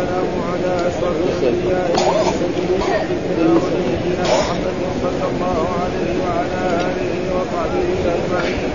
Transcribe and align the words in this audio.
والسلام 0.00 0.32
على 0.52 0.72
اشرف 0.88 1.16
الانبياء 1.42 1.90
والمرسلين 1.92 2.80
سيدنا 3.68 4.24
محمد 4.38 4.78
صلى 5.02 5.26
الله 5.32 5.58
عليه 5.82 6.12
وعلى 6.24 6.62
اله 6.88 7.12
وصحبه 7.36 7.88
اجمعين. 8.16 8.72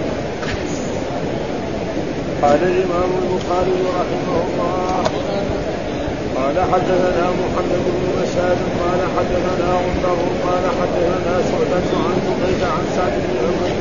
قال 2.41 2.61
الامام 2.71 3.11
البخاري 3.21 3.77
رحمه 3.99 4.35
الله 4.45 5.03
قال 6.37 6.57
حدثنا 6.71 7.25
محمد 7.41 7.83
بن 7.95 8.03
بشار 8.17 8.57
قال 8.81 9.01
حدثنا 9.17 9.69
غندر 9.83 10.19
قال 10.45 10.63
حدثنا 10.79 11.33
شعبة 11.49 11.89
عن 12.05 12.15
زبيد 12.27 12.61
عن 12.75 12.83
سعد 12.95 13.13
بن 13.25 13.35
عمر 13.45 13.71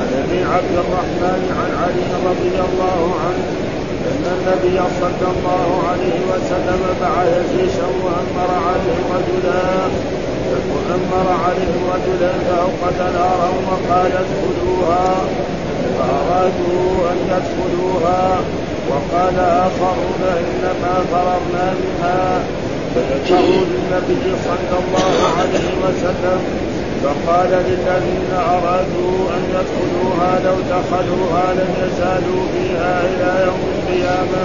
عن 0.00 0.08
ابي 0.22 0.40
عبد 0.54 0.74
الرحمن 0.84 1.42
عن 1.60 1.70
علي 1.82 2.08
رضي 2.30 2.56
الله 2.68 3.14
عنه 3.24 3.69
إن 4.08 4.24
النبي 4.36 4.78
صلى 5.00 5.26
الله 5.34 5.68
عليه 5.90 6.18
وسلم 6.30 6.80
بعث 7.00 7.32
جيشا 7.52 7.88
وامر 8.04 8.50
عليهم 8.66 9.06
رجلا 9.16 9.62
وامر 10.72 11.26
عليهم 11.44 11.82
رجلا 11.94 12.32
فأوقد 12.46 12.98
نارا 13.16 13.50
وقال 13.68 14.12
ادخلوها 14.24 15.08
فأرادوا 15.98 17.10
أن 17.12 17.18
يدخلوها 17.32 18.40
وقال 18.90 19.38
آخرون 19.38 20.22
إنما 20.40 20.94
فررنا 21.12 21.66
منها 21.82 22.42
فذكروا 22.94 23.62
للنبي 23.70 24.24
صلى 24.44 24.76
الله 24.82 25.12
عليه 25.38 25.70
وسلم. 25.84 26.40
فقال 27.02 27.50
للذين 27.50 28.30
أرادوا 28.54 29.18
أن 29.36 29.42
يدخلوها 29.56 30.32
لو 30.44 30.56
دخلوها 30.76 31.46
لم 31.54 31.70
يزالوا 31.84 32.42
فيها 32.54 33.00
إلى 33.10 33.46
يوم 33.46 33.62
القيامة. 33.74 34.42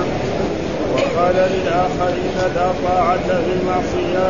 وقال 0.94 1.36
للآخرين 1.36 2.38
لا 2.56 2.68
طاعة 2.88 3.28
في 3.28 3.52
المعصية 3.60 4.28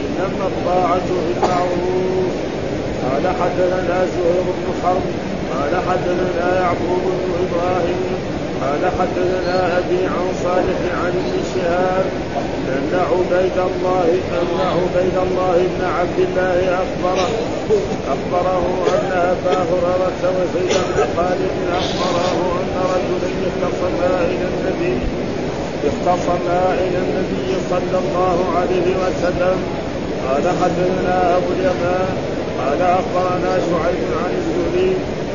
إنما 0.00 0.46
الطاعة 0.46 1.00
في 1.06 1.32
المعروف 1.36 2.32
قال 3.02 3.24
حدثنا 3.40 4.06
زهير 4.12 4.42
بن 4.42 4.66
حرب 4.82 5.06
قال 5.54 5.72
حدثنا 5.88 6.60
يعقوب 6.60 7.02
بن 7.04 7.32
إبراهيم 7.44 8.14
قال 8.62 8.90
حدثنا 8.98 9.78
أبي 9.78 10.06
عن 10.06 10.26
صالح 10.44 10.78
عن 11.04 11.12
ابن 11.22 11.42
شهاب 11.54 12.04
أن 12.68 12.92
عبيد 13.10 13.58
الله 13.70 14.08
أن 14.40 14.60
عبيد 14.60 15.16
الله 15.26 15.56
بن 15.56 15.84
عبد 15.84 16.18
الله 16.18 16.74
أخبره 16.74 17.28
أخبره 18.14 18.64
أن 18.96 19.10
أبا 19.12 19.56
هريرة 19.70 20.22
وزيد 20.36 20.72
بن 20.88 21.04
خالد 21.16 21.54
أخبره 21.80 22.38
أن 22.62 22.74
رجلا 22.92 23.28
اختصما 23.48 24.24
إلى 24.24 24.46
النبي 24.52 24.98
اختصما 25.88 26.74
إلى 26.84 26.98
النبي 27.04 27.48
صلى 27.70 27.98
الله 28.04 28.38
عليه 28.58 28.88
وسلم. 29.02 29.58
قال 30.28 30.44
حدثنا 30.62 31.36
أبو 31.36 31.52
اليمان. 31.52 32.14
قال 32.60 32.82
أخبرنا 32.82 33.52
شعيب 33.68 34.08
عن 34.24 34.32
الزهري. 34.40 34.92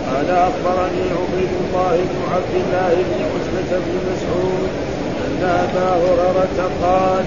قال 0.09 0.29
أخبرني 0.29 1.05
عبيد 1.19 1.51
الله 1.61 1.95
بن 2.11 2.19
عبد 2.33 2.53
الله 2.61 2.93
بن 3.09 3.19
عتبة 3.31 3.71
بن 3.85 3.95
مسعود 4.09 4.69
أن 5.25 5.43
أبا 5.43 5.89
هريرة 6.03 6.69
قال 6.83 7.25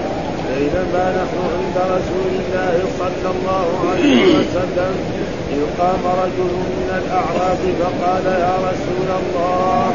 بينما 0.49 1.05
نحن 1.19 1.37
عند 1.55 1.77
رسول 1.95 2.31
الله 2.41 2.75
صلى 2.99 3.29
الله 3.35 3.67
عليه 3.89 4.21
وسلم. 4.37 4.93
إذ 5.55 5.61
قام 5.79 6.03
رجل 6.23 6.51
من 6.77 6.89
الأعراب 7.01 7.61
فقال 7.79 8.25
يا 8.45 8.55
رسول 8.69 9.09
الله 9.21 9.91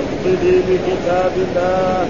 اقتدي 0.00 0.56
بكتاب 0.68 1.32
الله. 1.46 2.06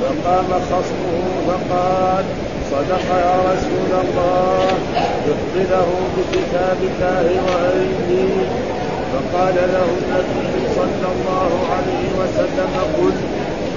فقام 0.00 0.50
خصمه 0.70 1.24
فقال 1.46 2.24
صدق 2.70 3.06
يا 3.26 3.36
رسول 3.50 3.92
الله 4.04 4.66
اقتله 5.32 5.88
بكتاب 6.16 6.78
الله 6.90 7.26
وأيدي 7.46 8.28
فقال 9.12 9.56
له 9.74 9.88
النبي 10.00 10.48
صلى 10.78 11.08
الله 11.14 11.50
عليه 11.74 12.08
وسلم 12.20 12.72
قل 12.98 13.14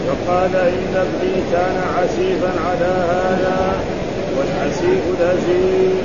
فقال 0.07 0.55
إن 0.55 0.93
ابني 1.05 1.35
كان 1.51 1.77
عسيفا 1.97 2.51
على 2.67 2.91
هذا 3.13 3.59
والعسيف 4.37 5.03
الأجير 5.19 5.95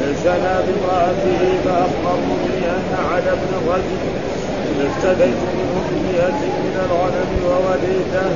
فزنى 0.00 0.54
بامرأته 0.66 1.42
فأخبرني 1.64 2.58
أن 2.76 2.90
على 3.10 3.30
ابن 3.32 3.50
الرجل 3.60 4.00
افتديت 4.86 5.40
منه 5.56 5.76
بمئة 5.90 6.40
من 6.64 6.76
الغنم 6.86 7.30
ووليته 7.48 8.30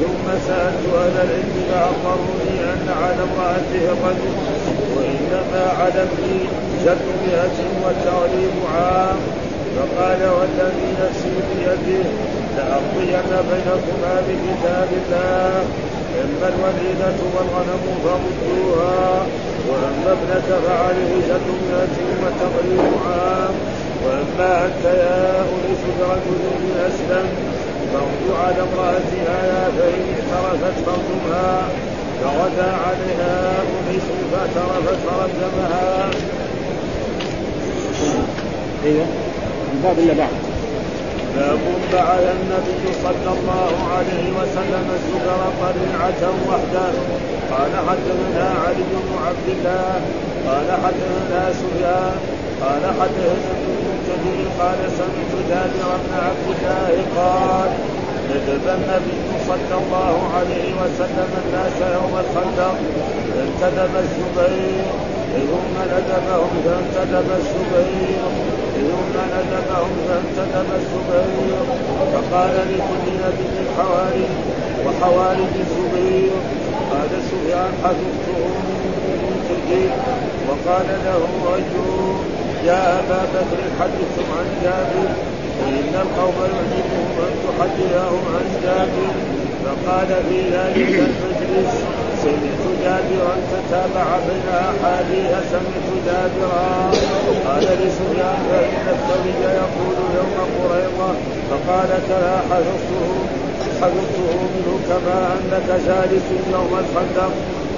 ثم 0.00 0.26
سألت 0.48 0.84
أهل 0.94 1.16
العلم 1.24 1.56
فأخبروني 1.70 2.56
أن 2.72 2.86
على 3.02 3.22
امرأته 3.28 3.82
الرجل 3.92 4.34
وإنما 4.96 5.62
على 5.80 6.02
ابني 6.02 6.38
جد 6.84 7.06
مئة 7.26 7.58
والتغليب 7.84 8.54
عام. 8.74 9.16
فقال 9.76 10.20
والذي 10.36 10.88
نفسي 11.02 11.34
بيده 11.50 12.04
لأقضين 12.56 13.26
بينكما 13.50 14.14
بكتاب 14.26 14.88
الله. 15.00 15.64
إما 16.22 16.46
الوليدة 16.52 17.18
والغنم 17.34 17.84
فردوها. 18.04 19.26
وأما 19.68 20.12
ابنك 20.12 20.48
فعليه 20.66 21.12
جنة 21.28 21.96
وتقريب 22.22 22.92
عام 23.06 23.54
وأما 24.04 24.64
أنت 24.66 24.84
يا 24.84 25.40
أنس 25.40 25.82
برجل 26.00 26.42
من 26.60 26.74
أسلم 26.88 27.26
فارجع 27.92 28.42
على 28.44 28.62
امرأتها 28.62 29.68
فإن 29.78 30.04
اعترفت 30.32 30.76
فارجمها 30.86 31.62
فغدا 32.22 32.72
عليها 32.86 33.52
أنس 33.60 34.02
فاعترفت 34.32 34.98
فرجمها. 35.06 36.10
أيوه 38.84 39.06
الباب 39.72 39.98
اللي 39.98 40.14
بعد. 40.14 40.53
باب 41.36 41.62
بعث 41.92 42.24
النبي 42.36 42.84
صلى 43.04 43.30
الله 43.36 43.74
عليه 43.94 44.26
وسلم 44.38 44.86
السكر 44.98 45.40
طليعة 45.64 46.22
وحده. 46.48 46.92
قال 47.52 47.72
حدثنا 47.88 48.46
علي 48.64 48.84
بن 49.06 49.12
عبد 49.26 49.48
الله 49.56 50.00
قال 50.46 50.68
حدثنا 50.84 51.42
سفيان 51.60 52.16
قال 52.62 52.82
حدثنا 53.00 53.50
ابن 53.54 53.66
المنكدر 53.76 54.38
قال 54.60 54.78
سمعت 54.98 55.32
جابر 55.50 55.90
بن 56.04 56.12
عبد 56.26 56.46
الله 56.54 56.92
قال 57.16 57.70
ندب 58.30 58.66
النبي 58.78 59.18
صلى 59.48 59.74
الله 59.82 60.16
عليه 60.36 60.68
وسلم 60.82 61.30
الناس 61.44 61.76
يوم 61.96 62.14
الخندق 62.24 62.76
فانتدب 63.34 63.92
الزبير. 64.04 65.13
ثم 65.32 65.74
ندبهم 65.92 66.50
فانتدب 66.64 67.28
الزبير 67.40 68.24
ثم 68.74 69.14
ندبهم 69.34 69.92
فانتدب 70.08 70.68
الزبير 70.80 71.58
فقال 72.12 72.54
لكل 72.70 73.06
نبي 73.24 73.48
حواري 73.76 74.26
وحواري 74.86 75.46
الزبير 75.60 76.32
قال 76.90 77.10
سفيان 77.28 77.72
حفظته 77.84 78.38
من 79.22 79.36
تجيب 79.48 79.92
وقال 80.48 80.86
له 81.04 81.22
رجل 81.52 81.88
يا 82.66 82.98
أبا 83.00 83.22
بكر 83.34 83.60
حدثتم 83.80 84.26
عن 84.38 84.46
جابر 84.62 85.08
فإن 85.60 85.94
القوم 85.94 86.34
يعجبهم 86.40 87.10
أن 87.26 87.34
تحدثهم 87.44 88.22
عن 88.34 88.46
جابر. 88.62 89.34
فقال 89.64 90.06
في 90.28 90.40
ذلك 90.50 90.88
المجلس 90.88 92.03
سمعت 92.24 92.62
جابرا 92.84 93.34
تتابع 93.52 94.06
بين 94.26 94.48
احاديث 94.68 95.32
سمعت 95.52 95.88
جابرا. 96.06 96.90
قال 97.46 97.64
لسفيان 97.80 98.38
فان 98.50 98.86
الثوري 98.94 99.34
يقول 99.60 99.96
يوم 100.18 100.36
قريضه 100.58 101.10
فقال 101.50 101.90
كلا 102.08 102.36
حفظته 102.50 103.08
حفظته 103.80 104.28
منه 104.52 104.78
كما 104.88 105.18
أنك 105.36 105.68
جالس 105.86 106.26
يوم 106.52 106.72
الخندق. 106.82 107.32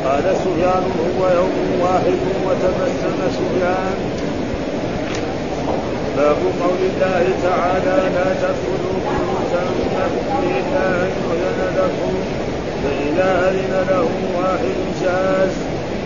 قال 0.04 0.24
سفيان 0.44 0.84
هو 0.98 1.22
يوم 1.38 1.54
واحد 1.82 2.20
وتبسم 2.46 3.18
سفيان. 3.36 3.96
باب 6.16 6.36
قول 6.62 6.80
الله 6.90 7.24
تعالى 7.42 7.96
لا 8.16 8.28
تدخلوا 8.42 8.98
بيوتا 9.06 9.64
إلا 10.42 10.86
ان 11.02 11.10
يؤذن 11.22 11.60
لكم 11.76 12.14
فاذا 12.86 13.30
اذن 13.50 13.74
له 13.90 14.08
واحد 14.38 14.78
جاز. 15.02 15.54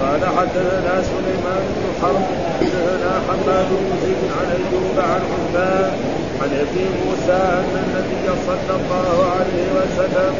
قال 0.01 0.23
حدثنا 0.37 0.95
سليمان 1.03 1.63
بن 1.77 1.87
حرب 2.03 2.27
حدثنا 2.61 3.13
حماد 3.27 3.69
بن 3.71 3.91
زيد 4.03 4.23
عن 4.39 4.49
أيوب 4.59 4.97
عن 4.99 5.21
عثمان 5.33 5.93
عن 6.41 6.51
ابي 6.65 6.85
موسى 7.01 7.43
أن 7.61 7.75
النبي 7.85 8.27
صلى 8.47 8.73
الله 8.81 9.17
عليه 9.37 9.67
وسلم 9.79 10.33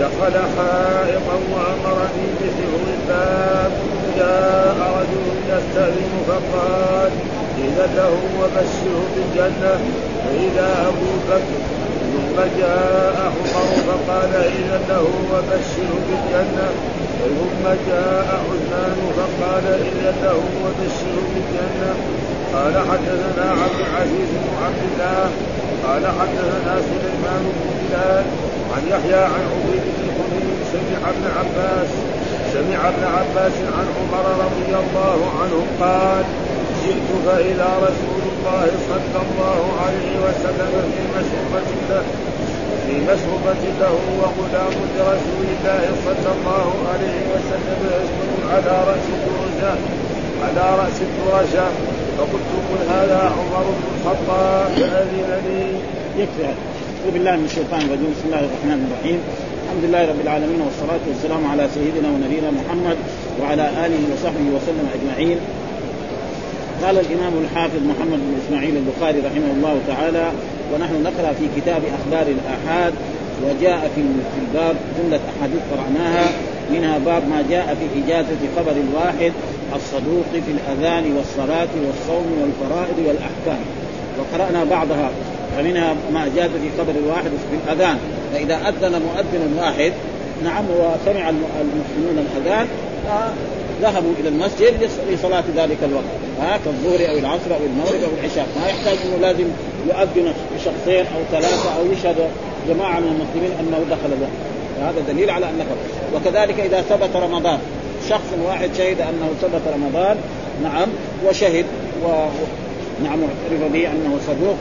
دخل 0.00 0.34
حائطا 0.56 1.36
وأمرني 1.52 2.26
بحفظ 2.40 2.82
الباب 2.96 3.72
جاء 4.18 4.76
رجل 4.98 5.26
يستأذن 5.52 6.12
فقال 6.28 7.10
إذا 7.58 7.86
له 7.96 8.14
وبشره 8.40 9.04
بالجنة. 9.14 9.78
فإذا 10.24 10.68
أبو 10.88 11.10
بكر 11.28 11.60
ثم 12.18 12.38
جاء 12.60 13.16
عمر 13.54 13.68
فقال 13.88 14.32
إذا 14.58 14.80
له 14.88 15.04
وبشر 15.32 15.90
بالجنة. 16.06 16.68
ثم 17.38 17.64
جاء 17.88 18.28
عثمان 18.48 18.98
فقال 19.18 19.66
إذا 19.88 20.10
له 20.22 20.38
وبشر 20.62 21.14
بالجنة. 21.32 21.90
قال 22.54 22.74
حدثنا 22.90 23.46
عبد 23.62 23.80
العزيز 23.86 24.30
بن 24.42 24.50
عبد 24.64 24.82
الله. 24.88 25.30
قال 25.86 26.06
حدثنا 26.06 26.74
سليمان 26.90 27.42
بن 27.56 27.68
بلال 27.80 28.24
عن 28.74 28.82
يحيى 28.92 29.24
عن 29.34 29.44
عبيد 29.52 29.84
بن 29.96 30.04
حميد 30.16 30.46
سمع 30.72 31.00
ابن 31.10 31.24
عباس 31.38 31.90
سمع 32.54 32.88
ابن 32.88 33.04
عباس 33.16 33.52
عن 33.76 33.86
عمر 33.98 34.24
رضي 34.44 34.70
الله 34.82 35.18
عنه 35.40 35.66
قال 35.80 36.24
جئت 36.84 37.08
فإذا 37.26 37.70
رسول 37.86 38.22
الله 38.32 38.68
صلى 38.90 39.20
الله 39.26 39.62
عليه 39.84 40.12
وسلم 40.24 40.72
في 40.94 41.02
مشربة 41.16 41.68
له 41.90 42.04
في 42.86 42.94
مشربة 43.10 43.62
له 43.80 43.94
وغلام 44.20 44.74
لرسول 44.96 45.46
الله 45.54 45.84
صلى 46.06 46.30
الله 46.36 46.68
عليه 46.90 47.20
وسلم 47.32 47.80
يسجد 47.96 48.40
على 48.52 48.74
رأس 48.90 49.06
الدرجة 49.16 49.72
على 50.44 50.64
رأس 50.82 50.98
الدرجة. 51.08 51.66
فقلت 52.18 52.50
قل 52.70 52.80
هذا 52.90 53.20
عمر 53.38 53.64
بن 53.78 53.84
الخطاب 53.94 54.68
فأذن 54.90 55.30
لي. 55.46 55.62
يكفي. 56.22 56.44
أعوذ 56.44 57.12
بالله 57.14 57.36
من 57.36 57.44
الشيطان 57.44 57.80
الرجيم. 57.80 58.10
بسم 58.16 58.26
الله 58.26 58.42
الرحمن 58.48 58.78
الرحيم. 58.86 59.18
الحمد 59.64 59.84
لله 59.84 60.02
رب 60.12 60.20
العالمين 60.20 60.60
والصلاة 60.66 61.04
والسلام 61.08 61.42
على 61.52 61.64
سيدنا 61.74 62.08
ونبينا 62.14 62.50
محمد 62.50 62.96
وعلى 63.40 63.64
آله 63.84 64.02
وصحبه 64.12 64.46
وسلم 64.56 64.86
أجمعين. 64.96 65.38
قال 66.84 66.98
الإمام 66.98 67.32
الحافظ 67.44 67.82
محمد 67.82 68.18
بن 68.18 68.38
إسماعيل 68.46 68.76
البخاري 68.76 69.18
رحمه 69.18 69.50
الله 69.56 69.78
تعالى 69.88 70.32
ونحن 70.74 71.02
نقرأ 71.02 71.32
في 71.32 71.60
كتاب 71.60 71.82
أخبار 71.98 72.26
الآحاد 72.26 72.94
وجاء 73.44 73.90
في 73.94 74.00
الباب 74.40 74.76
جملة 74.98 75.20
أحاديث 75.38 75.60
قرأناها 75.72 76.28
منها 76.70 76.98
باب 76.98 77.28
ما 77.28 77.44
جاء 77.50 77.76
في 77.80 78.04
إجازة 78.04 78.38
خبر 78.56 78.72
الواحد 78.72 79.32
الصدوق 79.76 80.24
في 80.32 80.52
الأذان 80.52 81.16
والصلاة 81.16 81.68
والصوم 81.86 82.26
والفرائض 82.42 82.98
والأحكام. 83.06 83.64
وقرأنا 84.18 84.64
بعضها 84.64 85.10
فمنها 85.56 85.94
ما 86.12 86.30
جاء 86.36 86.48
في 86.48 86.82
خبر 86.82 86.92
الواحد 87.04 87.30
في 87.50 87.56
الأذان. 87.64 87.98
فإذا 88.34 88.54
أذن 88.68 89.02
مؤذن 89.02 89.58
واحد 89.58 89.92
نعم 90.44 90.64
وسمع 90.64 91.28
المسلمون 91.28 92.26
الأذان 92.26 92.66
ذهبوا 93.82 94.12
إلى 94.20 94.28
المسجد 94.28 94.90
لصلاة 95.10 95.44
ذلك 95.56 95.76
الوقت. 95.82 96.04
ها 96.40 96.58
كالظهر 96.64 97.10
أو 97.10 97.18
العصر 97.18 97.50
أو 97.50 97.60
المغرب 97.66 98.02
أو 98.02 98.10
العشاء. 98.20 98.46
ما 98.60 98.68
يحتاج 98.68 98.98
إنه 99.06 99.16
لازم 99.20 99.44
يؤذن 99.88 100.32
شخصين 100.64 101.04
أو 101.16 101.20
ثلاثة 101.32 101.76
أو 101.78 101.92
يشهد 101.92 102.16
جماعة 102.68 103.00
من 103.00 103.06
المسلمين 103.06 103.50
أنه 103.60 103.84
دخل 103.90 104.12
الوقت. 104.16 104.38
وهذا 104.80 105.12
دليل 105.12 105.30
على 105.30 105.46
انه 105.50 105.64
وكذلك 106.14 106.60
إذا 106.60 106.80
ثبت 106.80 107.16
رمضان. 107.16 107.58
شخص 108.08 108.32
واحد 108.46 108.70
شهد 108.78 109.00
أنه 109.00 109.30
ثبت 109.42 109.62
رمضان 109.74 110.16
نعم 110.62 110.88
وشهد 111.26 111.64
و 112.04 112.06
نعم 113.04 113.18
اعترف 113.22 113.72
به 113.72 113.86
أنه 113.86 114.18
صدوق 114.26 114.56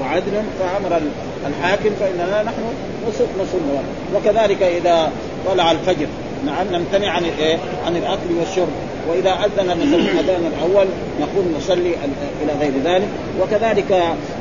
وعدل 0.00 0.42
فأمر 0.60 1.00
الحاكم 1.46 1.90
فإننا 2.00 2.42
نحن 2.42 2.62
نصوم. 3.40 3.82
وكذلك 4.14 4.62
إذا 4.62 5.12
طلع 5.46 5.72
الفجر. 5.72 6.06
نعم 6.46 6.66
نمتنع 6.72 7.10
عن 7.10 7.24
الايه؟ 7.24 7.58
عن 7.86 7.96
الأكل 7.96 8.34
والشرب. 8.38 8.72
وإذا 9.08 9.30
أذن 9.30 9.70
الاذان 9.70 10.46
الأول 10.52 10.86
نقول 11.20 11.44
نصلي 11.58 11.94
إلى 12.42 12.52
غير 12.60 12.72
ذلك. 12.84 13.08
وكذلك 13.40 13.90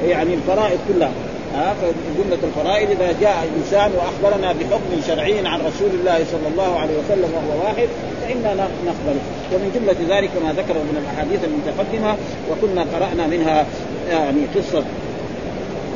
يعني 0.07 0.33
الفرائض 0.33 0.79
كلها. 0.87 1.11
ها؟ 1.55 1.73
فجملة 1.73 2.37
الفرائض 2.43 2.89
إذا 2.91 3.15
جاء 3.21 3.49
إنسان 3.57 3.91
وأخبرنا 3.91 4.53
بحكم 4.53 5.01
شرعي 5.07 5.47
عن 5.47 5.59
رسول 5.59 5.89
الله 5.99 6.25
صلى 6.31 6.47
الله 6.51 6.79
عليه 6.79 6.93
وسلم 6.93 7.29
وهو 7.33 7.63
واحد 7.63 7.87
فإنا 8.21 8.53
نقبله. 8.85 9.21
ومن 9.53 9.71
جملة 9.75 10.17
ذلك 10.17 10.29
ما 10.43 10.51
ذكره 10.51 10.79
من 10.79 11.03
الأحاديث 11.03 11.39
المتقدمة 11.43 12.15
وكنا 12.51 12.85
قرأنا 12.93 13.27
منها 13.27 13.65
يعني 14.09 14.41
قصة 14.55 14.83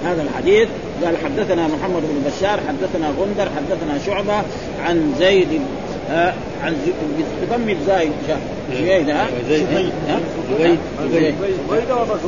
هذا 0.06 0.22
الحديث. 0.22 0.68
قال 1.06 1.18
حدثنا 1.18 1.68
محمد 1.68 2.02
بن 2.02 2.32
بشار 2.32 2.60
حدثنا 2.68 3.08
غندر 3.20 3.50
حدثنا 3.56 4.00
شعبة 4.06 4.42
عن 4.80 5.16
زيد 5.20 5.62
آه 6.12 6.34
عن 6.64 6.78
بضم 7.42 7.70
الزاي 7.70 8.10
زبيد 8.74 9.10
ها؟ 9.10 9.28
زبيد 9.50 9.92
زبيد؟ 11.12 11.36
زبيد 11.72 12.26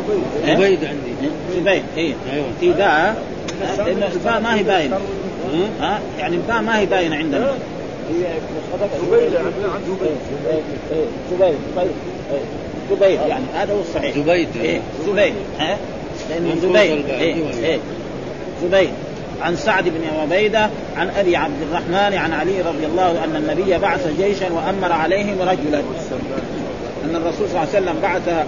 زبيد 0.48 0.86
عندي. 0.86 1.14
زبيد 1.56 1.84
اي 1.98 2.14
في 2.60 2.72
باء 2.72 3.24
لأن 3.78 4.04
الباء 4.14 4.40
ما 4.42 4.56
هي 4.56 4.64
باينه 4.64 5.00
ها؟ 5.82 6.00
يعني 6.20 6.36
الباء 6.36 6.62
ما 6.62 6.80
هي 6.80 6.86
باينه 6.86 7.16
عندنا. 7.16 7.52
هي 7.52 8.26
زبيد 9.02 9.36
عن 9.36 9.82
زبيد. 9.88 10.18
زبيد 11.32 11.56
زبيد 12.92 13.20
يعني 13.28 13.46
هذا 13.56 13.74
هو 13.74 13.80
الصحيح. 13.80 14.16
زبيد. 14.16 14.48
زبيد 15.08 15.34
ها؟ 15.60 15.78
لأنه 16.30 16.56
زبيد. 16.62 17.06
زبيد. 18.64 18.90
عن 19.42 19.56
سعد 19.56 19.84
بن 19.84 20.20
عبيدة 20.22 20.70
عن 20.98 21.10
أبي 21.10 21.36
عبد 21.36 21.62
الرحمن 21.62 22.18
عن 22.18 22.34
علي 22.34 22.62
رضي 22.62 22.86
الله 22.86 23.24
أن 23.24 23.36
النبي 23.36 23.78
بعث 23.78 24.08
جيشا 24.18 24.46
وأمر 24.54 24.92
عليهم 24.92 25.42
رجلا. 25.42 25.80
أن 27.06 27.16
الرسول 27.16 27.50
صلى 27.50 27.58
الله 27.58 27.60
عليه 27.60 27.70
وسلم 27.70 27.96
بعث 28.02 28.46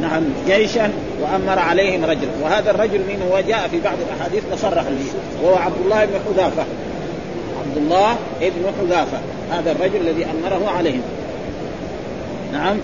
نعم 0.00 0.22
جيشا 0.46 0.92
وأمر 1.22 1.58
عليهم 1.58 2.04
رجلا. 2.04 2.30
وهذا 2.42 2.70
الرجل 2.70 2.98
من 2.98 3.28
هو 3.30 3.40
جاء 3.40 3.68
في 3.68 3.80
بعض 3.80 3.94
الأحاديث 4.08 4.42
تصرح 4.52 4.82
به 4.82 5.06
وهو 5.42 5.56
عبد 5.56 5.76
الله 5.84 6.04
بن 6.04 6.12
حذافة. 6.26 6.64
عبد 7.60 7.76
الله 7.76 8.16
بن 8.40 8.72
حذافة. 8.80 9.18
هذا 9.50 9.72
الرجل 9.72 9.96
الذي 9.96 10.24
أمره 10.24 10.70
عليهم. 10.70 11.02
نعم 12.52 12.76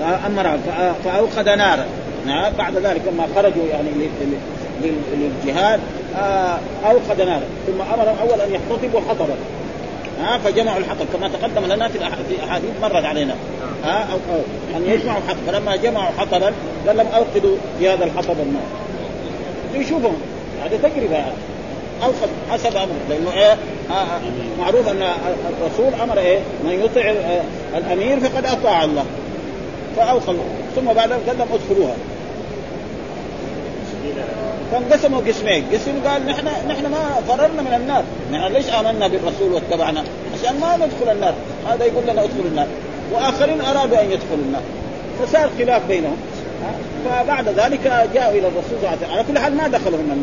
فأمر 0.00 0.58
فأوقد 1.04 1.48
نارا. 1.48 1.86
نعم 2.26 2.52
بعد 2.58 2.76
ذلك 2.76 3.00
لما 3.12 3.26
خرجوا 3.36 3.64
يعني 3.70 3.88
للجهاد. 5.12 5.80
اوقد 6.84 7.20
نارا. 7.20 7.42
ثم 7.66 7.80
أمر 7.80 8.14
اول 8.20 8.40
أن 8.40 8.52
يحتطبوا 8.52 9.00
حطبا 9.08 9.34
ها 10.22 10.38
فجمعوا 10.38 10.78
الحطب. 10.78 11.06
كما 11.12 11.28
تقدم 11.28 11.72
لنا 11.72 11.88
في 11.88 11.98
أحاديث 12.44 12.70
مرت 12.82 13.04
علينا. 13.04 13.34
ها 13.84 14.08
أو, 14.12 14.34
أو 14.34 14.40
أن 14.76 14.84
يجمعوا 14.86 15.20
حطب 15.28 15.38
فلما 15.46 15.76
جمعوا 15.76 16.10
حطبا 16.18 16.52
قال 16.86 16.96
لهم 16.96 17.06
أوقدوا 17.06 17.56
في 17.78 17.88
هذا 17.88 18.04
الحطب 18.04 18.36
النار 18.40 18.62
يشوفهم 19.74 20.16
هذه 20.64 20.76
تجربة. 20.76 21.14
يعني. 21.14 21.32
أوقد 22.02 22.28
حسب 22.50 22.76
أمره. 22.76 22.88
لأنه 23.10 23.32
إيه؟ 23.32 23.56
آه, 23.90 23.92
آه، 23.92 24.20
معروف 24.58 24.88
أن 24.88 25.02
الرسول 25.62 26.00
أمر 26.02 26.18
إيه؟ 26.18 26.38
من 26.64 26.72
يطع 26.84 27.10
آه 27.10 27.42
الأمير 27.78 28.20
فقد 28.20 28.44
أطاع 28.44 28.84
الله. 28.84 29.04
فاوقد 29.96 30.36
ثم 30.76 30.92
بعد 30.92 31.12
ذلك 31.12 31.28
قال 31.28 31.38
لهم 31.38 31.48
ادخلوها. 31.52 31.94
فانقسموا 34.72 35.20
قسمين، 35.20 35.64
قسم 35.72 36.08
قال 36.08 36.26
نحن 36.26 36.46
نحن 36.68 36.86
ما 36.86 37.20
فررنا 37.28 37.62
من 37.62 37.74
النار، 37.74 38.04
نحن 38.32 38.52
ليش 38.52 38.68
آمنا 38.68 39.08
بالرسول 39.08 39.52
واتبعنا؟ 39.52 40.04
عشان 40.34 40.60
ما 40.60 40.76
ندخل 40.76 41.12
النار، 41.12 41.34
هذا 41.68 41.84
يقول 41.84 42.02
لنا 42.02 42.24
ادخل 42.24 42.46
النار، 42.50 42.66
وآخرين 43.12 43.60
أرادوا 43.60 44.00
أن 44.00 44.10
يدخلوا 44.10 44.44
النار، 44.46 44.62
فصار 45.22 45.50
خلاف 45.58 45.82
بينهم، 45.88 46.16
فبعد 47.04 47.48
ذلك 47.48 48.08
جاءوا 48.14 48.32
إلى 48.32 48.48
الرسول 48.48 48.78
صلى 48.80 48.88
الله 48.88 48.88
عليه 48.88 48.98
وسلم، 48.98 49.12
على 49.12 49.24
كل 49.28 49.38
حال 49.38 49.56
ما 49.56 49.68
دخلوا 49.68 49.98
النار، 49.98 50.18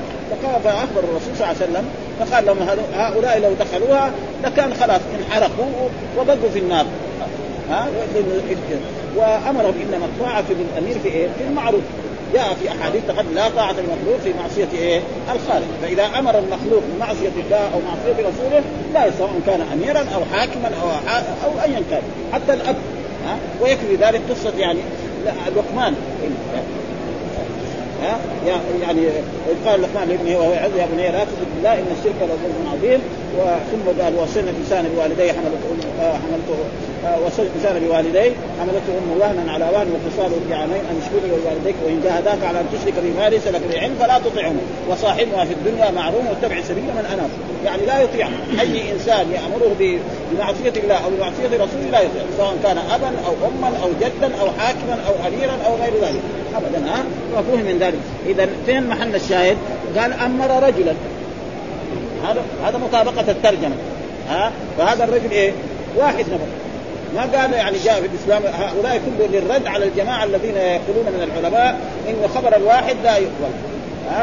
فأخبر 0.64 1.00
الرسول 1.00 1.36
صلى 1.38 1.52
الله 1.52 1.56
عليه 1.62 1.72
وسلم. 1.72 1.86
فقال 2.20 2.46
لهم 2.46 2.58
هؤلاء 2.96 3.40
لو 3.40 3.54
دخلوها 3.54 4.12
لكان 4.44 4.74
خلاص 4.74 5.02
انحرقوا 5.20 5.66
وبقوا 6.20 6.50
في 6.54 6.60
النار. 6.60 6.86
ها؟ 7.70 7.88
وأمرهم 9.16 9.74
إنما 9.82 10.06
الطاعة 10.06 10.44
للامير 10.50 11.00
في 11.04 11.10
إيه؟ 11.10 11.28
في 11.28 11.44
المعروف. 11.50 11.82
جاء 12.36 12.54
في 12.54 12.70
أحاديث 12.72 13.01
تقدم 13.08 13.36
لا 13.36 13.50
طاعة 13.50 13.72
المخلوق 13.72 14.20
في 14.24 14.34
معصية 14.34 14.80
إيه؟ 14.80 15.01
الخالق، 15.36 15.68
فإذا 15.82 16.06
أمر 16.20 16.39
المخلوق 16.39 16.84
بمعصية 16.94 17.36
الله 17.46 17.58
أو 17.74 17.80
معصية 17.80 18.20
رسوله 18.20 18.63
لا 18.94 19.12
سواء 19.18 19.32
كان 19.46 19.62
اميرا 19.74 20.00
أو 20.00 20.22
حاكما 20.34 20.72
أو 20.82 20.88
أو 21.46 21.62
ايا 21.63 21.82
كان، 21.89 22.01
حتى 22.34 22.54
الأب 22.54 22.75
ها؟ 23.25 23.38
ويكفي 23.62 23.96
ذلك 23.96 24.22
قصة 24.30 24.54
يعني 24.58 24.80
لقمان. 25.56 25.96
ها؟ 28.04 28.20
يعني 28.82 29.01
قال 29.65 29.82
لقمان 29.82 30.10
لابنه 30.10 30.38
وهو 30.38 30.51
يعظ 30.51 30.77
يا 30.77 30.88
بني 30.94 31.12
لا 31.12 31.24
تشرك 31.24 31.48
بالله 31.56 31.74
إن 31.74 31.88
الشرك 32.00 32.15
لظلم 32.22 32.74
عظيم. 32.74 33.00
ثم 33.72 34.01
قال 34.01 34.15
وصينا 34.15 34.50
الإنسان 34.50 34.89
بوالديه 34.96 35.32
حملته 35.32 35.70
آه 36.01 36.13
حملته 36.13 36.63
الانسان 37.06 37.88
بوالديه 37.88 38.32
حملته 38.60 38.92
امه 38.98 39.16
وهنا 39.20 39.52
على 39.52 39.66
وهن 39.66 39.88
وفصاله 39.96 40.36
في 40.48 40.54
عامين 40.54 40.82
ان 40.92 41.02
اشكر 41.02 41.28
لوالديك 41.28 41.76
وإن 41.86 42.02
جاهداك 42.04 42.44
على 42.44 42.60
أن 42.60 42.66
تشرك 42.74 42.94
بما 43.04 43.30
ليس 43.30 43.48
لك 43.48 43.62
بعلم 43.74 43.96
فلا 44.00 44.20
تطعهما. 44.20 44.60
وصاحبها 44.90 45.46
في 45.46 45.54
الدنيا 45.54 45.92
معروف 45.92 46.22
واتبع 46.30 46.62
سبيل 46.62 46.84
من 46.84 47.06
اناب 47.14 47.30
يعني 47.66 47.86
لا 47.86 48.02
يطيع 48.02 48.28
أي 48.60 48.92
إنسان 48.92 49.32
يأمره 49.32 49.76
بمعصية 50.32 50.82
الله 50.84 50.96
أو 50.96 51.10
بمعصية 51.10 51.48
رسوله 51.54 51.90
لا 51.92 52.00
يطيع 52.00 52.22
سواء 52.38 52.56
كان 52.64 52.78
أبا 52.78 53.12
أو 53.28 53.34
أما 53.48 53.78
أو 53.84 53.90
جدا 54.02 54.36
أو 54.42 54.48
حاكما 54.60 54.98
أو 55.08 55.28
أميرا 55.28 55.58
أو 55.66 55.76
غير 55.76 55.94
ذلك. 56.02 56.22
ابدا 56.56 56.90
ها؟ 56.90 57.04
مفهوم 57.38 57.60
من 57.60 57.78
ذلك. 57.80 58.00
اذا 58.26 58.48
فين 58.66 58.88
محل 58.88 59.16
الشاهد؟ 59.16 59.58
قال 59.98 60.14
أمر 60.14 60.64
رجلا. 60.64 60.94
هذا 62.24 62.42
هذا 62.66 62.78
مطابقة 62.78 63.32
الترجمة 63.32 63.76
ها؟ 64.30 64.52
فهذا 64.78 65.04
الرجل 65.04 65.32
إيه؟ 65.32 65.52
واحد 65.98 66.20
نفر. 66.20 66.64
ما 67.16 67.22
قال 67.22 67.54
يعني 67.54 67.78
جاء 67.78 68.02
في 68.02 68.08
الإسلام 68.08 68.44
هؤلاء 68.54 69.02
كلهم 69.06 69.32
للرد 69.32 69.68
على 69.68 69.86
الجماعة 69.86 70.24
الذين 70.24 70.58
يقولون 70.58 71.06
من 71.06 71.30
العلماء 71.32 71.80
إن 72.10 72.28
خبر 72.36 72.56
الواحد 72.56 72.96
لا 73.04 73.18
يقبل. 73.18 73.52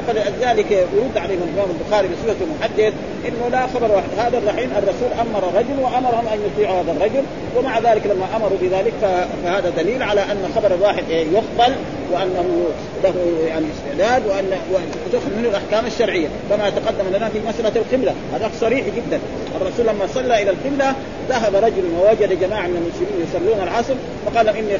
فلذلك 0.07 0.71
يرد 0.71 1.17
عليهم 1.17 1.41
الإمام 1.43 1.71
البخاري 1.81 2.09
بصفه 2.09 2.47
محدث 2.61 2.93
إنه 3.29 3.49
لا 3.53 3.67
خبر 3.67 3.93
واحد. 3.93 4.09
هذا 4.19 4.39
الرحيم 4.39 4.71
الرسول 4.79 5.09
أمر 5.21 5.59
رجل 5.59 5.81
وأمرهم 5.83 6.27
أن 6.33 6.39
يطيعوا 6.47 6.83
هذا 6.83 6.93
الرجل 6.93 7.23
ومع 7.57 7.79
ذلك 7.79 8.07
لما 8.07 8.27
أمروا 8.37 8.59
بذلك 8.63 9.27
فهذا 9.45 9.73
دليل 9.77 10.03
على 10.03 10.21
أن 10.21 10.53
خبر 10.57 10.75
الواحد 10.75 11.05
يقبل 11.09 11.75
وأنه 12.13 12.67
له 13.05 13.15
يعني 13.49 13.67
استعداد 13.77 14.27
وان 14.27 14.51
وتدخل 14.73 15.31
منه 15.39 15.49
الأحكام 15.49 15.87
الشرعية 15.87 16.29
كما 16.51 16.71
تقدم 16.71 17.17
لنا 17.17 17.29
في 17.29 17.39
مسألة 17.49 17.73
القبلة. 17.77 18.15
هذا 18.35 18.51
صريح 18.61 18.87
جدا. 18.87 19.21
الرسول 19.61 19.87
لما 19.87 20.07
صلى 20.15 20.43
إلى 20.43 20.51
القبلة 20.51 20.95
ذهب 21.29 21.55
رجل 21.55 21.85
ووجد 21.99 22.41
جماعة 22.41 22.67
من 22.67 22.77
المسلمين 22.77 23.29
يصلون 23.29 23.69
العصر 23.69 23.95
فقال 24.27 24.49
إني 24.49 24.79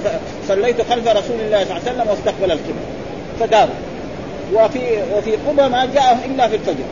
صليت 0.49 0.83
خلف 0.83 1.09
رسول 1.09 1.41
الله 1.41 1.65
صلى 1.65 1.77
الله 1.77 1.83
عليه 1.87 1.93
وسلم 1.93 2.09
واستقبل 2.09 2.53
القبلة. 2.53 2.87
فداروا 3.41 3.75
وفي 4.55 5.03
وفي 5.17 5.37
قبى 5.37 5.69
ما 5.69 5.89
جاء 5.95 6.19
إلا 6.25 6.49
في 6.49 6.57
الفجر. 6.57 6.85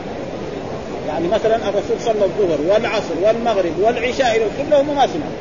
يعني 1.07 1.27
مثلا 1.27 1.55
الرسول 1.55 1.99
صلى 1.99 2.25
الظهر 2.25 2.57
والعصر 2.69 3.13
والمغرب 3.23 3.71
والعشاء 3.81 4.35
إلى 4.35 4.45
القبله 4.45 4.93
ما 4.93 5.07
سمعوا. 5.07 5.31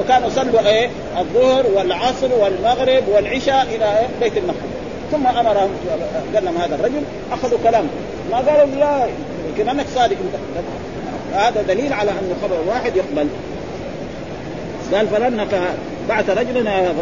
وكانوا 0.00 0.28
صلوا 0.28 0.68
إيه؟ 0.68 0.88
الظهر 1.18 1.66
والعصر 1.74 2.28
والمغرب 2.40 3.02
والعشاء 3.08 3.62
إلى 3.62 3.98
إيه؟ 3.98 4.06
بيت 4.20 4.36
المقدس. 4.36 4.76
ثم 5.12 5.26
أمرهم 5.26 5.70
لهم 6.34 6.56
هذا 6.56 6.74
الرجل 6.74 7.02
أخذوا 7.32 7.58
كلامه. 7.64 7.88
ما 8.30 8.36
قالوا 8.36 8.74
لا 8.74 9.06
يمكن 9.48 9.68
انك 9.68 9.86
صادق. 9.94 10.16
هذا 11.34 11.62
دليل 11.62 11.92
على 11.92 12.10
أن 12.10 12.34
خبر 12.42 12.56
واحد 12.68 12.96
يقبل. 12.96 13.28
قال 14.94 15.08
فلما 15.08 15.46
بعث 16.08 16.30
رجلا 16.30 16.92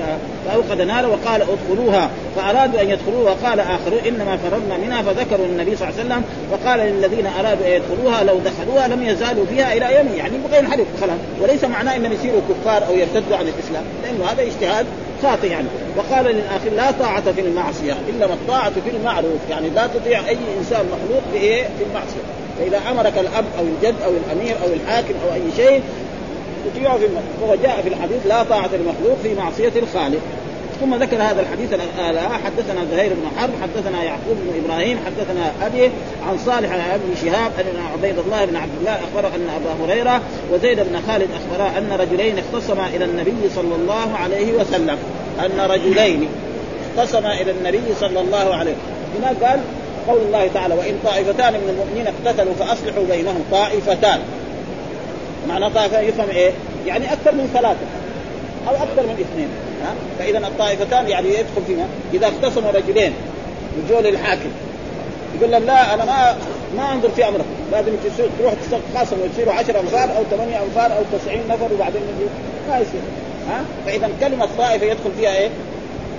فأوقد 0.46 0.80
نارا 0.80 1.06
وقال 1.06 1.42
ادخلوها. 1.42 2.10
فأرادوا 2.36 2.80
أن 2.80 2.90
يدخلوها 2.90 3.34
قال 3.44 3.60
اخرون 3.60 3.98
إنما 4.08 4.36
فررنا 4.36 4.76
منها 4.86 5.02
فذكروا 5.02 5.46
النبي 5.46 5.76
صلى 5.76 5.88
الله 5.88 6.00
عليه 6.00 6.08
وسلم 6.08 6.24
فقال 6.52 6.80
للذين 6.80 7.26
أرادوا 7.26 7.66
أن 7.66 7.72
يدخلوها 7.72 8.24
لو 8.24 8.38
دخلوها 8.38 8.88
لم 8.88 9.02
يزالوا 9.02 9.46
فيها 9.46 9.72
إلى 9.72 9.96
يوم 9.96 10.08
يعني 10.16 10.32
بغير 10.48 10.62
ينحرف 10.64 10.86
خلاص. 11.00 11.18
وليس 11.40 11.64
معناه 11.64 11.96
إنهم 11.96 12.12
يصيروا 12.12 12.40
كفار 12.48 12.86
أو 12.86 12.94
يرتدوا 12.94 13.36
عن 13.36 13.46
الإسلام 13.48 13.84
لأنه 14.02 14.24
هذا 14.24 14.42
اجتهاد 14.42 14.86
خاطئ 15.22 15.46
يعني. 15.46 15.66
وقال 15.96 16.24
للآخر 16.24 16.70
لا 16.76 16.90
طاعة 16.90 17.32
في 17.32 17.40
المعصية 17.40 17.92
إنما 17.92 18.34
الطاعة 18.34 18.70
في 18.70 18.96
المعروف 18.96 19.40
يعني 19.50 19.70
لا 19.70 19.86
تطيع 19.86 20.28
أي 20.28 20.38
إنسان 20.58 20.86
مخلوق 20.86 21.22
في 21.78 21.84
المعصية. 21.90 22.24
فإذا 22.58 22.80
أمرك 22.90 23.18
الأب 23.18 23.44
أو 23.58 23.64
الجد 23.64 23.94
أو 24.04 24.10
الأمير 24.10 24.56
أو 24.64 24.68
الحاكم 24.72 25.14
أو 25.26 25.34
أي 25.34 25.42
شيء 25.56 25.82
تطيعه 26.70 26.98
في 26.98 27.06
هو 27.42 27.54
جاء 27.54 27.80
في 27.82 27.88
الحديث 27.88 28.26
لا 28.26 28.42
طاعة 28.42 28.70
المخلوق 28.74 29.16
في 29.22 29.34
معصية 29.34 29.72
الخالق. 29.76 30.20
ثم 30.80 30.94
ذكر 30.94 31.16
هذا 31.16 31.40
الحديث 31.40 31.72
الآن. 31.72 32.18
حدثنا 32.44 32.84
زهير 32.92 33.12
بن 33.12 33.38
حرب 33.38 33.50
حدثنا 33.62 34.02
يعقوب 34.02 34.36
بن 34.36 34.64
إبراهيم 34.64 34.98
حدثنا 35.06 35.66
أبي 35.66 35.90
عن 36.28 36.38
صالح 36.46 36.72
عن 36.72 36.80
ابن 36.80 37.14
شهاب 37.22 37.52
أن 37.60 37.82
عبيد 37.92 38.18
الله 38.18 38.44
بن 38.44 38.56
عبد 38.56 38.72
الله 38.80 38.92
أخبر 38.92 39.26
أن 39.28 39.48
أبا 39.56 39.84
هريرة 39.84 40.20
وزيد 40.52 40.80
بن 40.80 41.00
خالد 41.08 41.28
اخبرا 41.30 41.78
أن 41.78 41.92
رجلين 42.00 42.38
اختصما 42.38 42.86
إلى 42.86 43.04
النبي 43.04 43.50
صلى 43.54 43.74
الله 43.74 44.16
عليه 44.16 44.52
وسلم. 44.52 44.98
أن 45.40 45.60
رجلين 45.70 46.28
اختصما 46.96 47.40
إلى 47.40 47.50
النبي 47.50 47.94
صلى 48.00 48.20
الله 48.20 48.54
عليه 48.54 48.72
وسلم. 48.72 49.18
هنا 49.18 49.48
قال 49.48 49.60
قول 50.08 50.18
الله 50.26 50.50
تعالى 50.54 50.74
وإن 50.74 50.98
طائفتان 51.04 51.52
من 51.52 51.68
المؤمنين 51.68 52.06
اقتتلوا 52.06 52.54
فأصلحوا 52.54 53.04
بينهم 53.10 53.44
طائفتان. 53.50 54.20
معنى 55.48 55.70
طائفة 55.70 56.00
يفهم 56.00 56.28
إيه؟ 56.28 56.50
يعني 56.86 57.12
أكثر 57.12 57.32
من 57.32 57.50
ثلاثة 57.54 57.86
أو 58.68 58.74
أكثر 58.74 59.02
من 59.02 59.16
اثنين 59.20 59.48
ها؟ 59.84 59.94
فإذا 60.18 60.38
الطائفتان 60.38 61.08
يعني 61.08 61.28
يدخل 61.28 61.62
فيها. 61.66 61.86
إذا 62.14 62.28
اختصموا 62.28 62.70
رجلين 62.70 63.12
وجوا 63.78 64.00
للحاكم 64.00 64.50
يقول 65.38 65.50
لهم 65.50 65.64
لا 65.64 65.94
أنا 65.94 66.04
ما 66.04 66.36
ما 66.76 66.92
أنظر 66.92 67.08
في 67.08 67.28
أمرك. 67.28 67.44
لازم 67.72 67.92
تروح 68.38 68.54
تخاصم 68.94 69.16
وتصيروا 69.24 69.54
10 69.54 69.80
أنفار 69.80 70.16
أو 70.16 70.24
8 70.30 70.62
أنفار 70.62 70.96
أو 70.96 71.02
90 71.18 71.38
نفر 71.48 71.74
وبعدين 71.74 72.02
ما 72.68 72.78
يصير 72.78 73.00
ها؟ 73.48 73.64
فإذا 73.86 74.10
كلمة 74.20 74.48
طائفة 74.58 74.86
يدخل 74.86 75.10
فيها 75.18 75.36
إيه؟ 75.36 75.48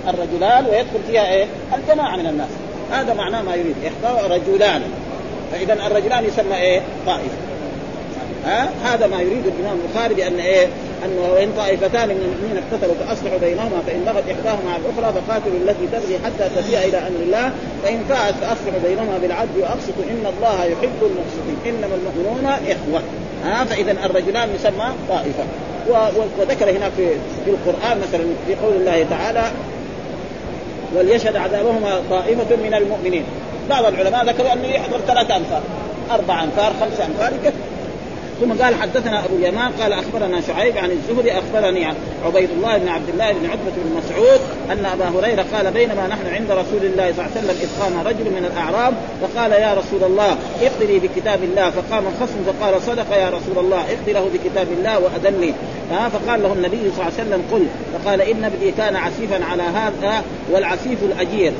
الرجلان 0.08 0.66
ويدخل 0.66 1.00
فيها 1.08 1.32
إيه؟ 1.32 1.46
الجماعة 1.74 2.16
من 2.16 2.26
الناس. 2.26 2.48
هذا 2.92 3.14
معناه 3.14 3.42
ما 3.42 3.54
يريد. 3.54 3.74
إحدى 3.86 4.34
رجلان. 4.34 4.82
فإذا 5.52 5.72
الرجلان 5.72 6.24
يسمى 6.24 6.56
إيه؟ 6.56 6.80
طائفة. 7.06 7.55
ها؟ 8.46 8.68
هذا 8.84 9.06
ما 9.06 9.20
يريد 9.20 9.46
الإمام 9.46 9.78
البخاري 9.84 10.14
بأن 10.14 10.40
إيه؟ 10.40 10.66
أنه 11.04 11.32
وان 11.32 11.52
طائفتان 11.56 12.08
من 12.08 12.22
المؤمنين 12.22 12.62
اقتتلوا 12.62 12.94
فأصلحوا 12.94 13.38
بينهما 13.38 13.82
فإن 13.86 14.00
بغت 14.06 14.24
إحداهما 14.30 14.70
على 14.72 14.82
الأخرى 14.82 15.20
فقاتلوا 15.20 15.58
التي 15.64 15.86
تبغي 15.92 16.18
حتى 16.24 16.48
تفيء 16.56 16.78
إلى 16.78 16.98
أمر 16.98 17.20
الله. 17.22 17.50
فإن 17.82 18.04
فاءت 18.08 18.34
فأصلحوا 18.34 18.80
بينهما 18.88 19.18
بالعدل 19.22 19.60
وأقسطوا 19.60 20.04
إن 20.10 20.26
الله 20.36 20.64
يحب 20.64 20.98
المقسطين. 21.02 21.56
إنما 21.66 21.94
المؤمنون 21.94 22.46
إخوة. 22.46 23.02
ها؟ 23.44 23.64
فإذا 23.64 23.92
الرجلان 23.92 24.48
يسمى 24.54 24.88
طائفة. 25.08 25.44
وذكر 26.38 26.70
هنا 26.70 26.90
في 26.90 27.08
في 27.44 27.50
القرآن 27.50 27.98
مثلا 27.98 28.24
في 28.46 28.54
قول 28.54 28.76
الله 28.76 29.06
تعالى 29.10 29.44
وليشهد 30.96 31.36
عذابهما 31.36 32.02
طائفة 32.10 32.56
من 32.56 32.74
المؤمنين. 32.74 33.24
بعض 33.70 33.84
العلماء 33.84 34.24
ذكروا 34.24 34.52
أنه 34.52 34.68
يحضر 34.68 34.98
ثلاث 35.06 35.30
أنفار. 35.30 35.62
أربع 36.10 36.44
أنفار 36.44 36.72
خمس 36.80 37.00
أنفار 37.00 37.32
يكفي. 37.32 37.56
ثم 38.40 38.52
قال 38.52 38.74
حدثنا 38.74 39.24
أبو 39.24 39.36
اليمان 39.36 39.72
قال 39.72 39.92
أخبرنا 39.92 40.40
شعيب 40.40 40.78
عن 40.78 40.90
الزهري 40.90 41.32
أخبرني 41.32 41.86
عبيد 42.24 42.50
الله 42.50 42.78
بن 42.78 42.88
عبد 42.88 43.08
الله 43.08 43.32
بن 43.32 43.46
عتبة 43.46 43.72
بن 43.76 43.96
مسعود 43.98 44.40
أن 44.70 44.86
أبا 44.86 45.08
هريرة 45.08 45.44
قال 45.54 45.70
بينما 45.70 46.06
نحن 46.06 46.26
عند 46.34 46.50
رسول 46.50 46.84
الله 46.84 47.12
صلى 47.12 47.26
الله 47.26 47.30
عليه 47.36 47.40
وسلم 47.40 47.56
إذ 47.60 47.82
قام 47.82 48.06
رجل 48.06 48.24
من 48.24 48.50
الأعراب 48.52 48.94
فقال 49.22 49.52
يا 49.52 49.74
رسول 49.74 50.04
الله 50.04 50.36
اقضي 50.62 50.98
بكتاب 50.98 51.42
الله 51.42 51.70
فقام 51.70 52.04
خصم 52.20 52.36
فقال 52.46 52.82
صدق 52.82 53.16
يا 53.16 53.28
رسول 53.28 53.64
الله 53.64 53.78
اقضي 53.78 54.12
له 54.12 54.30
بكتاب 54.34 54.66
الله 54.78 54.98
وادني 54.98 55.52
فقال 55.90 56.42
له 56.42 56.52
النبي 56.52 56.76
صلى 56.76 56.92
الله 56.92 57.04
عليه 57.04 57.14
وسلم 57.14 57.42
قل 57.52 57.66
فقال 57.94 58.20
إن 58.20 58.44
ابني 58.44 58.72
كان 58.72 58.96
عسيفا 58.96 59.44
على 59.44 59.62
هذا 59.62 60.22
والعسيف 60.52 60.98
الأجير. 61.02 61.52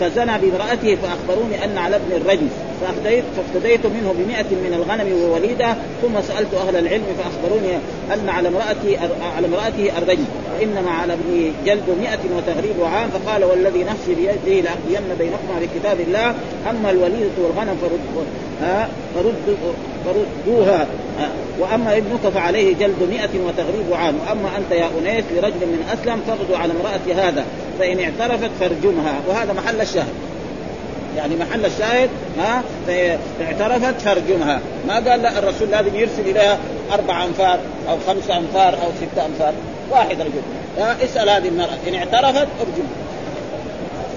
فزنى 0.00 0.38
بامرأته 0.38 0.96
فأخبروني 1.02 1.64
أن 1.64 1.78
على 1.78 1.96
ابن 1.96 2.12
الرجل 2.16 2.48
فافتديت, 2.80 3.24
فافتديت 3.36 3.86
منه 3.86 4.14
بمئة 4.18 4.50
من 4.50 4.74
الغنم 4.74 5.22
ووليدة 5.22 5.76
ثم 6.02 6.20
سألت 6.20 6.54
أهل 6.54 6.76
العلم 6.76 7.04
فأخبروني 7.18 7.76
أن 8.14 8.28
على 8.28 8.48
امرأتي 8.48 8.96
على 9.36 9.46
امرأته 9.46 9.98
الرجل 9.98 10.24
وإنما 10.54 10.90
على 10.90 11.12
ابني 11.12 11.52
جلد 11.66 11.96
مئة 12.00 12.36
وتغريب 12.36 12.84
عام 12.84 13.10
فقال 13.10 13.44
والذي 13.44 13.84
نفسي 13.84 14.14
بيده 14.14 14.60
لأقضين 14.60 15.14
بينكما 15.18 15.60
بكتاب 15.60 16.00
الله 16.00 16.34
أما 16.70 16.90
الوليدة 16.90 17.36
والغنم 17.38 17.78
فرد 19.14 19.34
فرد 20.04 20.26
فردوها. 20.46 20.86
وأما 21.58 21.96
ابنك 21.96 22.32
فعليه 22.34 22.74
جلد 22.74 23.02
مئة 23.10 23.40
وتغريب 23.46 23.92
عام. 23.92 24.14
وأما 24.28 24.48
أنت 24.58 24.72
يا 24.72 24.88
أنيس 25.00 25.24
لرجل 25.32 25.66
من 25.66 25.84
أسلم 25.92 26.20
فاغدو 26.26 26.54
على 26.54 26.72
امراه 26.72 27.28
هذا 27.28 27.44
فإن 27.78 28.00
اعترفت 28.00 28.50
فارجمها. 28.60 29.14
وهذا 29.28 29.52
محل 29.52 29.80
الشاهد. 29.80 30.14
يعني 31.16 31.36
محل 31.36 31.66
الشاهد 31.66 32.10
ها 32.38 32.62
اعترفت 33.40 34.00
فارجمها. 34.00 34.60
ما 34.88 34.94
قال 34.94 35.22
لا 35.22 35.38
الرسول 35.38 35.70
لازم 35.70 35.94
يرسل 35.94 36.20
إليها 36.20 36.58
أربع 36.92 37.24
أنفار 37.24 37.58
أو 37.88 37.96
خمس 38.06 38.30
أنفار 38.30 38.74
أو 38.74 38.90
ست 39.00 39.18
أنفار. 39.18 39.52
واحد 39.90 40.20
رجل. 40.20 40.42
اسأل 41.04 41.28
هذه 41.28 41.48
المرأة. 41.48 41.78
إن 41.88 41.94
اعترفت 41.94 42.48
ارجمها. 42.60 43.04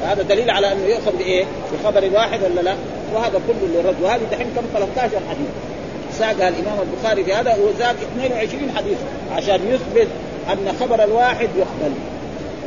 هذا 0.04 0.22
دليل 0.22 0.50
على 0.50 0.72
أنه 0.72 0.86
يؤخذ 0.86 1.18
بإيه؟ 1.18 1.46
بخبر 1.74 2.10
واحد 2.13 2.39
ولا 2.44 2.62
لا؟ 2.62 2.75
وهذا 3.14 3.42
كله 3.48 3.68
للرد 3.74 3.96
وهذه 4.02 4.22
دحين 4.32 4.48
كم؟ 4.56 4.62
13 4.74 5.10
حديث. 5.30 5.50
ساقها 6.20 6.50
الإمام 6.50 6.78
البخاري 6.82 7.24
في 7.24 7.34
هذا 7.34 7.56
وزاد 7.56 7.96
22 8.18 8.72
حديث 8.78 8.98
عشان 9.36 9.60
يثبت 9.68 10.08
أن 10.52 10.74
خبر 10.80 11.04
الواحد 11.04 11.50
يقبل. 11.58 11.94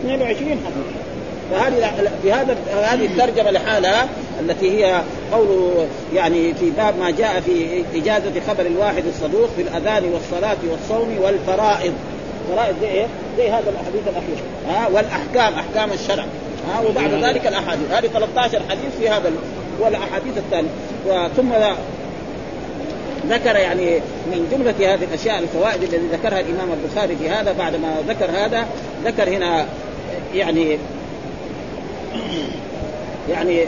22 0.05 0.49
حديث. 0.49 1.11
فهذه 1.51 2.11
بهذا 2.25 2.57
هذه 2.73 3.07
الترجمة 3.07 3.51
لحالها 3.51 4.09
التي 4.41 4.85
هي 4.85 5.03
قوله 5.33 5.87
يعني 6.15 6.55
في 6.55 6.71
باب 6.71 6.99
ما 6.99 7.11
جاء 7.11 7.41
في 7.41 7.85
إجازة 7.95 8.33
خبر 8.49 8.67
الواحد 8.67 9.03
الصدوق 9.07 9.49
في 9.57 9.63
الأذان 9.63 10.05
والصلاة 10.05 10.57
والصوم 10.71 11.19
والفرائض. 11.23 11.93
فرائض 12.53 12.75
زي 12.81 12.89
إيه؟ 12.89 13.07
زي 13.37 13.51
هذا 13.51 13.71
الأحاديث 13.71 14.03
الأخيرة. 14.07 14.43
ها 14.69 14.89
والأحكام 14.89 15.55
أحكام 15.55 15.93
الشرع. 15.93 16.25
ها 16.69 16.81
وبعد 16.89 17.25
ذلك 17.25 17.47
الأحاديث. 17.47 17.91
هذه 17.91 18.07
13 18.07 18.63
حديث 18.71 18.97
في 18.99 19.09
هذا 19.09 19.33
والاحاديث 19.81 20.39
الثانية. 20.39 20.71
ثم 21.37 21.53
ذكر 23.29 23.57
يعني 23.57 24.01
من 24.27 24.49
جملة 24.53 24.95
هذه 24.95 25.05
الأشياء 25.05 25.39
الفوائد 25.39 25.83
التي 25.83 25.97
ذكرها 25.97 26.41
الإمام 26.41 26.69
البخاري 26.73 27.17
في 27.17 27.29
هذا 27.29 27.53
بعد 27.53 27.77
ما 27.77 27.95
ذكر 28.09 28.31
هذا 28.31 28.67
ذكر 29.05 29.29
هنا 29.29 29.67
يعني 30.35 30.79
يعني 33.31 33.59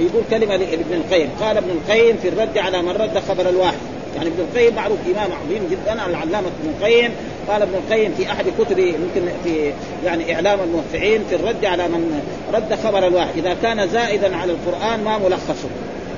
يقول 0.00 0.22
كلمة 0.30 0.56
لابن 0.56 0.94
القيم 0.94 1.28
قال 1.40 1.56
ابن 1.56 1.70
القيم 1.70 2.16
في 2.16 2.28
الرد 2.28 2.58
على 2.58 2.82
من 2.82 2.88
رد 2.88 3.18
خبر 3.28 3.48
الواحد. 3.48 3.95
يعني 4.16 4.28
ابن 4.28 4.40
القيم 4.40 4.74
معروف 4.74 4.98
إمام 5.06 5.30
عظيم 5.32 5.68
جدا 5.70 5.92
العلامة 6.06 6.48
ابن 6.48 6.74
القيم 6.78 7.12
قال 7.48 7.62
ابن 7.62 7.74
القيم 7.74 8.14
في 8.18 8.32
أحد 8.32 8.44
كتبه 8.58 8.82
يمكن 8.82 9.28
في 9.44 9.72
يعني 10.04 10.34
إعلام 10.34 10.58
الموفعين 10.60 11.24
في 11.30 11.34
الرد 11.34 11.64
على 11.64 11.88
من 11.88 12.22
رد 12.54 12.78
خبر 12.84 13.06
الواحد 13.06 13.38
إذا 13.38 13.56
كان 13.62 13.88
زائدا 13.88 14.36
على 14.36 14.52
القرآن 14.52 15.04
ما 15.04 15.18
ملخصه 15.18 15.68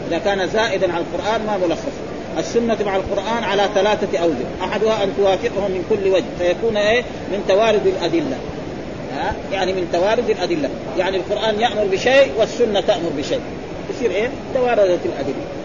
إذا 0.09 0.19
كان 0.19 0.49
زائدا 0.49 0.93
على 0.93 1.05
القرآن 1.05 1.47
ما 1.47 1.67
ملخصه 1.67 2.09
السنة 2.39 2.77
مع 2.87 2.97
القرآن 2.97 3.45
على 3.45 3.69
ثلاثة 3.75 4.19
أوجه، 4.19 4.47
أحدها 4.63 5.05
أن 5.05 5.13
توافقهم 5.17 5.71
من 5.71 5.85
كل 5.91 6.09
وجه، 6.11 6.25
فيكون 6.39 6.77
إيه؟ 6.77 7.03
من 7.03 7.45
توارد 7.49 7.87
الأدلة. 7.87 8.37
ها؟ 9.17 9.35
يعني 9.53 9.73
من 9.73 9.89
توارد 9.93 10.31
الأدلة، 10.31 10.71
يعني 10.99 11.17
القرآن 11.17 11.61
يأمر 11.61 11.85
بشيء 11.85 12.33
والسنة 12.39 12.81
تأمر 12.81 13.11
بشيء. 13.19 13.41
يصير 13.91 14.11
إيه؟ 14.11 14.31
تواردت 14.55 15.01
الأدلة. 15.05 15.58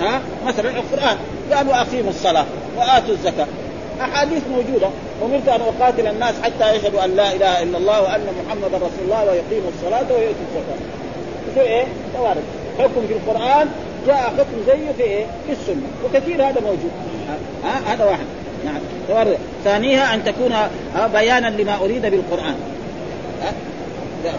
ها؟ 0.00 0.20
مثلا 0.46 0.70
القرآن 0.70 1.16
قال 1.52 1.68
وأقيموا 1.68 2.10
الصلاة 2.10 2.44
وآتوا 2.76 3.14
الزكاة. 3.14 3.46
أحاديث 4.00 4.42
موجودة، 4.50 4.88
أمرت 5.22 5.48
أن 5.48 5.60
أقاتل 5.60 6.06
الناس 6.06 6.34
حتى 6.42 6.76
يشهدوا 6.76 7.04
أن 7.04 7.16
لا 7.16 7.32
إله 7.32 7.62
إلا 7.62 7.78
الله 7.78 8.02
وأن 8.02 8.26
محمدا 8.46 8.76
رسول 8.76 9.04
الله 9.04 9.24
ويقيموا 9.24 9.70
الصلاة 9.76 10.12
ويؤتوا 10.12 10.44
الزكاة. 10.48 10.80
يصير 11.50 11.62
إيه؟ 11.62 11.84
توارد. 12.16 12.42
حكم 12.78 13.06
في 13.08 13.12
القرآن 13.12 13.68
جاء 14.06 14.16
حكم 14.16 14.56
زيه 14.66 14.92
في 14.96 15.02
إيه؟ 15.02 15.24
في 15.46 15.52
السنة 15.52 15.86
وكثير 16.04 16.42
هذا 16.48 16.60
موجود 16.60 16.90
ها 17.64 17.94
هذا 17.94 18.04
واحد 18.04 18.24
نعم 18.64 19.26
ثانيها 19.64 20.14
أن 20.14 20.24
تكون 20.24 20.54
بيانا 21.12 21.46
لما 21.46 21.76
أريد 21.76 22.02
بالقرآن؟ 22.02 22.54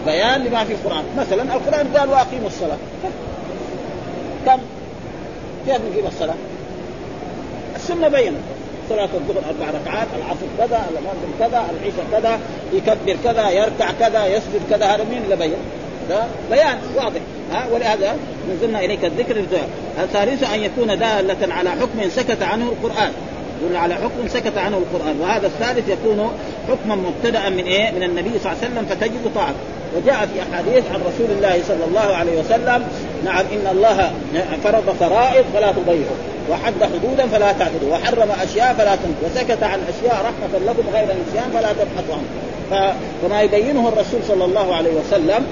بيان 0.06 0.44
لما 0.44 0.64
في 0.64 0.72
القرآن 0.72 1.04
مثلا 1.18 1.42
القرآن 1.42 1.86
قال 1.96 2.08
وأقيموا 2.08 2.46
الصلاة 2.46 2.76
كم 4.46 4.58
كيف 5.66 5.76
نقيم 5.76 6.06
الصلاة؟ 6.06 6.34
السنة 7.76 8.08
بينت 8.08 8.36
صلاة 8.88 9.08
الظهر 9.14 9.42
أربع 9.48 9.78
ركعات، 9.80 10.06
العصر 10.18 10.46
كذا، 10.58 10.86
المغرب 10.90 11.32
كذا، 11.38 11.64
العشاء 11.70 12.06
كذا، 12.12 12.40
يكبر 12.72 13.16
كذا، 13.24 13.50
يركع 13.50 13.90
كذا، 14.00 14.26
يسجد 14.26 14.60
كذا، 14.70 14.86
هذا 14.86 15.04
مين 15.04 15.22
اللي 15.24 15.36
بين؟ 15.36 15.56
ده 16.08 16.24
بيان 16.50 16.78
واضح 16.96 17.20
ها 17.52 17.66
ولهذا 17.72 18.16
نزلنا 18.50 18.84
إليك 18.84 19.04
الذكر 19.04 19.44
الثالث 20.02 20.52
أن 20.54 20.60
يكون 20.60 20.98
دالة 20.98 21.54
على 21.54 21.70
حكم 21.70 22.08
سكت 22.08 22.42
عنه 22.42 22.64
القرآن 22.64 23.12
يقول 23.62 23.76
على 23.76 23.94
حكم 23.94 24.28
سكت 24.28 24.58
عنه 24.58 24.76
القرآن 24.76 25.20
وهذا 25.20 25.46
الثالث 25.46 25.88
يكون 25.88 26.30
حكما 26.68 26.94
مبتدأ 26.94 27.48
من 27.48 27.64
إيه؟ 27.64 27.90
من 27.90 28.02
النبي 28.02 28.30
صلى 28.38 28.52
الله 28.52 28.64
عليه 28.64 28.72
وسلم 28.72 28.86
فتجد 28.86 29.34
طاعته 29.34 29.56
وجاء 29.96 30.28
في 30.34 30.42
أحاديث 30.42 30.84
عن 30.92 31.00
رسول 31.00 31.36
الله 31.36 31.60
صلى 31.68 31.84
الله 31.88 32.16
عليه 32.16 32.40
وسلم 32.40 32.86
نعم 33.24 33.44
إن 33.52 33.66
الله 33.72 34.12
فرض 34.64 34.96
فرائض 35.00 35.44
فلا 35.54 35.72
تضيعوا 35.72 36.16
وحد 36.50 36.74
حدودا 36.84 37.26
فلا 37.26 37.52
تعتدوا 37.52 37.92
وحرم 37.92 38.28
أشياء 38.42 38.74
فلا 38.74 38.96
تنكروا 38.96 39.30
وسكت 39.34 39.62
عن 39.62 39.80
أشياء 39.88 40.14
رحمة 40.14 40.72
لكم 40.72 40.88
غير 40.92 41.04
نسيان 41.04 41.50
فلا 41.54 41.72
تبحثوا 41.72 42.14
عنه. 42.14 42.94
فما 43.22 43.42
يبينه 43.42 43.88
الرسول 43.88 44.20
صلى 44.28 44.44
الله 44.44 44.74
عليه 44.74 44.90
وسلم 44.90 45.46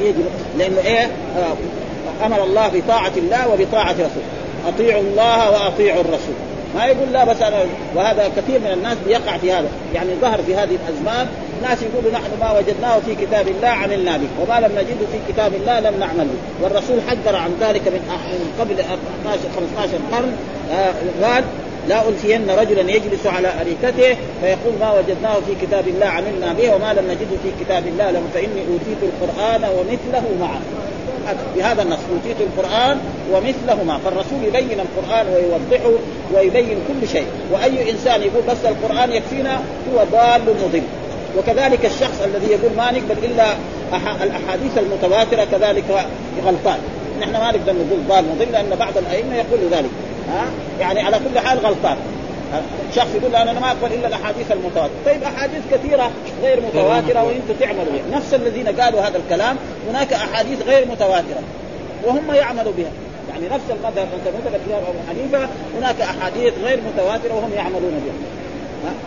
يجب 0.00 0.24
لأنه 0.58 0.78
إيه؟ 0.84 1.10
آه، 1.38 2.26
أمر 2.26 2.44
الله 2.44 2.68
بطاعة 2.68 3.12
الله 3.16 3.48
وبطاعة 3.48 3.92
رسوله. 3.92 4.24
أطيعوا 4.68 5.02
الله 5.02 5.50
وأطيعوا 5.50 6.00
الرسول. 6.00 6.53
ما 6.74 6.84
يقول 6.84 7.12
لا 7.12 7.24
بس 7.24 7.42
أنا 7.42 7.56
وهذا 7.94 8.30
كثير 8.36 8.60
من 8.60 8.70
الناس 8.72 8.96
بيقع 9.06 9.38
في 9.38 9.52
هذا. 9.52 9.68
يعني 9.94 10.14
ظهر 10.20 10.42
في 10.42 10.54
هذه 10.54 10.78
الأزمان 10.88 11.26
ناس 11.62 11.78
يقولوا 11.82 12.12
نحن 12.12 12.30
ما 12.40 12.58
وجدناه 12.58 12.98
في 12.98 13.14
كتاب 13.14 13.48
الله 13.48 13.68
عملنا 13.68 14.16
به 14.16 14.28
وما 14.40 14.60
لم 14.60 14.72
نجده 14.72 15.06
في 15.12 15.32
كتاب 15.32 15.54
الله 15.54 15.80
لم 15.80 15.98
نعمل 16.00 16.24
به 16.24 16.64
والرسول 16.64 17.00
حذر 17.08 17.36
عن 17.36 17.50
ذلك 17.60 17.88
من 17.88 18.00
قبل 18.60 18.80
14 19.24 19.40
15 19.56 19.98
قرن 20.12 20.32
آه 20.72 20.92
قال 21.26 21.44
لا 21.88 22.08
ألفين 22.08 22.50
رجلا 22.50 22.90
يجلس 22.90 23.26
على 23.26 23.52
أريكته 23.60 24.16
فيقول 24.40 24.74
ما 24.80 24.92
وجدناه 24.92 25.34
في 25.34 25.66
كتاب 25.66 25.88
الله 25.88 26.06
عملنا 26.06 26.52
به 26.52 26.74
وما 26.74 26.92
لم 26.92 27.04
نجده 27.04 27.36
في 27.42 27.64
كتاب 27.64 27.86
الله 27.86 28.10
لم 28.10 28.28
فإني 28.34 28.60
أوتيت 28.72 28.98
القرآن 29.02 29.64
ومثله 29.64 30.24
معه. 30.40 30.60
بهذا 31.56 31.82
النص 31.82 31.98
أوتيت 32.12 32.36
القرآن 32.40 32.98
ومثله 33.32 33.84
معه. 33.84 33.98
فالرسول 34.04 34.44
يبين 34.44 34.80
القرآن 34.80 35.26
ويوضحه 35.28 35.90
ويبين 36.34 36.78
كل 36.88 37.08
شيء. 37.08 37.26
وأي 37.52 37.90
إنسان 37.90 38.22
يقول 38.22 38.42
بس 38.48 38.64
القرآن 38.64 39.12
يكفينا 39.12 39.60
هو 39.92 40.04
ضال 40.12 40.42
مضل. 40.64 40.82
وكذلك 41.38 41.86
الشخص 41.86 42.22
الذي 42.24 42.46
يقول 42.46 42.76
ما 42.76 42.90
نقبل 42.90 43.24
إلا 43.24 43.46
الأحاديث 44.24 44.78
المتواترة 44.78 45.44
كذلك 45.44 46.06
غلطان. 46.46 46.78
نحن 47.20 47.32
ما 47.32 47.52
نقدر 47.52 47.72
نقول 47.72 48.00
ضال 48.08 48.24
مضل 48.24 48.52
لأن 48.52 48.76
بعض 48.78 48.98
الأئمة 48.98 49.36
يقول 49.36 49.60
ذلك. 49.70 49.90
ها؟ 50.28 50.44
يعني 50.80 51.00
على 51.00 51.16
كل 51.18 51.38
حال 51.38 51.58
غلطان. 51.58 51.96
شخص 52.94 53.08
يقول 53.14 53.36
أنا 53.36 53.60
ما 53.60 53.66
أقبل 53.66 53.94
إلا 53.94 54.08
الأحاديث 54.08 54.52
المتواترة، 54.52 54.94
طيب 55.06 55.22
أحاديث 55.22 55.62
كثيرة 55.72 56.10
غير 56.42 56.60
متواترة 56.60 57.22
وأنتم 57.22 57.54
تعملوا 57.60 57.84
بها، 57.84 58.18
نفس 58.18 58.34
الذين 58.34 58.68
قالوا 58.80 59.00
هذا 59.00 59.18
الكلام 59.18 59.56
هناك 59.90 60.12
أحاديث 60.12 60.62
غير 60.62 60.88
متواترة. 60.88 61.42
وهم 62.04 62.34
يعملوا 62.34 62.72
بها، 62.76 62.90
يعني 63.30 63.54
نفس 63.54 63.64
المذهب 63.70 64.08
مثلا 64.20 64.32
مذهب 64.32 64.60
الإمام 64.66 64.84
أبو 64.88 64.98
حنيفة 65.08 65.48
هناك 65.78 66.00
أحاديث 66.00 66.52
غير 66.64 66.80
متواترة 66.94 67.34
وهم 67.34 67.52
يعملون 67.56 68.02
بها. 68.04 68.14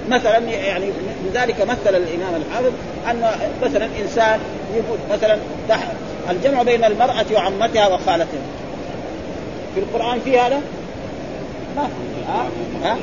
مثلا 0.09 0.37
يعني 0.37 0.85
من 0.85 1.31
ذلك 1.33 1.61
مثل 1.61 1.95
الإمام 1.95 2.35
الحافظ 2.35 2.71
أن 3.09 3.31
مثلا 3.63 3.87
إنسان 4.01 4.39
يقول 4.75 4.97
مثلا 5.11 5.37
الجمع 6.29 6.63
بين 6.63 6.83
المرأة 6.83 7.25
وعمتها 7.33 7.87
وخالتها. 7.87 8.41
في 9.75 9.79
القرآن 9.79 10.19
في 10.19 10.39
هذا؟ 10.39 10.61
ها؟ 12.83 12.97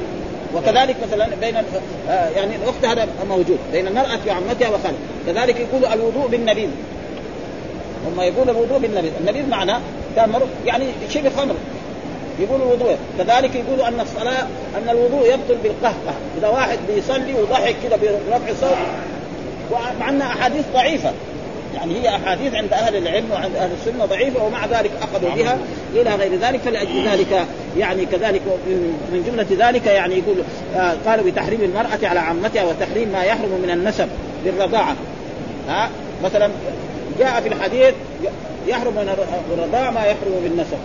وكذلك 0.55 0.97
مثلا 1.07 1.29
بين 1.41 1.57
آه 2.09 2.29
يعني 2.29 2.57
الأخت 2.57 2.85
هذا 2.85 3.09
موجود. 3.29 3.59
بين 3.73 3.87
المرأة 3.87 4.19
وعمتها 4.29 4.69
وخالتها 4.69 4.93
كذلك 5.27 5.57
يقول 5.57 5.87
الوضوء 5.93 6.27
بالنبيذ. 6.27 6.69
هم 8.07 8.21
يقولوا 8.21 8.55
الوضوء 8.55 8.79
بالنبيذ. 8.79 9.13
النبيذ 9.21 9.49
معناه 9.49 9.81
تمر 10.17 10.43
يعني 10.67 10.85
شبه 11.11 11.31
خمر. 11.37 11.55
يقول 12.39 12.63
الوضوء. 12.63 12.97
كذلك 13.19 13.55
يقولوا 13.55 13.89
أن 13.89 14.01
الصلاة 14.01 14.47
أن 14.77 14.89
الوضوء 14.89 15.27
يبطل 15.27 15.57
بالقهقه. 15.63 16.15
إذا 16.39 16.49
واحد 16.49 16.79
بيصلي 16.89 17.35
وضحك 17.35 17.75
كده 17.85 17.97
برفع 17.97 18.55
صوت 18.61 18.77
ومع 19.71 20.27
أحاديث 20.27 20.65
ضعيفة. 20.75 21.13
يعني 21.75 22.01
هي 22.01 22.17
أحاديث 22.17 22.55
عند 22.55 22.73
أهل 22.73 22.97
العلم 22.97 23.31
وعند 23.33 23.57
أهل 23.57 23.71
السنة 23.81 24.05
ضعيفة 24.05 24.45
ومع 24.45 24.67
ذلك 24.67 24.91
أخذوا 25.03 25.31
بها 25.35 25.59
إلى 25.95 26.15
غير 26.15 26.39
ذلك 26.41 26.61
فلأجل 26.61 27.09
ذلك 27.09 27.47
يعني 27.79 28.07
كذلك 28.07 28.43
من 29.13 29.25
جملة 29.27 29.69
ذلك 29.69 29.87
يعني 29.87 30.19
يقول 30.19 30.37
آه 30.77 30.95
قالوا 31.07 31.31
بتحريم 31.31 31.61
المرأة 31.61 32.09
على 32.09 32.21
عمتها 32.21 32.65
وتحريم 32.65 33.09
ما 33.09 33.23
يحرم 33.23 33.61
من 33.63 33.71
النسب 33.71 34.09
بالرضاعة. 34.45 34.97
ها؟ 35.69 35.91
مثلا 36.25 36.51
جاء 37.19 37.41
في 37.41 37.49
الحديث 37.49 37.95
يحرم 38.67 38.95
من 38.95 39.27
الرضاعة 39.53 39.91
ما 39.91 40.01
يحرم 40.01 40.41
بالنسب. 40.43 40.79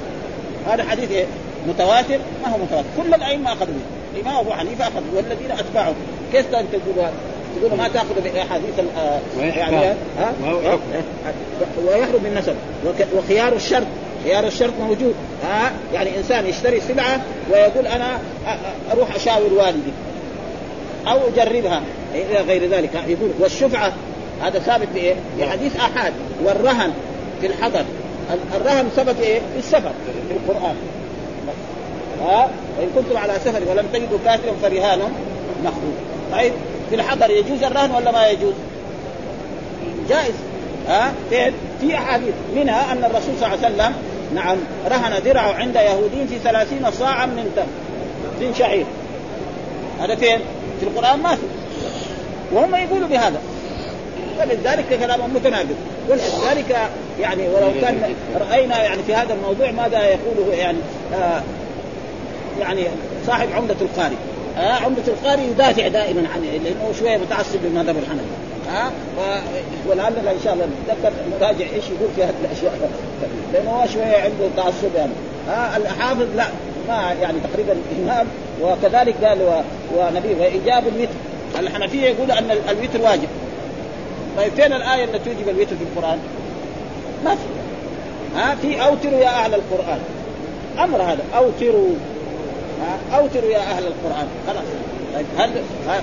هذا 0.67 0.83
حديث 0.83 1.11
إيه؟ 1.11 1.25
متواتر 1.67 2.19
ما 2.43 2.49
هو 2.49 2.57
متواتر. 2.57 2.87
كل 2.97 3.13
الأئمة 3.13 3.53
أخذوا 3.53 3.73
به. 3.73 4.19
الإمام 4.19 4.35
أبو 4.39 4.51
حنيفة 4.51 4.83
أخذ 4.87 5.01
والذين 5.15 5.51
اتبعوا 5.51 5.93
كيف 6.31 6.45
تقول؟ 6.51 6.63
هذا؟ 6.97 7.13
تقول 7.55 7.77
ما 7.77 7.87
تأخذ 7.87 8.21
بأحاديث 8.23 8.79
يعني 9.39 9.75
ها؟ 10.19 10.33
ويحرم 11.87 12.19
بالنسب 12.23 12.55
وخيار 13.15 13.53
الشرط. 13.53 13.87
خيار 14.23 14.47
الشرط 14.47 14.73
موجود. 14.79 15.13
ها؟ 15.43 15.71
يعني 15.93 16.17
إنسان 16.17 16.45
يشتري 16.45 16.81
سلعة 16.81 17.21
ويقول 17.51 17.87
أنا 17.87 18.19
أروح 18.91 19.15
أشاور 19.15 19.53
والدي. 19.53 19.91
أو 21.07 21.17
أجربها. 21.27 21.81
إلى 22.15 22.41
غير 22.41 22.69
ذلك. 22.69 22.89
يقول 23.07 23.31
والشفعة 23.39 23.93
هذا 24.41 24.59
ثابت 24.59 24.87
بإيه؟ 24.93 25.15
بحديث 25.39 25.75
احاد 25.75 26.13
والرهن 26.43 26.91
في 27.41 27.47
الحضر. 27.47 27.83
الرهن 28.55 28.89
ثبت 28.95 29.15
إيه؟ 29.21 29.39
في 29.39 29.59
السفر 29.59 29.91
في 30.29 30.33
القرآن. 30.33 30.75
ها؟ 32.21 32.49
وإن 32.79 32.89
كنتم 32.95 33.17
على 33.17 33.33
سفر 33.45 33.61
ولم 33.69 33.85
تجدوا 33.93 34.17
كاتبا 34.25 34.51
فرهان 34.61 34.99
مخروج. 35.63 35.93
طيب. 36.31 36.53
في 36.89 36.95
الحضر 36.95 37.29
يجوز 37.29 37.63
الرهن 37.63 37.91
ولا 37.91 38.11
ما 38.11 38.27
يجوز؟ 38.27 38.53
جائز 40.09 40.33
ها؟ 40.87 41.13
في 41.81 41.95
أحاديث 41.95 42.33
منها 42.55 42.91
أن 42.91 43.03
الرسول 43.03 43.33
صلى 43.39 43.53
الله 43.53 43.65
عليه 43.65 43.75
وسلم 43.75 43.93
نعم 44.35 44.57
رهن 44.87 45.23
درعه 45.23 45.53
عند 45.53 45.75
يهودي 45.75 46.27
في 46.29 46.39
ثلاثين 46.43 46.91
صاعا 46.91 47.25
من 47.25 47.51
تم 47.55 47.65
من 48.45 48.53
شعير 48.59 48.85
هذا 49.99 50.15
فين؟ 50.15 50.39
في 50.79 50.85
القرآن 50.85 51.19
ما 51.19 51.35
في 51.35 51.41
وهم 52.53 52.75
يقولوا 52.75 53.07
بهذا 53.07 53.41
فلذلك 54.39 54.99
كلامهم 54.99 55.33
متناقض 55.33 55.75
ولذلك 56.09 56.77
يعني 57.19 57.47
ولو 57.47 57.81
كان 57.81 58.15
رأينا 58.49 58.83
يعني 58.83 59.03
في 59.03 59.15
هذا 59.15 59.33
الموضوع 59.33 59.71
ماذا 59.71 60.07
يقوله 60.07 60.53
يعني 60.53 60.77
آه 61.13 61.41
يعني 62.59 62.83
صاحب 63.27 63.47
عمدة 63.55 63.75
القاري 63.81 64.15
آه 64.59 64.73
عمدة 64.73 65.03
القاري 65.07 65.43
يدافع 65.43 65.87
دائما 65.87 66.27
عن 66.35 66.41
لأنه 66.63 66.93
شوية 66.99 67.17
متعصب 67.17 67.59
للمذهب 67.63 67.97
الحنفي 67.97 68.49
ها 68.69 68.91
ولعلنا 69.87 70.31
إن 70.31 70.39
شاء 70.43 70.53
الله 70.53 70.65
نتذكر 70.65 71.13
نراجع 71.39 71.65
إيش 71.75 71.83
يقول 71.85 72.09
في 72.15 72.23
هذه 72.23 72.33
الأشياء. 72.45 72.89
لأنه 73.53 73.71
هو 73.71 73.87
شوية 73.87 74.17
عنده 74.17 74.49
تعصب 74.57 74.95
يعني. 74.95 75.11
ها 75.47 75.77
الحافظ 75.77 76.35
لا 76.35 76.45
ما 76.87 77.13
يعني 77.21 77.37
تقريبا 77.51 77.75
إمام 78.03 78.27
وكذلك 78.61 79.23
قال 79.23 79.63
ونبي 79.97 80.33
وإيجاب 80.39 80.83
الوتر. 80.87 81.13
الحنفية 81.59 82.07
يقول 82.07 82.31
أن 82.31 82.51
الوتر 82.69 83.01
واجب. 83.01 83.27
طيب 84.37 84.53
فين 84.53 84.73
الآية 84.73 85.03
التي 85.03 85.19
توجب 85.19 85.49
الوتر 85.49 85.75
في 85.75 85.83
القرآن؟ 85.83 86.19
ما 87.25 87.35
في. 87.35 87.41
ها 88.35 88.55
في 88.55 88.85
أوتروا 88.85 89.19
يا 89.19 89.29
أهل 89.29 89.53
القرآن. 89.53 89.99
أمر 90.79 91.01
هذا. 91.01 91.23
أوتروا. 91.37 91.95
أوتروا 93.13 93.51
يا 93.51 93.59
أهل 93.59 93.83
القرآن. 93.83 94.27
خلاص. 94.47 94.63
طيب 95.15 95.25
هل 95.37 95.51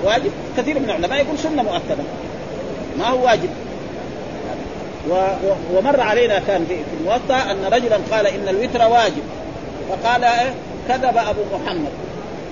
واجب؟ 0.03 0.31
كثير 0.57 0.79
من 0.79 0.85
العلماء 0.85 1.21
يقول 1.21 1.39
سنة 1.39 1.63
مؤكدة. 1.63 2.03
ما 2.97 3.07
هو 3.07 3.25
واجب؟ 3.25 3.49
و... 5.09 5.13
و... 5.13 5.77
ومر 5.77 6.01
علينا 6.01 6.39
كان 6.39 6.65
في, 6.65 6.75
الموطأ 6.99 7.51
أن 7.51 7.73
رجلا 7.73 7.97
قال 8.11 8.27
إن 8.27 8.47
الوتر 8.47 8.87
واجب. 8.87 9.23
فقال 9.89 10.23
إيه؟ 10.23 10.53
كذب 10.87 11.17
أبو 11.17 11.41
محمد. 11.53 11.91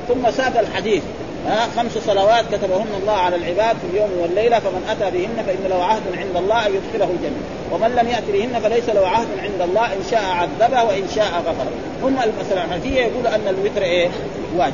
ثم 0.07 0.31
ساق 0.31 0.59
الحديث. 0.59 1.03
ها 1.47 1.67
خمس 1.77 1.91
صلوات 2.07 2.45
كتبهن 2.51 2.87
الله 3.01 3.13
على 3.13 3.35
العباد 3.35 3.75
في 3.77 3.87
اليوم 3.93 4.09
والليلة 4.21 4.59
فمن 4.59 4.83
أتى 4.89 5.17
بهن 5.17 5.45
فإن 5.47 5.69
له 5.69 5.83
عهد 5.83 6.01
عند 6.17 6.37
الله 6.37 6.67
أن 6.67 6.71
يدخله 6.73 7.09
الجنة. 7.11 7.41
ومن 7.71 7.95
لم 7.95 8.07
يأت 8.07 8.23
بهن 8.33 8.59
فليس 8.59 8.89
له 8.89 9.07
عهد 9.07 9.27
عند 9.39 9.61
الله 9.61 9.85
إن 9.85 10.03
شاء 10.11 10.23
عذبه 10.23 10.83
وإن 10.83 11.03
شاء 11.15 11.43
غفر 11.47 11.67
هم 12.03 12.15
مثلا 12.39 12.65
الحنفية 12.65 13.01
يقولوا 13.01 13.35
أن 13.35 13.47
الوتر 13.47 13.81
إيه؟ 13.81 14.09
واجب. 14.57 14.73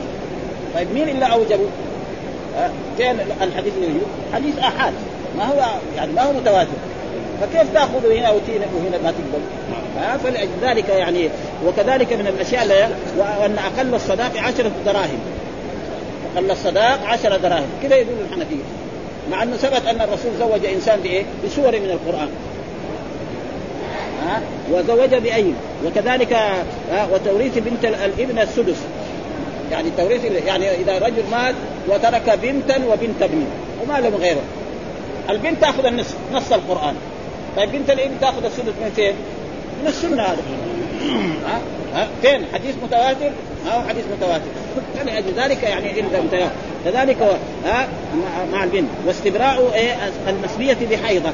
طيب 0.75 0.91
مين 0.93 1.09
اللي 1.09 1.25
أوجبه؟ 1.25 1.67
فين 2.97 3.19
الحديث 3.41 3.73
اللي 3.75 3.87
يوجد؟ 3.87 4.33
حديث 4.33 4.59
احاد 4.59 4.93
ما 5.37 5.45
هو 5.45 5.65
يعني 5.95 6.11
ما 6.13 6.21
هو 6.21 6.33
متواتر. 6.33 6.69
فكيف 7.41 7.73
تأخذ 7.73 8.11
هنا 8.11 8.29
وهنا 8.29 8.65
وهنا 8.75 8.97
ما 9.03 9.11
تقبل؟ 9.11 9.41
فلذلك 10.23 10.89
يعني 10.89 11.29
وكذلك 11.65 12.13
من 12.13 12.27
الأشياء 12.27 12.91
وأن 13.17 13.57
أقل 13.57 13.95
الصداق 13.95 14.37
عشرة 14.37 14.71
دراهم. 14.85 15.19
أقل 16.35 16.51
الصداق 16.51 17.05
عشرة 17.05 17.37
دراهم. 17.37 17.67
كذا 17.83 17.95
يقول 17.95 18.15
الحنفية. 18.29 18.63
مع 19.31 19.43
أنه 19.43 19.55
ثبت 19.55 19.85
أن 19.85 20.01
الرسول 20.01 20.31
زوج 20.39 20.65
إنسان 20.65 20.99
بإيه؟ 20.99 21.23
بسور 21.45 21.71
من 21.71 21.89
القرآن. 21.89 22.29
ها؟ 24.25 24.41
وزوج 24.71 25.15
بأي؟ 25.15 25.53
وكذلك 25.85 26.37
وتوريث 27.13 27.57
بنت 27.57 27.85
الابن 27.85 28.39
السدس. 28.39 28.77
يعني 29.71 29.89
توريث 29.97 30.23
يعني 30.47 30.71
إذا 30.71 30.99
رجل 30.99 31.23
مات 31.31 31.55
وترك 31.87 32.39
بنتا 32.43 32.77
وبنت 32.77 33.21
ابن 33.21 33.45
وما 33.83 33.99
لهم 33.99 34.15
غيره. 34.15 34.41
البنت 35.29 35.61
تأخذ 35.61 35.85
النصف 35.85 36.15
نص 36.33 36.51
القرآن. 36.51 36.95
طيب 37.57 37.71
بنت 37.71 37.89
الابن 37.89 38.13
تأخذ 38.21 38.45
السدس 38.45 38.73
من 38.81 38.91
فين؟ 38.95 39.13
من 39.81 39.87
السنة 39.87 40.23
هذا 40.23 40.41
ها؟ 41.45 41.59
ها؟ 41.95 42.07
فين؟ 42.21 42.45
حديث 42.53 42.75
متواتر؟ 42.83 43.31
ما 43.65 43.73
هو 43.73 43.87
حديث 43.89 44.03
متواتر. 44.17 44.45
فلأجل 44.95 45.33
ذلك 45.37 45.63
يعني 45.63 45.87
عند 45.87 46.49
كذلك 46.85 47.17
ها؟ 47.65 47.87
مع 48.51 48.63
البنت. 48.63 48.89
واستبراء 49.07 49.73
إيه؟ 49.73 49.95
المسمية 50.27 50.77
بحيضة. 50.91 51.29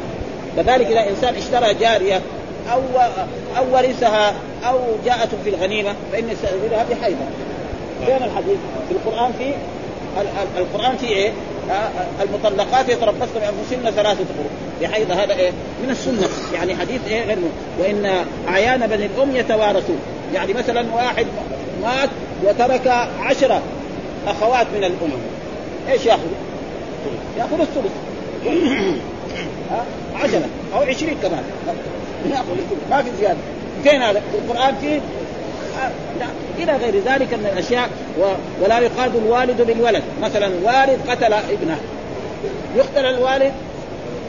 كذلك 0.58 0.86
إذا 0.86 1.10
إنسان 1.10 1.36
اشترى 1.36 1.74
جارية 1.74 2.22
أو 2.72 2.82
أو 3.58 3.76
ورثها 3.76 4.34
أو 4.64 4.80
جاءته 5.06 5.38
في 5.44 5.50
الغنيمة 5.50 5.96
فإن 6.12 6.30
يستأذنها 6.30 6.86
بحيضة. 6.90 7.26
فين 8.06 8.16
الحديث؟ 8.16 8.58
في 8.90 8.96
القرآن 8.96 9.32
في 9.34 9.54
القرآن 10.58 10.98
في 10.98 11.08
إيه؟ 11.08 11.32
المطلقات 12.22 12.90
يتربصن 12.90 13.34
بأنفسهن 13.36 13.92
ثلاثة 13.96 14.26
قروء. 14.38 14.50
بحيث 14.82 15.12
هذا 15.12 15.34
إيه؟ 15.34 15.52
من 15.84 15.90
السنة. 15.90 16.28
يعني 16.54 16.76
حديث 16.76 17.02
إيه؟ 17.08 17.26
غير 17.26 17.38
وإن 17.80 18.26
أعيان 18.48 18.88
بني 18.88 19.06
الأم 19.06 19.36
يتوارثون. 19.36 20.00
يعني 20.34 20.54
مثلا 20.54 20.86
واحد 20.96 21.26
مات 21.82 22.10
وترك 22.44 22.88
عشرة 23.20 23.62
أخوات 24.28 24.68
من 24.76 24.84
الام 24.84 25.12
إيش 25.90 26.06
يأخذ؟ 26.06 26.22
يأخذ 27.38 27.60
الثلث. 27.60 27.92
عشرة 30.24 30.48
أو 30.74 30.80
عشرين 30.80 31.18
كمان. 31.24 31.44
الثلث. 31.68 32.90
ما 32.90 33.02
في 33.02 33.10
زيادة. 33.20 33.38
فين 33.84 34.02
هذا؟ 34.02 34.20
في 34.20 34.38
القرآن 34.38 34.76
فيه 34.82 35.00
لا 36.20 36.26
إلى 36.58 36.72
غير 36.72 37.04
ذلك 37.04 37.34
من 37.34 37.50
الأشياء 37.54 37.90
و... 38.20 38.24
ولا 38.64 38.80
يقاد 38.80 39.16
الوالد 39.16 39.62
بالولد 39.62 40.04
مثلا 40.22 40.48
والد 40.48 41.00
قتل 41.10 41.34
ابنه. 41.34 41.80
يقتل 42.76 43.06
الوالد؟ 43.06 43.54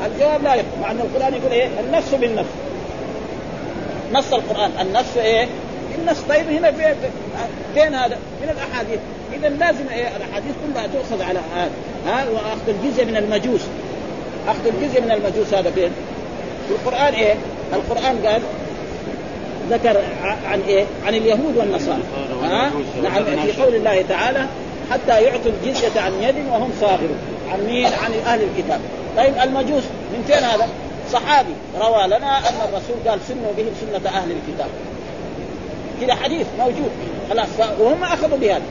الجواب 0.07 0.43
لا 0.43 0.55
يقتل. 0.55 0.81
مع 0.81 0.91
أن 0.91 1.01
القرآن 1.01 1.35
يقول 1.35 1.53
إيه؟ 1.53 1.69
النفس 1.81 2.15
بالنفس. 2.15 2.49
نص 4.13 4.33
القرآن. 4.33 4.71
النفس 4.81 5.17
إيه؟ 5.17 5.49
النص 6.01 6.19
طيب 6.29 6.49
هنا 6.49 6.73
فين 7.75 7.95
هذا؟ 7.95 8.19
من 8.43 8.49
الأحاديث 8.51 8.99
اذا 9.33 9.49
لازم 9.49 9.89
إيه 9.91 10.09
الأحاديث 10.17 10.53
كلها 10.67 10.87
تؤخذ 10.87 11.23
على 11.23 11.41
هذا 11.57 11.71
ها 12.07 12.31
وأخذ 12.31 12.69
الجزيه 12.69 13.05
من 13.05 13.17
المجوس 13.17 13.61
أخذ 14.49 14.67
الجزيه 14.67 15.01
من 15.01 15.11
المجوس 15.11 15.55
هذا 15.55 15.71
فين؟ 15.71 15.91
في 16.69 16.75
القرآن 16.75 17.15
إيه؟ 17.15 17.35
القرآن 17.73 18.27
قال 18.27 18.43
ذكر 19.71 20.01
عن 20.45 20.61
إيه؟ 20.69 20.85
عن 21.07 21.15
اليهود 21.15 21.57
والنصارى 21.57 22.03
ها؟ 22.43 22.71
نعم 23.03 23.25
في 23.25 23.63
قول 23.63 23.75
الله 23.75 24.05
تعالى 24.09 24.47
حتى 24.91 25.23
يعطوا 25.23 25.51
الجزية 25.51 26.01
عن 26.01 26.13
يد 26.23 26.35
وهم 26.51 26.73
صاغرون 26.81 27.19
عن 27.53 27.67
مين؟ 27.67 27.87
عن 27.87 28.13
أهل 28.27 28.41
الكتاب 28.43 28.81
طيب 29.17 29.35
المجوس 29.43 29.83
من 30.13 30.25
فين 30.27 30.45
هذا؟ 30.45 30.69
صحابي 31.13 31.53
روى 31.81 32.07
لنا 32.07 32.39
أن 32.39 32.55
الرسول 32.69 32.97
قال 33.09 33.21
سنوا 33.29 33.53
بهم 33.57 33.73
سنة 33.81 34.11
أهل 34.11 34.31
الكتاب 34.31 34.69
كذا 36.01 36.15
حديث 36.15 36.47
موجود. 36.59 36.91
خلاص 37.31 37.49
وهم 37.81 38.03
أخذوا 38.05 38.39
بهذا. 38.39 38.63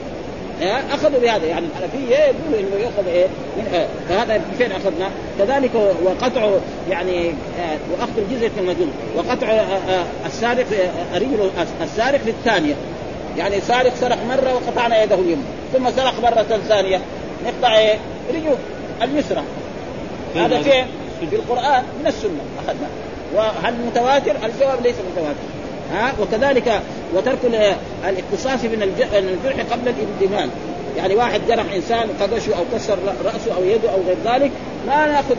أخذوا 0.94 1.20
بهذا. 1.20 1.46
يعني 1.46 1.66
الحنفية 1.66 2.16
يقولوا 2.16 2.60
إنه 2.60 2.84
يؤخذ 2.84 3.08
إيه؟ 3.08 3.28
من 3.58 3.68
آه 3.74 3.88
فهذا 4.10 4.42
فين 4.58 4.72
أخذنا؟ 4.72 5.10
كذلك 5.40 5.72
وقطع 6.04 6.50
يعني 6.90 7.30
آه 7.30 7.78
وأخذ 7.92 8.18
الجزية 8.18 8.52
المجنون. 8.58 8.92
وقطع 9.16 9.48
آه 9.48 10.06
السارق 10.26 10.66
رجل 11.16 11.50
السارق 11.84 12.20
للثانية. 12.26 12.74
يعني 13.38 13.62
سارق 13.62 13.96
سرق 13.96 14.18
مرة 14.30 14.54
وقطعنا 14.54 15.04
يده 15.04 15.16
اليمنى. 15.16 15.44
ثم 15.74 15.92
سرق 15.92 16.14
مرة 16.24 16.60
ثانية. 16.68 17.02
نقطع 17.46 17.78
إيه؟ 17.78 17.96
رجل 18.30 18.56
اليسرى. 19.04 19.44
هذا 20.36 20.62
فين؟ 20.62 20.86
في 21.30 21.36
القرآن 21.36 21.84
من 22.00 22.08
السنة. 22.08 22.42
أخذنا. 22.66 22.88
وهل 23.36 23.74
متواتر؟ 23.88 24.36
الجواب 24.46 24.84
ليس 24.84 24.96
متواتر. 25.12 25.57
ها؟ 25.94 26.14
وكذلك 26.22 26.82
وترك 27.16 27.40
الاقتصاص 28.10 28.64
من 28.64 28.84
الجرح 29.14 29.66
قبل 29.72 29.90
الانضمام 29.90 30.50
يعني 30.98 31.16
واحد 31.16 31.42
جرح 31.48 31.66
إنسان 31.76 32.10
قدشه 32.22 32.58
أو 32.58 32.64
كسر 32.74 32.98
رأسه 33.26 33.56
أو 33.58 33.64
يده 33.64 33.90
أو 33.90 33.98
غير 34.08 34.18
ذلك 34.26 34.52
ما 34.88 35.06
ناخذ 35.06 35.36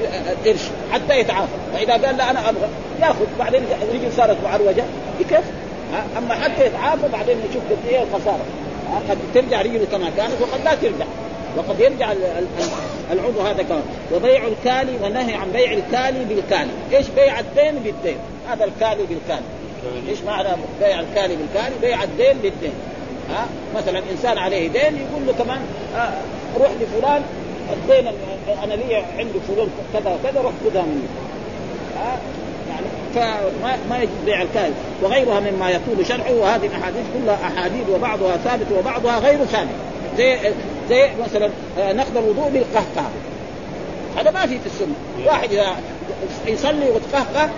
قرش 0.47 0.61
حتى 0.93 1.21
يتعافى. 1.21 1.53
فإذا 1.75 1.93
قال 1.93 2.17
لا 2.17 2.31
أنا 2.31 2.49
أبغى 2.49 2.69
ياخذ. 3.01 3.27
بعدين 3.39 3.63
الرجل 3.83 4.13
صارت 4.17 4.37
معروجه 4.45 4.85
بكيف 5.21 5.45
أما 6.19 6.35
حتى 6.35 6.67
يتعافى 6.67 7.09
بعدين 7.13 7.37
نشوف 7.51 7.63
قد 7.71 7.89
إيه 7.89 8.03
الخساره 8.03 8.45
قد 9.11 9.19
ترجع 9.35 9.63
رجله 9.63 9.87
كما 9.93 10.11
كانت 10.17 10.33
وقد 10.41 10.65
لا 10.65 10.75
ترجع. 10.75 11.07
وقد 11.57 11.81
يرجع 11.81 12.13
العضو 13.13 13.41
هذا 13.41 13.63
كمان 13.63 13.83
وبيع 14.15 14.47
الكالي 14.47 14.93
والنهي 15.03 15.35
عن 15.35 15.53
بيع 15.53 15.73
الكالي 15.73 16.25
بالكالي. 16.25 16.71
إيش 16.93 17.07
بيع 17.17 17.41
الدين 17.41 17.75
بالدين؟ 17.75 18.17
هذا 18.51 18.65
الكالي 18.65 19.07
بالكالي. 19.09 19.47
إيش 20.09 20.19
معنى 20.27 20.49
بيع 20.81 21.01
الكالي 21.01 21.37
بالكالي 21.37 21.75
بيع 21.81 22.03
الدين 22.03 22.39
بالدين. 22.43 22.73
ها؟ 23.31 23.47
مثلا 23.77 24.03
إنسان 24.13 24.39
عليه 24.39 24.69
دين 24.69 25.07
يقول 25.11 25.27
له 25.27 25.33
كمان 25.33 25.61
آه 25.97 26.13
روح 26.61 26.71
لفلان 26.81 27.23
الدين 27.73 28.13
أنا 28.65 28.75
لي 28.75 28.97
عندي 29.19 29.41
فلان 29.49 29.69
كذا 29.93 30.15
وكذا 30.15 30.41
روح 30.41 30.53
خذها 30.65 30.83
مني. 30.83 31.09
ها؟ 31.97 32.19
يعني 32.69 32.87
فما 33.15 33.77
ما 33.91 33.99
يجوز 33.99 34.25
بيع 34.25 34.43
الكالي 34.43 34.75
وغيرها 35.03 35.41
مما 35.41 35.71
يطول 35.71 36.07
شرعه 36.07 36.33
وهذه 36.33 36.67
الأحاديث 36.67 37.05
كلها 37.15 37.39
أحاديث 37.47 37.89
وبعضها 37.95 38.37
ثابت 38.37 38.67
وبعضها 38.79 39.19
غير 39.19 39.45
ثابت. 39.45 39.69
زي 40.19 40.39
زي 40.89 41.11
مثلا 41.27 41.51
نقض 41.79 42.17
الوضوء 42.17 42.49
بالقهقه 42.49 43.11
هذا 44.17 44.31
ما 44.31 44.47
في 44.47 44.59
في 44.59 44.67
السنة. 44.67 44.95
واحد 45.27 45.53
إذا 45.53 45.77
يصلي 46.47 46.91
وتقهقه 46.91 47.51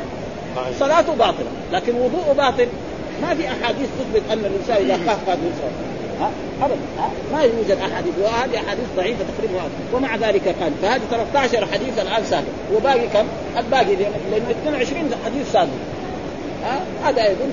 صلاته 0.80 1.14
باطلة 1.14 1.50
لكن 1.72 1.94
وضوءه 1.94 2.32
باطل. 2.36 2.66
ما 3.22 3.34
في 3.34 3.48
أحاديث 3.48 3.88
تثبت 3.98 4.22
أن 4.32 4.38
الإنسان 4.38 4.76
إذا 4.76 4.94
قهقه 4.94 5.32
يصلي. 5.32 5.90
ها؟ 6.20 6.30
ابدا 6.62 6.76
ما 7.32 7.42
يوجد 7.42 7.78
أحاديث 7.90 8.14
وهذه 8.22 8.56
أحاديث 8.66 8.84
ضعيفة 8.96 9.24
تقريبا. 9.36 9.62
ومع 9.94 10.16
ذلك 10.16 10.54
قال 10.60 10.72
فهذه 10.82 11.00
13 11.10 11.66
حديث 11.66 11.98
الآن 11.98 12.24
سابق. 12.24 12.46
وباقي 12.74 13.06
كم؟ 13.08 13.26
الباقي 13.58 13.96
لأنه 13.96 14.50
22 14.50 15.10
حديث 15.24 15.52
سابق. 15.52 15.68
هذا 17.04 17.26
يدل 17.26 17.52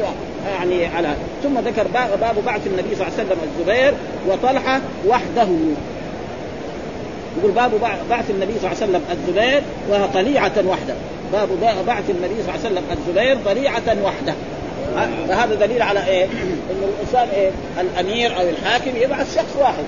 يعني 0.60 0.86
على 0.86 1.16
ثم 1.44 1.60
ذكر 1.60 1.88
باب 1.94 2.36
بعث 2.46 2.68
النبي 2.68 2.96
صلى 2.96 3.08
الله 3.08 3.18
عليه 3.18 3.26
وسلم 3.26 3.38
الزبير 3.44 3.94
وطلحة 4.28 4.82
وحده. 5.08 5.48
يقول 7.40 7.52
باب 7.52 7.72
بعث 8.10 8.30
النبي 8.30 8.54
صلى 8.60 8.72
الله 8.72 8.82
عليه 8.82 8.92
وسلم 8.92 9.02
الزبير 9.12 9.62
وهي 9.90 10.08
طليعة 10.14 10.52
واحدة 10.66 10.94
باب 11.34 11.50
بعث 11.88 12.10
النبي 12.10 12.44
صلى 12.44 12.56
الله 12.56 12.66
عليه 12.66 12.76
وسلم 12.80 12.84
الزبير 12.92 13.38
طليعه 13.46 13.98
واحدة 14.04 14.34
فهذا 15.28 15.56
دليل 15.56 15.82
على 15.82 16.08
إيه؟ 16.08 16.26
إنه 16.72 16.88
الإنسان 16.96 17.28
إيه؟ 17.36 17.52
الأمير 17.82 18.40
أو 18.40 18.50
الحاكم 18.50 18.92
يبعث 18.96 19.36
شخص 19.36 19.56
واحد 19.60 19.84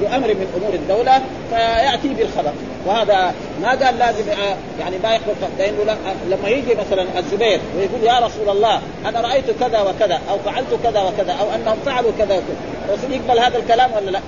بأمر 0.00 0.28
من 0.28 0.46
أمور 0.56 0.74
الدولة 0.74 1.22
فيأتي 1.50 2.08
بالخبر 2.08 2.52
وهذا 2.86 3.34
ما 3.62 3.68
قال 3.68 3.98
لازم 3.98 4.30
آه، 4.30 4.56
يعني 4.80 4.96
ما 5.02 5.14
يخبر 5.14 5.34
لأنه 5.58 5.96
لما 6.30 6.48
يجي 6.48 6.74
مثلا 6.74 7.06
الزبير 7.18 7.60
ويقول 7.76 8.02
يا 8.04 8.26
رسول 8.26 8.48
الله 8.48 8.80
أنا 9.06 9.20
رأيت 9.20 9.44
كذا 9.60 9.80
وكذا 9.80 10.20
أو 10.30 10.38
فعلت 10.44 10.78
كذا 10.82 11.00
وكذا 11.00 11.32
أو 11.32 11.54
أنهم 11.54 11.76
فعلوا 11.86 12.10
كذا 12.18 12.34
وكذا 12.34 12.56
الرسول 12.88 13.12
يقبل 13.12 13.38
هذا 13.38 13.58
الكلام 13.58 13.90
ولا 13.96 14.10
لا؟ 14.10 14.20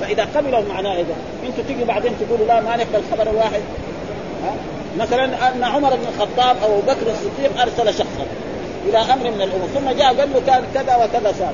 فإذا 0.00 0.28
قبلوا 0.36 0.60
معناه 0.68 0.92
إذا 0.92 1.14
أنتم 1.46 1.62
تيجي 1.68 1.84
بعدين 1.84 2.12
تقولوا 2.20 2.46
لا 2.46 2.60
ما 2.60 2.76
نقبل 2.76 3.00
الخبر 3.08 3.30
الواحد 3.30 3.60
ها؟ 4.44 4.54
مثلا 4.98 5.24
أن 5.24 5.64
عمر 5.64 5.90
بن 5.96 6.06
الخطاب 6.14 6.56
أو 6.62 6.80
بكر 6.80 7.06
الصديق 7.10 7.60
أرسل 7.60 7.98
شخصا 7.98 8.26
إلى 8.88 8.98
أمر 8.98 9.30
من 9.30 9.42
الأمور. 9.42 9.68
ثم 9.74 9.90
جاء 9.90 10.14
قال 10.14 10.32
له 10.32 10.42
كان 10.46 10.62
كذا 10.74 10.96
وكذا 10.96 11.32
صار. 11.38 11.52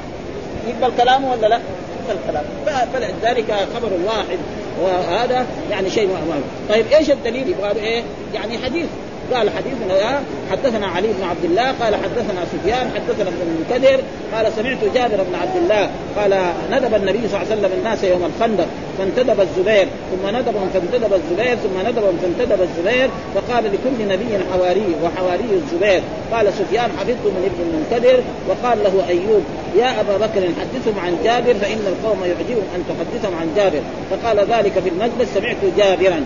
يقبل 0.69 0.97
كلامه 0.97 1.33
ولا 1.33 1.47
لا؟ 1.47 1.61
يقبل 2.09 2.19
كلامه 2.27 2.87
فلذلك 2.93 3.55
خبر 3.75 3.91
واحد. 4.07 4.39
وهذا 4.83 5.47
يعني 5.71 5.91
شيء 5.91 6.09
مهم 6.09 6.43
طيب 6.69 6.87
إيش 6.93 7.11
الدليل؟ 7.11 7.49
يبغى 7.49 7.71
إيه؟ 7.71 8.03
يعني 8.35 8.59
حديث. 8.59 8.87
قال 9.35 9.51
حديثنا 9.51 10.23
حدثنا 10.51 10.87
علي 10.87 11.09
بن 11.09 11.25
عبد 11.25 11.45
الله 11.45 11.67
قال 11.67 11.95
حدثنا 11.95 12.45
سفيان 12.53 12.91
حدثنا 12.95 13.29
ابن 13.29 13.43
المنكدر 13.43 14.03
قال 14.35 14.53
سمعت 14.53 14.79
جابر 14.95 15.23
بن 15.23 15.35
عبد 15.35 15.57
الله 15.57 15.91
قال 16.17 16.53
ندب 16.71 16.95
النبي 16.95 17.29
صلى 17.29 17.43
الله 17.43 17.51
عليه 17.51 17.61
وسلم 17.61 17.71
الناس 17.79 18.05
يوم 18.05 18.25
الخندق 18.25 18.67
فانتدب 18.99 19.41
الزبير 19.41 19.87
ثم 20.11 20.37
ندبهم 20.37 20.71
فانتدب 20.75 21.13
الزبير 21.15 21.57
ثم 21.57 21.89
ندبهم 21.89 22.19
فانتدب 22.23 22.63
الزبير 22.63 23.11
فقال 23.35 23.65
لكل 23.65 24.09
نبي 24.09 24.45
حواري 24.53 24.87
وحواري 25.05 25.45
الزبير. 25.53 26.03
قال 26.33 26.53
سفيان 26.53 26.91
حفظت 26.99 27.25
من 27.25 27.51
ابن 27.51 27.61
المنكدر 27.69 28.23
وقال 28.49 28.79
له 28.85 29.09
أيوب 29.09 29.43
يا 29.77 30.01
أبا 30.01 30.17
بكر 30.17 30.49
حدثهم 30.61 31.05
عن 31.05 31.17
جابر 31.25 31.55
فإن 31.55 31.81
القوم 31.87 32.25
يعجبهم 32.25 32.65
أن 32.77 32.85
تحدثهم 32.89 33.39
عن 33.41 33.49
جابر. 33.57 33.81
فقال 34.11 34.39
ذلك 34.39 34.73
في 34.73 34.89
المجلس 34.89 35.35
سمعت 35.35 35.57
جابرا 35.77 36.25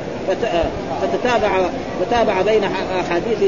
فتتابع 1.03 1.61
فتابع 2.01 2.43
بين 2.43 2.65
أحاديث 3.01 3.39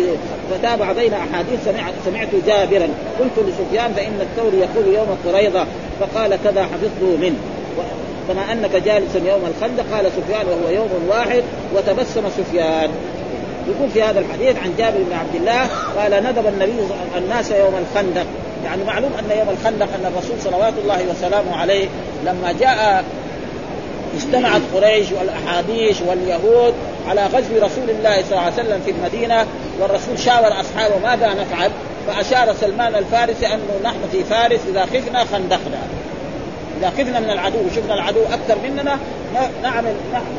فتابع 0.50 0.92
بين 0.92 1.12
أحاديث 1.14 1.64
سمعت 1.64 1.94
سمعت 2.04 2.28
جابرا. 2.46 2.88
قلت 3.20 3.48
لسفيان 3.48 3.92
فإن 3.92 4.20
الثوري 4.20 4.58
يقول 4.58 4.94
يوم 4.94 5.18
قريضه 5.26 5.64
فقال 6.00 6.38
كذا 6.44 6.62
حفظته 6.62 7.16
منه. 7.20 7.38
كما 8.28 8.52
أنك 8.52 8.76
جالس 8.76 9.14
يوم 9.14 9.52
الخندق. 9.56 9.84
قال 9.96 10.06
سفيان 10.06 10.46
وهو 10.46 10.74
يوم 10.74 10.90
واحد 11.08 11.42
وتبسم 11.76 12.22
سفيان. 12.38 12.90
يقول 13.68 13.90
في 13.90 14.02
هذا 14.02 14.20
الحديث 14.20 14.56
عن 14.64 14.74
جابر 14.78 14.98
بن 14.98 15.12
عبد 15.12 15.34
الله 15.34 15.66
قال 15.96 16.24
ندب 16.24 16.46
النبي 16.46 16.78
الناس 17.16 17.50
يوم 17.50 17.74
الخندق. 17.78 18.26
يعني 18.64 18.84
معلوم 18.84 19.10
أن 19.18 19.38
يوم 19.38 19.48
الخندق 19.48 19.88
أن 19.94 20.12
الرسول 20.12 20.40
صلوات 20.40 20.74
الله 20.82 21.06
وسلامه 21.10 21.56
عليه 21.56 21.88
لما 22.24 22.52
جاء 22.60 23.04
اجتمعت 24.16 24.60
قريش 24.74 25.06
والاحابيش 25.12 25.96
واليهود 26.00 26.74
على 27.08 27.26
غزو 27.26 27.56
رسول 27.56 27.90
الله 27.90 28.22
صلى 28.22 28.30
الله 28.30 28.42
عليه 28.42 28.54
وسلم 28.54 28.80
في 28.84 28.90
المدينة 28.90 29.46
والرسول 29.80 30.18
شاور 30.18 30.60
أصحابه 30.60 30.98
ماذا 30.98 31.34
نفعل؟ 31.34 31.70
فأشار 32.06 32.54
سلمان 32.54 32.94
الفارسي 32.94 33.46
أنه 33.46 33.80
نحن 33.84 33.98
في 34.12 34.24
فارس 34.24 34.60
إذا 34.68 34.82
خفنا 34.82 35.24
خندقنا. 35.24 35.78
إذا 36.80 36.90
خفنا 36.90 37.20
من 37.20 37.30
العدو 37.30 37.58
وشفنا 37.66 37.94
العدو 37.94 38.20
أكثر 38.22 38.56
مننا 38.64 38.98
نعمل 39.62 39.94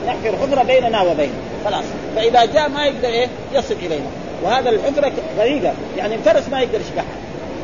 نحفر 0.05 0.37
حفره 0.37 0.63
بيننا 0.63 1.01
وبينه. 1.01 1.33
خلاص. 1.65 1.83
فإذا 2.15 2.45
جاء 2.45 2.69
ما 2.69 2.85
يقدر 2.85 3.07
إيه؟ 3.07 3.27
يصل 3.53 3.75
إلينا. 3.85 4.07
وهذا 4.43 4.69
الحفره 4.69 5.11
غريقه 5.39 5.73
يعني 5.97 6.15
الفرس 6.15 6.43
ما 6.51 6.61
يقدر 6.61 6.79
يشبعها 6.81 7.18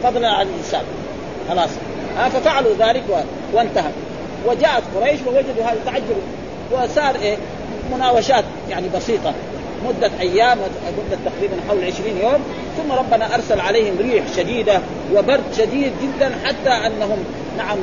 فضلا 0.05 0.27
عن 0.27 0.45
الإنسان. 0.47 0.81
خلاص. 1.49 1.69
آه 2.19 2.29
ففعلوا 2.29 2.73
ذلك 2.79 3.03
وانتهى. 3.53 3.91
وجاءت 4.47 4.83
قريش 4.95 5.19
ووجدوا 5.27 5.63
هذا 5.63 5.77
تعجب. 5.85 6.17
وصار 6.71 7.15
إيه؟ 7.21 7.37
مناوشات 7.95 8.43
يعني 8.69 8.89
بسيطة. 8.95 9.33
مدة 9.85 10.11
أيام 10.19 10.57
مدة 10.97 11.17
تقريبا 11.25 11.55
حول 11.69 11.83
20 11.83 12.17
يوم. 12.23 12.43
ثم 12.77 12.91
ربنا 12.91 13.35
أرسل 13.35 13.59
عليهم 13.59 13.97
ريح 13.99 14.23
شديدة 14.37 14.79
وبرد 15.15 15.43
شديد 15.57 15.91
جدا 16.03 16.31
حتى 16.45 16.69
أنهم 16.69 17.17
نعم 17.57 17.77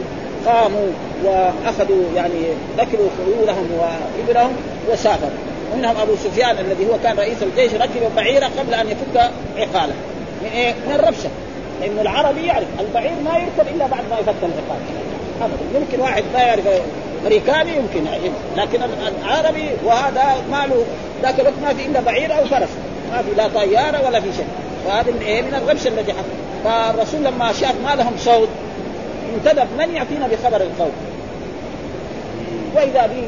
قاموا 0.47 0.87
وأخذوا 1.25 2.05
يعني 2.17 2.43
ذكروا 2.79 3.09
خيولهم 3.19 3.69
وابلهم 3.79 4.53
وسافروا. 4.93 5.31
ومنهم 5.73 5.97
أبو 5.97 6.13
سفيان 6.17 6.59
الذي 6.59 6.87
هو 6.87 6.99
كان 7.03 7.17
رئيس 7.17 7.43
الجيش 7.43 7.75
ركب 7.75 8.17
بعيرة 8.17 8.51
قبل 8.59 8.75
أن 8.75 8.87
يفك 8.87 9.31
عقاله. 9.57 9.95
من 10.43 10.51
إيه؟ 10.55 10.73
من 10.73 10.95
الربشة. 10.95 11.31
لأن 11.83 11.99
العربي 11.99 12.47
يعرف 12.47 12.67
البعير 12.81 13.13
ما 13.25 13.39
يركب 13.39 13.75
إلا 13.75 13.87
بعد 13.87 14.01
ما 14.11 14.19
يفك 14.19 14.35
العقال 14.43 14.81
ابدا. 15.43 15.79
يمكن 15.79 16.01
واحد 16.01 16.25
ما 16.35 16.41
يعرف 16.41 16.63
أمريكاني 17.23 17.77
يمكن. 17.77 18.05
لكن 18.57 18.81
العربي 19.23 19.69
وهذا 19.85 20.35
ما 20.51 20.67
له 20.67 20.85
ذاك 21.23 21.41
الوقت 21.41 21.55
ما 21.63 21.75
في 21.75 21.87
إلا 21.87 22.01
بعير 22.01 22.39
أو 22.39 22.45
فرس. 22.45 22.69
ما 23.13 23.23
في 23.23 23.35
لا 23.37 23.49
طيارة 23.49 24.07
ولا 24.07 24.21
في 24.21 24.33
شيء. 24.33 24.47
فهذا 24.87 25.11
من 25.11 25.23
إيه؟ 25.23 25.43
من 25.43 25.55
الربشه 25.55 25.89
الذي 25.89 26.13
حصل. 26.13 26.29
فالرسول 26.65 27.25
لما 27.25 27.53
شاف 27.53 27.75
ما 27.85 27.95
لهم 27.95 28.13
صوت 28.19 28.49
انتدب 29.35 29.67
من 29.79 29.95
يأتينا 29.95 30.27
بخبر 30.27 30.61
القوم 30.61 30.93
وإذا 32.77 33.07
به 33.07 33.25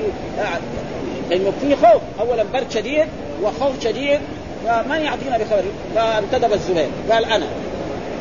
لأنه 1.30 1.52
في 1.60 1.76
خوف 1.76 2.02
اولا 2.20 2.44
برد 2.52 2.70
شديد 2.70 3.06
وخوف 3.42 3.84
شديد 3.84 4.20
فمن 4.66 5.00
يعطينا 5.00 5.38
بخبر؟ 5.38 5.62
فانتدب 5.94 6.52
الزبير. 6.52 6.88
قال 7.10 7.24
أنا. 7.24 7.46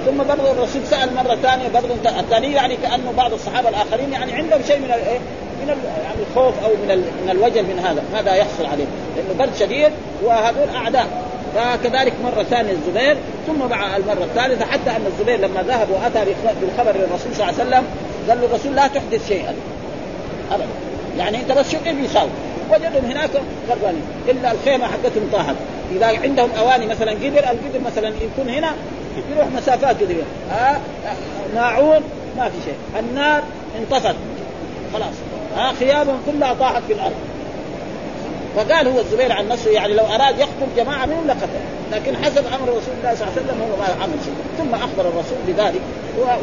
ثم 0.05 0.17
برضه 0.17 0.51
الرسول 0.51 0.81
سأل 0.85 1.15
مرة 1.15 1.35
ثانية 1.35 1.67
برضه 1.67 2.19
الثاني 2.19 2.53
يعني 2.53 2.75
كأنه 2.75 3.13
بعض 3.17 3.33
الصحابة 3.33 3.69
الآخرين 3.69 4.13
يعني 4.13 4.33
عندهم 4.33 4.61
شيء 4.67 4.79
من 4.79 4.85
الايه؟ 4.85 5.19
من 5.61 5.67
يعني 5.67 6.19
الخوف 6.29 6.53
أو 6.63 6.69
من 6.69 6.97
من 6.97 7.29
الوجل 7.31 7.63
من 7.63 7.79
هذا 7.79 8.03
ماذا 8.13 8.35
يحصل 8.35 8.65
عليه؟ 8.65 8.85
لأنه 9.15 9.39
برد 9.39 9.55
شديد 9.59 9.91
وهذول 10.23 10.69
أعداء. 10.75 11.07
فكذلك 11.55 12.13
مرة 12.23 12.43
ثانية 12.43 12.71
الزبير 12.71 13.17
ثم 13.47 13.69
مع 13.69 13.97
المرة 13.97 14.23
الثالثة 14.23 14.65
حتى 14.65 14.89
أن 14.89 15.05
الزبير 15.07 15.39
لما 15.39 15.63
ذهب 15.63 15.87
وأتى 15.89 16.33
بالخبر 16.61 16.97
للرسول 16.97 17.35
صلى 17.35 17.49
الله 17.49 17.59
عليه 17.59 17.69
وسلم 17.69 17.83
قال 18.29 18.41
له 18.41 18.45
الرسول 18.45 18.75
لا 18.75 18.87
تحدث 18.87 19.27
شيئا. 19.27 19.55
أبدا. 20.51 20.67
يعني 21.17 21.37
أنت 21.37 21.51
بس 21.51 21.71
شوف 21.71 21.87
إيش 21.87 21.95
بيساوي 21.95 22.29
وجدهم 22.71 23.05
هناك 23.05 23.29
غربانين 23.69 24.03
إلا 24.29 24.51
الخيمة 24.51 24.85
حقتهم 24.85 25.29
طاحت 25.33 25.55
إذا 25.91 26.05
عندهم 26.05 26.49
أواني 26.59 26.85
مثلا 26.85 27.11
قدر 27.11 27.39
القدر 27.39 27.79
مثلا 27.85 28.07
يكون 28.07 28.49
هنا 28.49 28.71
يروح 29.31 29.47
مسافات 29.57 30.01
قدر 30.03 30.15
آه 30.51 30.77
ماعون 31.55 32.01
ما 32.37 32.49
في 32.49 32.55
شيء. 32.65 32.75
النار 32.99 33.43
انطفت. 33.79 34.15
خلاص. 34.93 35.13
آه 35.57 35.71
خيامهم 35.73 36.17
كلها 36.31 36.53
طاحت 36.53 36.81
في 36.87 36.93
الأرض. 36.93 37.13
فقال 38.55 38.87
هو 38.87 38.99
الزبير 38.99 39.31
عن 39.31 39.47
نفسه 39.47 39.71
يعني 39.71 39.93
لو 39.93 40.05
أراد 40.05 40.39
يقتل 40.39 40.67
جماعة 40.77 41.05
منهم 41.05 41.27
لقتل 41.27 41.63
لكن 41.91 42.15
حسب 42.23 42.43
أمر 42.47 42.67
رسول 42.69 42.93
الله 42.99 43.15
صلى 43.15 43.27
الله 43.27 43.33
عليه 43.35 43.41
وسلم 43.41 43.61
هو 43.61 43.77
ما 43.81 44.03
عمل 44.03 44.19
شيء. 44.25 44.33
ثم 44.57 44.73
أخبر 44.75 45.05
الرسول 45.11 45.39
بذلك 45.47 45.81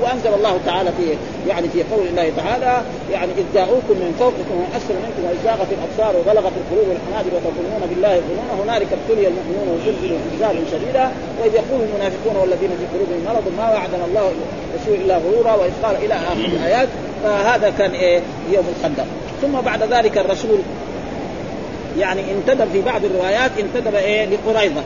وأنزل 0.03 0.35
الله 0.35 0.59
تعالى 0.67 0.91
في 0.99 1.05
يعني 1.49 1.69
في 1.69 1.83
قول 1.93 2.07
الله 2.07 2.33
تعالى 2.37 2.83
يعني 3.13 3.33
إذ 3.39 3.45
جاءوكم 3.55 3.97
من 4.03 4.11
فوقكم 4.19 4.57
اسفل 4.77 4.95
منكم 4.95 5.23
وإذ 5.27 5.39
زاغت 5.45 5.71
الأبصار 5.77 6.21
وبلغت 6.21 6.53
القلوب 6.61 6.89
الحناجر 6.97 7.31
وتظنون 7.37 7.83
بالله 7.91 8.15
الظنون 8.17 8.51
هنالك 8.63 8.89
ابتلي 8.99 9.29
المؤمنون 9.29 9.69
وزلزلوا 9.75 10.19
زلزالا 10.31 10.61
شديدا. 10.73 11.13
وإذ 11.41 11.55
يقول 11.55 11.81
المنافقون 11.89 12.37
والذين 12.41 12.71
في 12.79 12.87
قلوبهم 12.95 13.23
مرض 13.31 13.47
ما 13.59 13.67
وعدنا 13.75 14.05
الله 14.09 14.33
رسول 14.77 14.95
إلا 14.95 15.17
غرورا 15.25 15.53
واذ 15.55 15.73
قال 15.83 15.97
إلى 16.05 16.15
آخر 16.15 16.47
الآيات. 16.57 16.89
فهذا 17.23 17.73
كان 17.79 17.91
إيه؟ 17.91 18.21
يوم 18.53 18.67
الخندق. 18.77 19.07
ثم 19.43 19.61
بعد 19.61 19.83
ذلك 19.83 20.19
الرسول 20.19 20.59
يعني 21.99 22.21
انتدب 22.33 22.69
في 22.73 22.83
بعض 22.83 23.05
الروايات 23.05 23.51
انتدب 23.59 23.95
إيه 23.95 24.27
لقريضه 24.27 24.81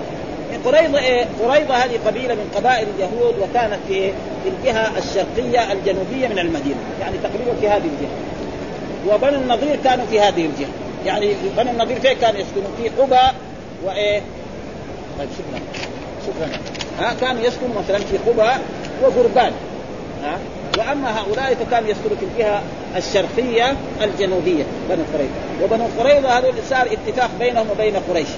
قريضه 0.65 0.99
إيه؟ 0.99 1.27
قريضه 1.43 1.75
هذه 1.75 1.99
قبيلة 2.07 2.35
من 2.35 2.51
قبائل 2.57 2.87
اليهود 2.97 3.35
وكانت 3.39 3.79
في 3.89 4.13
في 4.13 4.49
الجهة 4.49 4.99
الشرقية 4.99 5.73
الجنوبية 5.73 6.29
من 6.29 6.39
المدينة، 6.39 6.77
يعني 7.01 7.19
تقريبا 7.19 7.61
في 7.61 7.69
هذه 7.69 7.85
الجهة. 7.85 8.11
وبنو 9.09 9.41
النضير 9.41 9.77
كانوا 9.85 10.07
في 10.07 10.21
هذه 10.21 10.47
الجهة، 10.47 10.69
يعني 11.07 11.35
بنو 11.57 11.71
النضير 11.71 12.01
فين 12.01 12.13
كانوا 12.13 12.41
يسكنون؟ 12.41 12.75
في 12.83 12.89
قبى 12.89 13.37
وايه؟ 13.85 14.21
طيب 15.19 15.29
شكرا 15.39 15.61
شكرا 16.27 16.59
ها 16.99 17.15
كانوا 17.21 17.43
يسكنوا 17.43 17.83
مثلا 17.83 17.99
في 17.99 18.19
قبى 18.19 18.51
وقربان 19.03 19.53
ها 20.23 20.39
وأما 20.79 21.21
هؤلاء 21.21 21.55
فكانوا 21.55 21.89
يسكنوا 21.89 22.17
في 22.21 22.25
الجهه 22.25 22.63
الشرقية 22.97 23.75
الجنوبية 24.03 24.65
بنو 24.89 25.03
قريظة. 25.15 25.35
وبنو 25.63 25.87
قريظة 25.99 26.39
هذول 26.39 26.55
صار 26.71 26.87
اتفاق 26.93 27.31
بينهم 27.41 27.67
وبين 27.71 27.97
قريش 28.11 28.29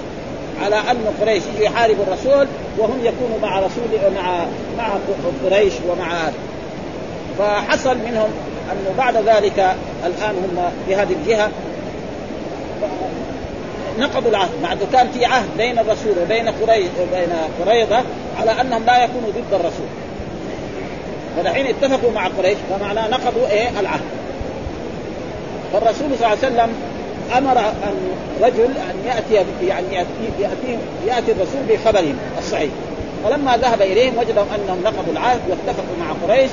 على 0.63 0.75
أن 0.75 1.13
قريش 1.21 1.43
يجوا 1.43 1.65
يحاربوا 1.65 2.03
الرسول 2.03 2.47
وهم 2.77 2.99
يكونوا 3.03 3.39
مع 3.41 3.59
رسول 3.59 4.13
مع 4.15 4.45
مع 4.77 4.89
قريش 5.45 5.73
ومع 5.89 6.29
فحصل 7.39 7.97
منهم 7.97 8.29
انه 8.71 8.93
بعد 8.97 9.15
ذلك 9.15 9.75
الآن 10.05 10.35
هم 10.35 10.71
في 10.87 10.95
هذه 10.95 11.13
الجهة. 11.13 11.51
نقضوا 13.99 14.29
العهد 14.29 14.49
بعد 14.63 14.77
كان 14.93 15.07
في 15.11 15.25
عهد 15.25 15.49
بين 15.57 15.79
الرسول 15.79 16.13
وبين 16.23 16.49
قريظة 17.65 18.03
على 18.39 18.61
أنهم 18.61 18.83
لا 18.85 19.03
يكونوا 19.03 19.29
ضد 19.29 19.53
الرسول. 19.53 19.87
فالحين 21.37 21.67
اتفقوا 21.67 22.11
مع 22.11 22.27
قريش 22.27 22.57
فمعناه 22.69 23.07
نقضوا 23.07 23.47
إيه؟ 23.47 23.79
العهد. 23.79 24.01
فالرسول 25.73 25.95
صلى 25.95 26.15
الله 26.15 26.27
عليه 26.27 26.37
وسلم 26.37 26.69
أمر 27.37 27.59
أن 27.59 27.95
رجل 28.41 28.63
أن 28.65 28.95
يأتي 29.05 29.45
يعني 29.67 29.85
ياتي 29.91 30.07
ياتي, 30.39 30.77
يأتي 31.07 31.31
الرسول 31.31 31.61
بخبرهم 31.69 32.17
الصحيح. 32.39 32.69
فلما 33.25 33.57
ذهب 33.57 33.81
إليهم 33.81 34.17
وجدوا 34.17 34.43
أنهم 34.55 34.81
نقضوا 34.83 35.13
العهد 35.13 35.39
واتفقوا 35.49 35.95
مع 35.99 36.27
قريش 36.27 36.49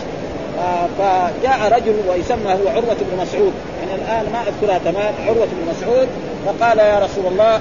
آه 0.58 0.86
فجاء 0.98 1.72
رجل 1.72 1.94
ويسمى 2.08 2.52
هو 2.52 2.68
عروة 2.68 2.96
بن 3.00 3.22
مسعود. 3.22 3.52
يعني 3.80 4.02
الآن 4.02 4.32
ما 4.32 4.42
أذكرها 4.48 4.78
تمام 4.78 5.14
عروة 5.26 5.46
بن 5.46 5.72
مسعود. 5.76 6.08
فقال 6.46 6.78
يا 6.78 6.98
رسول 6.98 7.32
الله 7.32 7.60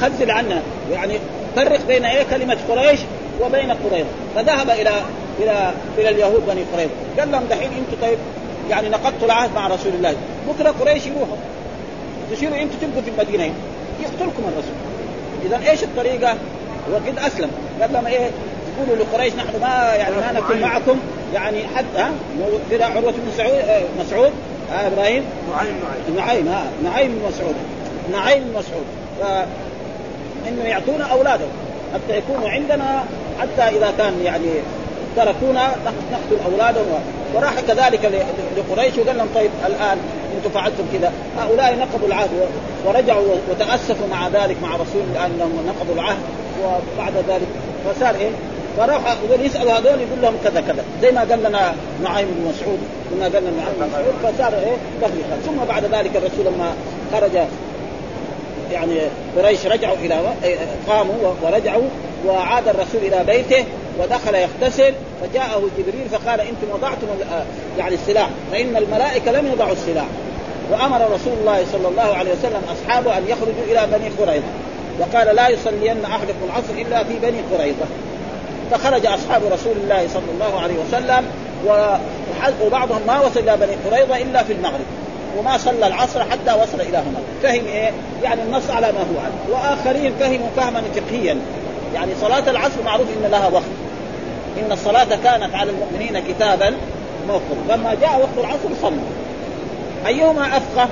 خزل 0.00 0.30
عنا. 0.30 0.62
يعني 0.92 1.18
فرق 1.56 1.80
بين 1.88 2.04
إيه؟ 2.04 2.22
كلمة 2.30 2.56
قريش 2.68 3.00
وبين 3.40 3.70
قريظة 3.70 4.08
فذهب 4.36 4.70
إلى 4.70 4.90
إلى 5.40 5.72
إلى 5.98 6.08
اليهود 6.08 6.46
بني 6.46 6.62
قريظة. 6.74 6.90
قال 7.18 7.32
لهم 7.32 7.44
دحين 7.50 7.70
أنتم 7.72 8.02
طيب؟ 8.02 8.18
يعني 8.70 8.88
نقضتوا 8.88 9.26
العهد 9.26 9.50
مع 9.54 9.68
رسول 9.68 9.92
الله. 9.92 10.14
بكرة 10.48 10.74
قريش 10.80 11.06
يروحوا. 11.06 11.36
تصيروا 12.32 12.56
أنتم 12.56 12.74
تبقوا 12.82 13.02
في 13.02 13.10
المدينة. 13.10 13.44
يقتلكم 14.00 14.42
الرسول. 14.48 14.74
إذا 15.44 15.70
إيش 15.70 15.82
الطريقة؟ 15.84 16.30
هو 16.90 16.96
قد 16.96 17.18
أسلم. 17.18 17.50
قال 17.80 17.92
لهم 17.92 18.06
إيه؟ 18.06 18.30
يقولوا 18.76 19.04
لقريش 19.04 19.34
نحن 19.34 19.60
ما 19.60 19.94
يعني 19.94 20.16
ما 20.16 20.32
نكون 20.32 20.60
معكم. 20.60 20.98
يعني 21.34 21.58
حتى 21.76 21.98
ها؟ 21.98 22.10
كذا 22.70 22.84
عروة 22.84 23.12
بن 23.12 23.20
مسعود 23.34 23.54
آه 23.54 23.82
مسعود. 24.06 24.32
آه 24.72 24.86
إبراهيم. 24.86 25.24
نعيم 25.56 25.74
نعيم 26.16 26.48
ها؟ 26.48 26.64
نعيم 26.84 27.12
بن 27.12 27.28
مسعود. 27.28 27.54
نعيم 28.12 28.44
بن 28.44 28.50
مسعود. 28.50 28.84
ف 29.20 29.46
انه 30.48 30.64
يعطونا 30.64 31.04
اولادهم 31.04 31.48
حتى 31.94 32.18
يكونوا 32.18 32.48
عندنا 32.48 33.04
حتى 33.40 33.62
إذا 33.62 33.92
كان 33.98 34.20
يعني 34.24 34.48
تركونا 35.16 35.68
نقتل 36.12 36.52
أولادهم 36.52 37.00
وراح 37.34 37.60
كذلك 37.60 38.28
لقريش 38.56 38.98
وقال 38.98 39.18
لهم 39.18 39.28
طيب 39.34 39.50
الآن 39.66 39.98
أنتم 40.36 40.50
فعلتم 40.50 40.84
كذا. 40.92 41.12
هؤلاء 41.38 41.78
نقضوا 41.78 42.08
العهد 42.08 42.30
ورجعوا 42.86 43.24
وتأسفوا 43.50 44.06
مع 44.10 44.28
ذلك 44.28 44.56
مع 44.62 44.74
رسول 44.74 45.02
الله 45.08 45.26
انهم 45.26 45.66
نقضوا 45.66 45.94
العهد 45.94 46.18
وبعد 46.64 47.12
ذلك 47.28 47.48
فصار 47.84 48.14
إيه؟ 48.14 48.30
فراح 48.76 49.16
يسألوا 49.40 49.72
هذول 49.72 50.00
يقول 50.00 50.22
لهم 50.22 50.34
كذا 50.44 50.60
كذا. 50.60 50.84
زي 51.02 51.10
ما 51.10 51.20
قال 51.20 51.38
لنا 51.38 51.74
نعيم 52.02 52.26
بن 52.28 52.50
مسعود 52.50 52.78
كما 53.10 53.24
قال 53.24 53.42
لنا 53.42 53.50
نعيم 53.50 53.74
بن 53.80 53.86
مسعود 53.88 54.34
فصار 54.34 54.52
إيه؟ 54.54 54.76
تفرقه 55.00 55.38
ثم 55.46 55.64
بعد 55.68 55.84
ذلك 55.84 56.16
الرسول 56.16 56.46
لما 56.46 56.72
خرج 57.12 57.46
يعني 58.72 58.98
قريش 59.36 59.66
رجعوا 59.66 59.96
إلى 59.96 60.20
قاموا 60.88 61.14
ورجعوا 61.42 61.88
وعاد 62.26 62.68
الرسول 62.68 63.00
إلى 63.02 63.24
بيته 63.26 63.64
ودخل 63.98 64.34
يغتسل 64.34 64.92
فجاءه 65.22 65.62
جبريل 65.78 66.08
فقال 66.12 66.40
أنتم 66.40 66.70
وضعتم 66.72 67.06
يعني 67.78 67.94
السلاح 67.94 68.28
فإن 68.52 68.76
الملائكة 68.76 69.32
لم 69.32 69.46
يضعوا 69.46 69.72
السلاح. 69.72 70.06
وأمر 70.70 71.00
رسول 71.00 71.32
الله 71.40 71.64
صلى 71.72 71.88
الله 71.88 72.16
عليه 72.16 72.30
وسلم 72.30 72.62
أصحابه 72.72 73.18
أن 73.18 73.24
يخرجوا 73.28 73.64
إلى 73.70 73.86
بني 73.98 74.08
قريظة. 74.08 74.46
وقال 75.00 75.36
لا 75.36 75.48
يصلين 75.48 76.04
أحدكم 76.04 76.44
العصر 76.46 76.72
إلا 76.88 77.04
في 77.04 77.14
بني 77.22 77.38
قريظة. 77.52 77.86
فخرج 78.70 79.06
أصحاب 79.06 79.42
رسول 79.52 79.76
الله 79.76 80.08
صلى 80.08 80.30
الله 80.34 80.60
عليه 80.60 80.74
وسلم 80.88 81.24
وبعضهم 82.66 83.00
ما 83.06 83.20
وصل 83.20 83.40
إلى 83.40 83.56
بني 83.56 83.76
قريظة 83.90 84.16
إلا 84.16 84.42
في 84.42 84.52
المغرب. 84.52 84.86
وما 85.38 85.58
صلى 85.58 85.86
العصر 85.86 86.24
حتى 86.24 86.52
وصل 86.52 86.80
إلى 86.80 86.98
هناك 86.98 87.22
فهم 87.42 87.66
إيه؟ 87.66 87.90
يعني 88.22 88.42
النص 88.42 88.70
على 88.70 88.92
ما 88.92 89.00
هو. 89.00 89.20
عليه 89.20 89.58
وآخرين 89.58 90.12
فهموا 90.20 90.48
فهما 90.56 90.82
فقهيا. 90.94 91.38
يعني 91.94 92.12
صلاة 92.20 92.50
العصر 92.50 92.82
معروف 92.84 93.06
إن 93.16 93.30
لها 93.30 93.48
وقت 93.48 93.62
إن 94.56 94.72
الصلاة 94.72 95.04
كانت 95.24 95.54
على 95.54 95.70
المؤمنين 95.70 96.18
كتابا 96.18 96.74
موقوتا 97.28 97.72
لما 97.72 97.94
جاء 97.94 98.20
وقت 98.20 98.46
العصر 98.46 98.68
صلوا. 98.82 99.08
أيهما 100.06 100.56
أفقه؟ 100.56 100.88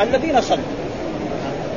الذين 0.00 0.40
صلوا. 0.40 0.64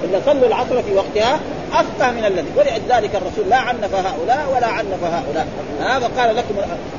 اللي 0.04 0.22
صلوا 0.26 0.48
العصر 0.48 0.84
في 0.84 0.94
وقتها 0.96 1.40
أفقه 1.74 2.12
من 2.12 2.26
الذي. 2.26 2.48
ولذلك 2.58 3.16
الرسول 3.16 3.50
لا 3.50 3.58
عنف 3.58 3.96
هؤلاء 3.96 4.54
ولا 4.56 4.68
عنف 4.68 5.04
هؤلاء. 5.04 5.48
هذا 5.80 6.10
قال 6.18 6.36
لكم 6.36 6.56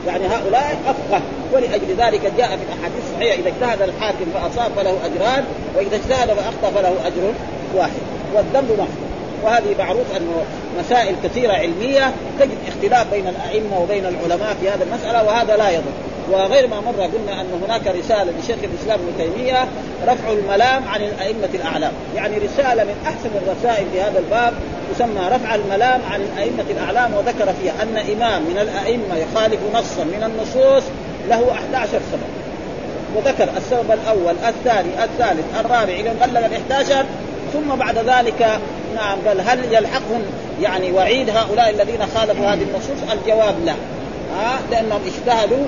يعني 0.07 0.26
هؤلاء 0.26 0.79
أفقه. 0.87 1.22
ولأجل 1.52 1.96
ذلك 1.98 2.33
جاء 2.38 2.48
في 2.48 2.62
الأحاديث 2.62 3.02
الصحيحة 3.11 3.35
إذا 3.35 3.48
اجتهد 3.48 3.83
الحاكم 3.83 4.24
فأصاب 4.35 4.70
فله 4.76 4.94
أجران 5.07 5.44
وإذا 5.76 5.96
اجتهد 5.96 6.29
فأخطأ 6.29 6.81
فله 6.81 7.07
أجر 7.07 7.33
واحد. 7.74 8.02
والذنب 8.35 8.70
محفوظ 8.70 9.07
وهذه 9.44 9.74
معروف 9.79 10.16
أنه 10.16 10.42
مسائل 10.78 11.14
كثيرة 11.24 11.52
علمية 11.52 12.12
تجد 12.40 12.58
اختلاف 12.68 13.10
بين 13.10 13.28
الأئمة 13.28 13.80
وبين 13.80 14.06
العلماء 14.06 14.56
في 14.60 14.70
هذه 14.70 14.82
المسألة 14.82 15.24
وهذا 15.24 15.56
لا 15.56 15.70
يضر 15.70 15.92
وغير 16.30 16.66
ما 16.66 16.80
مر 16.80 17.02
قلنا 17.02 17.40
أن 17.40 17.62
هناك 17.64 17.86
رسالة 17.86 18.32
لشيخ 18.40 18.56
الإسلام 18.64 19.00
ابن 19.00 19.18
تيمية 19.18 19.68
رفع 20.06 20.32
الملام 20.32 20.88
عن 20.88 21.02
الأئمة 21.02 21.48
الأعلام، 21.54 21.92
يعني 22.16 22.38
رسالة 22.38 22.84
من 22.84 22.94
أحسن 23.06 23.30
الرسائل 23.34 23.86
في 23.92 24.00
هذا 24.00 24.18
الباب 24.18 24.54
تسمى 24.94 25.28
رفع 25.32 25.54
الملام 25.54 26.00
عن 26.10 26.20
الأئمة 26.20 26.64
الأعلام 26.70 27.14
وذكر 27.14 27.52
فيها 27.62 27.72
أن 27.82 27.96
إمام 27.96 28.42
من 28.42 28.58
الأئمة 28.58 29.16
يخالف 29.16 29.60
نصا 29.74 30.04
من 30.04 30.22
النصوص 30.22 30.84
له 31.28 31.52
11 31.52 31.88
سبب. 31.88 32.46
وذكر 33.16 33.48
السبب 33.56 33.90
الأول، 33.90 34.34
الثاني، 34.48 35.04
الثالث، 35.04 35.60
الرابع 35.60 35.92
إلى 35.92 36.10
ان 36.10 36.16
بلغ 36.20 36.46
ال 36.46 36.52
11 36.52 37.04
ثم 37.52 37.74
بعد 37.74 37.98
ذلك 37.98 38.61
نعم 38.94 39.18
قال 39.26 39.40
هل 39.40 39.74
يلحقهم 39.74 40.22
يعني 40.62 40.92
وعيد 40.92 41.30
هؤلاء 41.30 41.70
الذين 41.70 42.00
خالفوا 42.14 42.46
هذه 42.46 42.62
النصوص؟ 42.62 43.12
الجواب 43.12 43.54
لا. 43.64 43.74
ها 44.37 44.59
لأنهم 44.70 45.00
اجتهدوا 45.06 45.66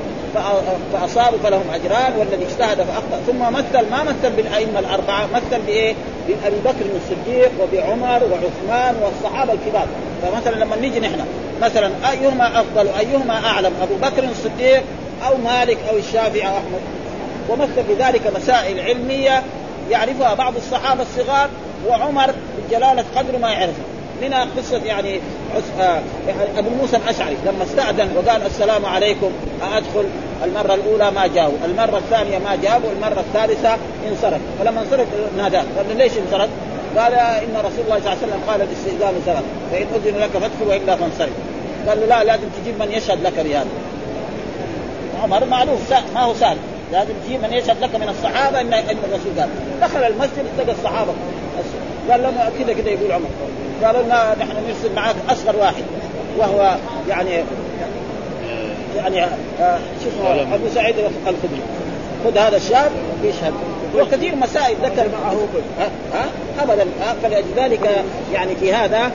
فأصابوا 0.92 1.38
فلهم 1.38 1.64
أجران 1.74 2.12
والذي 2.18 2.44
اجتهد 2.44 2.76
فأخطأ 2.76 3.20
ثم 3.26 3.52
مثل 3.52 3.90
ما 3.90 4.02
مثل 4.02 4.30
بالأئمة 4.36 4.78
الأربعة 4.78 5.26
مثل 5.34 5.62
بإيه؟ 5.66 5.94
بأبي 6.28 6.56
بكر 6.64 6.86
الصديق 6.96 7.50
وبعمر 7.60 8.22
وعثمان 8.24 8.94
والصحابة 9.02 9.52
الكبار 9.52 9.86
فمثلا 10.22 10.64
لما 10.64 10.76
نيجي 10.76 11.00
نحن 11.00 11.24
مثلا 11.62 11.90
أيهما 12.10 12.60
أفضل 12.60 12.88
أيهما 12.98 13.46
أعلم 13.46 13.72
أبو 13.82 13.94
بكر 13.94 14.24
الصديق 14.24 14.82
أو 15.26 15.36
مالك 15.36 15.78
أو 15.90 15.96
الشافعي 15.96 16.48
أو 16.48 16.52
أحمد 16.52 16.80
ومثل 17.48 17.82
بذلك 17.88 18.36
مسائل 18.36 18.80
علمية 18.80 19.42
يعرفها 19.90 20.34
بعض 20.34 20.56
الصحابة 20.56 21.02
الصغار 21.02 21.48
وعمر 21.88 22.34
بجلاله 22.58 23.04
قدر 23.16 23.38
ما 23.38 23.50
يعرفها 23.50 23.84
منها 24.22 24.46
قصة 24.56 24.84
يعني 24.84 25.20
أبو 26.58 26.70
موسى 26.80 26.96
الأشعري 26.96 27.36
لما 27.46 27.64
استأذن 27.64 28.08
وقال 28.16 28.46
السلام 28.46 28.86
عليكم 28.86 29.30
أدخل. 29.62 30.04
المرة 30.44 30.74
الأولى 30.74 31.10
ما 31.10 31.26
جاءوا، 31.26 31.54
المرة 31.64 31.98
الثانية 31.98 32.38
ما 32.38 32.56
جابوا، 32.62 32.90
المرة 32.90 33.20
الثالثة 33.20 33.76
انصرف، 34.08 34.40
فلما 34.58 34.80
انصرف 34.80 35.06
ناداه، 35.36 35.64
قال 35.76 35.96
ليش 35.96 36.12
انصرف؟ 36.26 36.48
قال 36.98 37.14
إن 37.14 37.56
رسول 37.56 37.84
الله 37.84 38.00
صلى 38.00 38.06
الله 38.06 38.10
عليه 38.10 38.18
وسلم 38.18 38.40
قال 38.48 38.62
الاستئذان 38.62 39.22
ثلاث، 39.26 39.42
فإن 39.72 39.86
أذن 39.94 40.18
لك 40.20 40.30
فادخل 40.30 40.66
والا 40.66 40.96
فانصرف. 40.96 41.32
قال 41.88 42.00
له 42.00 42.06
لا 42.06 42.24
لازم 42.24 42.48
تجيب 42.62 42.82
من 42.82 42.92
يشهد 42.92 43.22
لك 43.22 43.40
بهذا. 43.40 43.66
عمر 45.22 45.44
معروف 45.44 45.92
ما 46.14 46.20
هو 46.20 46.34
سهل، 46.34 46.56
لازم 46.92 47.12
تجيب 47.26 47.42
من 47.42 47.52
يشهد 47.52 47.80
لك 47.80 47.94
من 47.94 48.08
الصحابة 48.08 48.60
إن 48.60 48.74
الرسول 48.74 49.32
قال، 49.38 49.48
دخل 49.80 49.98
المسجد 49.98 50.44
التقى 50.58 50.72
الصحابة. 50.72 51.12
قال 52.10 52.22
لهم 52.22 52.34
كذا 52.58 52.72
كذا 52.72 52.90
يقول 52.90 53.12
عمر. 53.12 53.28
قالوا 53.84 54.02
لنا 54.02 54.34
نحن 54.40 54.52
نرسل 54.68 54.94
معك 54.94 55.14
أصغر 55.30 55.56
واحد 55.56 55.82
وهو 56.38 56.76
يعني 57.08 57.30
يعني 58.96 59.24
آه 59.60 59.78
شو 60.04 60.08
اسمه 60.08 60.54
أبو 60.54 60.68
سعيد 60.74 60.94
الخدري. 61.26 61.60
خذ 62.24 62.38
هذا 62.38 62.56
الشاب 62.56 62.90
يشهد 63.24 63.52
وكثير 63.96 64.36
مسائل 64.36 64.76
ذكر 64.82 65.08
معه. 65.08 65.36
ها؟ 66.12 66.28
ابدا. 66.62 66.86
فلذلك 67.22 68.04
يعني 68.32 68.56
في 68.60 68.72
هذا 68.72 69.12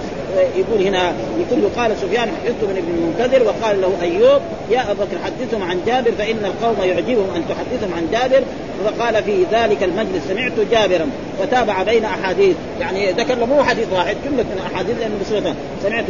يقول 0.56 0.82
هنا 0.82 1.14
يقول 1.40 1.70
قال 1.78 1.98
سفيان 1.98 2.30
حدثت 2.30 2.64
من 2.64 2.78
ابن 2.78 2.94
المنكدر 2.98 3.44
وقال 3.44 3.82
له 3.82 3.94
أيوب 4.02 4.42
يا 4.72 4.92
أبا 4.92 5.04
بكر 5.04 5.18
حدثهم 5.26 5.64
عن 5.64 5.80
جابر 5.86 6.12
فإن 6.12 6.46
القوم 6.46 6.76
يعجبهم 6.84 7.30
أن 7.36 7.44
تحدثهم 7.50 7.94
عن 7.94 8.08
جابر. 8.12 8.44
فقال 8.86 9.24
في 9.24 9.46
ذلك 9.52 9.84
المجلس 9.84 10.28
سمعت 10.28 10.52
جابرا 10.72 11.10
وتابع 11.42 11.84
بين 11.84 12.06
أحاديث. 12.06 12.56
يعني 12.80 13.12
ذكر 13.12 13.36
له 13.36 13.46
مو 13.46 13.64
حديث 13.64 13.88
واحد 13.94 14.16
جملة 14.26 14.44
من 14.44 14.62
أحاديث 14.74 15.00
لأنه 15.00 15.16
بصيغة. 15.22 15.56
سمعت 15.84 16.06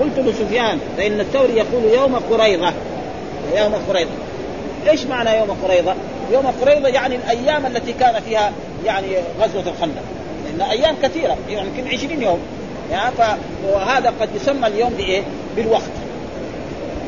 قلت 0.00 0.18
لسفيان 0.18 0.78
فإن 0.96 1.20
الثوري 1.20 1.52
يقول 1.52 1.84
يوم 1.94 2.16
قريضه 2.16 2.72
يوم 3.56 3.74
قريضه 3.88 4.10
إيش 4.88 5.06
معنى 5.06 5.38
يوم 5.38 5.56
قريضه؟ 5.64 5.94
يوم 6.32 6.46
قريضه 6.46 6.88
يعني 6.88 7.16
الأيام 7.16 7.66
التي 7.66 7.92
كان 7.92 8.20
فيها 8.28 8.52
يعني 8.84 9.06
غزوة 9.40 9.62
الخندق. 9.66 10.02
لأن 10.44 10.70
أيام 10.70 10.96
كثيرة 11.02 11.36
يمكن 11.48 11.86
يعني 11.86 11.96
20 11.96 12.22
يوم. 12.22 12.38
يعني 12.90 13.10
ف... 13.18 13.20
وهذا 13.72 14.12
قد 14.20 14.28
يسمى 14.34 14.66
اليوم 14.66 14.90
بإيه؟ 14.90 15.22
بالوقت. 15.56 15.90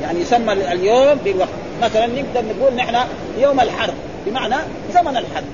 يعني 0.02 0.20
يسمى 0.20 0.52
اليوم 0.52 1.14
بالوقت. 1.24 1.48
مثلا 1.82 2.06
نقدر 2.06 2.44
نقول 2.56 2.74
نحن 2.74 2.96
يوم 3.38 3.60
الحرب 3.60 3.94
بمعنى 4.26 4.56
زمن 4.94 5.16
الحرب. 5.16 5.44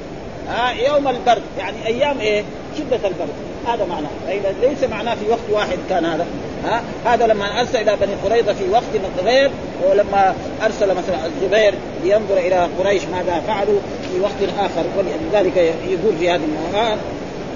ها 0.49 0.71
يوم 0.71 1.09
البرد 1.09 1.43
يعني 1.59 1.87
أيام 1.87 2.21
إيه؟ 2.21 2.43
شدة 2.79 2.97
البرد. 3.09 3.48
هذا 3.67 3.85
معناه. 3.85 4.11
فإذا 4.27 4.55
ليس 4.63 4.91
معناه 4.91 5.15
في 5.15 5.31
وقت 5.31 5.51
واحد 5.51 5.79
كان 5.91 6.05
هذا. 6.05 6.27
ها؟ 6.65 6.83
هذا 7.05 7.27
لما 7.27 7.61
أرسل 7.61 7.77
إلى 7.77 7.97
بني 8.01 8.15
قريظة 8.25 8.53
في 8.53 8.69
وقت 8.71 9.25
غير 9.25 9.51
ولما 9.89 10.35
أرسل 10.65 10.95
مثلا 10.95 11.27
الزبير 11.27 11.75
لينظر 12.05 12.37
إلى 12.37 12.69
قريش 12.79 13.03
ماذا 13.05 13.43
فعلوا 13.47 13.81
في 14.13 14.21
وقت 14.21 14.53
آخر 14.59 14.85
ولذلك 14.99 15.57
يقول 15.89 16.17
في 16.19 16.31
هذه 16.31 16.41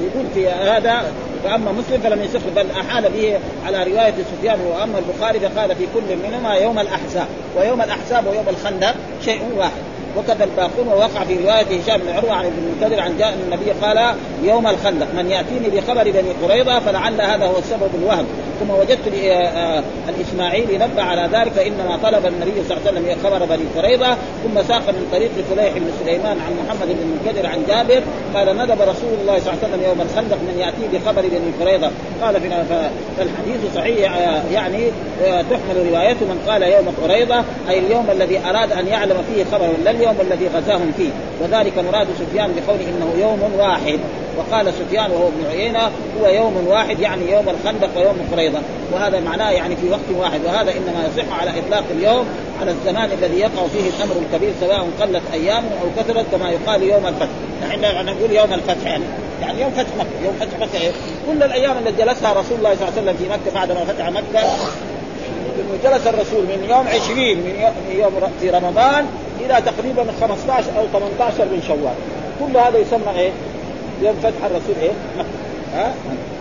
يقول 0.02 0.26
في 0.34 0.48
هذا 0.48 1.12
فأما 1.44 1.72
مسلم 1.72 2.00
فلم 2.00 2.22
يصح 2.22 2.40
بل 2.56 2.66
أحال 2.70 3.10
به 3.10 3.38
على 3.66 3.82
رواية 3.82 4.14
سفيان 4.36 4.60
وأما 4.60 4.98
البخاري 4.98 5.40
فقال 5.40 5.76
في 5.76 5.86
كل 5.94 6.16
منهما 6.28 6.54
يوم 6.54 6.78
الأحزاب 6.78 7.26
ويوم 7.56 7.82
الأحزاب 7.82 8.26
ويوم 8.26 8.48
الخندق 8.48 8.94
شيء 9.24 9.40
واحد. 9.56 9.91
وكذا 10.16 10.44
الباقون 10.44 10.88
ووقع 10.88 11.24
في 11.24 11.36
رواية 11.36 11.80
هشام 11.80 12.00
بن 12.00 12.08
عروة 12.08 12.32
عن 12.32 12.44
ابن 12.44 12.58
المنكدر 12.58 13.00
عن 13.00 13.18
جاء 13.18 13.34
النبي 13.44 13.70
قال 13.70 14.14
يوم 14.42 14.66
الخندق 14.66 15.06
من 15.14 15.30
يأتيني 15.30 15.68
بخبر 15.68 16.10
بني 16.10 16.32
قريظة 16.42 16.78
فلعل 16.80 17.20
هذا 17.20 17.46
هو 17.46 17.58
السبب 17.58 17.90
الوهم. 18.02 18.26
ثم 18.60 18.70
وجدت 18.70 19.14
آه، 19.14 19.32
آه، 19.32 19.82
الإسماعيلي 20.08 20.78
نبه 20.78 21.02
على 21.02 21.28
ذلك 21.32 21.52
فانما 21.52 21.98
طلب 22.02 22.26
النبي 22.26 22.52
صلى 22.68 22.76
الله 22.76 22.88
عليه 22.88 23.00
وسلم 23.00 23.16
خبر 23.24 23.44
بني 23.44 23.64
قريظة 23.76 24.16
ثم 24.44 24.62
ساق 24.68 24.88
من 24.88 25.08
طريق 25.12 25.30
فليح 25.50 25.72
بن 25.74 25.90
سليمان 26.04 26.36
عن 26.40 26.52
محمد 26.64 26.88
بن 26.88 26.98
المنكدر 27.02 27.46
عن 27.46 27.64
جابر 27.68 28.02
قال 28.34 28.56
ندب 28.56 28.80
رسول 28.82 29.14
الله 29.20 29.38
صلى 29.38 29.52
الله 29.52 29.58
عليه 29.62 29.68
وسلم 29.68 29.82
يوم 29.88 30.00
الخندق 30.00 30.36
من 30.36 30.56
ياتي 30.58 30.98
بخبر 30.98 31.22
بني 31.22 31.52
قريظة. 31.60 31.90
قال 32.22 32.40
فالحديث 33.18 33.74
صحيح 33.74 34.16
آه، 34.16 34.42
يعني 34.52 34.78
تحمل 35.50 35.86
روايته 35.92 36.26
من 36.26 36.44
قال 36.48 36.62
يوم 36.62 36.94
قريظة 37.02 37.44
أي 37.68 37.78
اليوم 37.78 38.10
الذي 38.12 38.38
أراد 38.38 38.72
أن 38.72 38.86
يعلم 38.86 39.16
فيه 39.34 39.44
خبر 39.44 39.68
لا 39.84 40.01
اليوم 40.02 40.20
الذي 40.20 40.48
غزاهم 40.54 40.92
فيه. 40.96 41.10
وذلك 41.40 41.78
مراد 41.78 42.08
سفيان 42.18 42.54
بقوله 42.54 42.84
إنه 42.84 43.14
يوم 43.20 43.52
واحد. 43.58 44.00
وقال 44.38 44.72
سفيان 44.72 45.10
وهو 45.10 45.28
ابن 45.28 45.50
عيينة 45.50 45.90
هو 46.20 46.28
يوم 46.28 46.66
واحد 46.66 47.00
يعني 47.00 47.32
يوم 47.32 47.48
الخندق 47.48 47.88
ويوم 47.96 48.16
قريظه 48.32 48.58
وهذا 48.92 49.20
معناه 49.20 49.50
يعني 49.50 49.76
في 49.76 49.90
وقت 49.90 50.08
واحد. 50.18 50.40
وهذا 50.46 50.70
إنما 50.70 51.08
يصح 51.08 51.40
على 51.40 51.50
إطلاق 51.58 51.84
اليوم 51.90 52.26
على 52.60 52.70
الزمان 52.70 53.10
الذي 53.12 53.38
يقع 53.38 53.66
فيه 53.72 53.90
الأمر 53.96 54.16
الكبير 54.22 54.52
سواء 54.60 54.88
قلت 55.00 55.22
ايامه 55.32 55.68
أو 55.82 56.02
كثرت 56.02 56.26
كما 56.32 56.50
يقال 56.50 56.82
يوم 56.82 57.06
الفتح. 57.06 57.28
نحن 57.68 58.06
نقول 58.06 58.32
يوم 58.32 58.52
الفتح 58.52 58.86
يعني. 58.86 59.04
يعني 59.42 59.60
يوم 59.60 59.70
فتح 59.70 59.96
مكة 59.98 60.24
يوم 60.24 60.34
فتح 60.40 60.58
مكة. 60.60 60.80
إيه؟ 60.80 60.92
كل 61.26 61.42
الأيام 61.42 61.76
التي 61.78 62.02
جلسها 62.02 62.32
رسول 62.32 62.58
الله 62.58 62.74
صلى 62.74 62.88
الله 62.88 62.92
عليه 62.98 63.02
وسلم 63.02 63.16
في 63.16 63.24
مكة 63.24 63.54
بعد 63.54 63.72
ما 63.72 63.84
فتح 63.84 64.08
مكة 64.10 64.42
جلس 65.84 66.06
الرسول 66.06 66.42
من 66.42 66.66
يوم 66.70 66.86
20 66.88 67.18
من 67.36 67.72
يوم 67.98 68.12
في 68.40 68.50
رمضان 68.50 69.06
إلى 69.40 69.62
تقريبا 69.62 70.06
15 70.20 70.64
أو 70.78 70.86
18 70.92 71.44
من 71.44 71.62
شوال. 71.68 71.94
كل 72.40 72.56
هذا 72.56 72.78
يسمى 72.78 73.18
إيه؟ 73.20 73.30
يوم 74.02 74.16
فتح 74.22 74.44
الرسول 74.44 74.74
إيه؟ 74.82 74.90
مكة. 75.18 75.28
ها؟ 75.74 75.94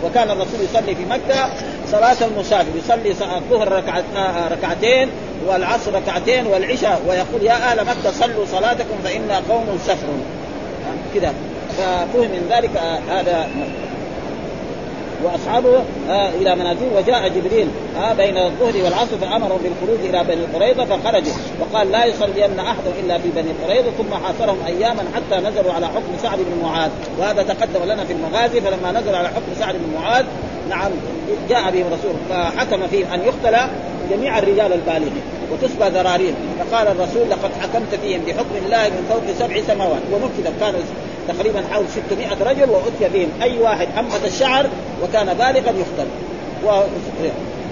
وكان 0.05 0.31
الرسول 0.31 0.61
يصلي 0.61 0.95
في 0.95 1.05
مكة 1.05 1.49
صلاة 1.91 2.17
المسافر. 2.21 2.77
يصلي 2.77 3.11
الظهر 3.11 3.71
ركعت 3.71 4.03
آه، 4.15 4.47
ركعتين 4.47 5.09
والعصر 5.47 5.93
ركعتين 5.93 6.47
والعشاء 6.47 7.01
ويقول 7.07 7.43
يا 7.43 7.53
أهل 7.53 7.85
مكة 7.85 8.11
صلوا 8.11 8.45
صلاتكم 8.45 8.95
فإنا 9.03 9.41
قوم 9.49 9.79
سفر. 9.85 10.07
كذا 11.15 11.33
ففهم 11.77 12.21
من 12.21 12.47
ذلك 12.51 12.77
آه، 12.77 12.99
هذا. 13.09 13.49
وأصحابه 15.23 15.83
آه 16.09 16.29
إلى 16.29 16.55
منازل. 16.55 16.87
وجاء 16.97 17.27
جبريل 17.27 17.67
آه 17.97 18.13
بين 18.13 18.37
الظهر 18.37 18.83
والعصر 18.83 19.17
فامرهم 19.21 19.59
بالخروج 19.63 20.09
إلى 20.09 20.23
بني 20.23 20.45
قريظة 20.55 20.85
فخرجوا 20.85 21.33
وقال 21.59 21.91
لا 21.91 22.05
يصلين 22.05 22.59
أحد 22.59 22.83
إلا 23.03 23.17
في 23.17 23.29
بني 23.35 23.51
قريظة. 23.65 23.91
ثم 23.97 24.13
حاصرهم 24.13 24.57
أياما 24.67 25.03
حتى 25.15 25.41
نزلوا 25.41 25.73
على 25.73 25.87
حكم 25.87 26.11
سعد 26.21 26.37
بن 26.37 26.63
معاذ. 26.63 26.91
وهذا 27.19 27.43
تقدم 27.43 27.83
لنا 27.85 28.05
في 28.05 28.13
المغازي 28.13 28.61
فلما 28.61 28.91
نزلوا 28.91 29.17
على 29.17 29.27
حكم 29.27 29.51
سعد 29.59 29.75
بن 29.75 30.01
معاذ 30.01 30.25
نعم 30.69 30.91
جاء 31.49 31.71
بهم 31.71 31.85
الرسول 31.87 32.15
فحكم 32.29 32.87
فيهم 32.87 33.07
أن 33.13 33.19
يقتل 33.19 33.57
جميع 34.11 34.39
الرجال 34.39 34.73
البالغين 34.73 35.21
وتسبى 35.51 35.89
ذراريهم 35.89 36.35
فقال 36.59 36.87
الرسول 36.87 37.29
لقد 37.29 37.51
حكمت 37.61 37.95
فيهم 38.01 38.21
بحكم 38.27 38.55
الله 38.65 38.89
من 38.89 39.05
فوق 39.09 39.47
سبع 39.47 39.61
سماوات. 39.67 40.01
ونفذ 40.11 40.59
كان 40.59 40.73
تقريبا 41.27 41.63
حول 41.71 41.85
600 42.09 42.43
رجل 42.43 42.69
وأتي 42.69 43.13
بهم. 43.13 43.29
أي 43.41 43.59
واحد 43.59 43.87
امت 43.99 44.25
الشعر 44.25 44.69
وكان 45.03 45.25
بالغا 45.25 45.73
يقتل 45.79 46.07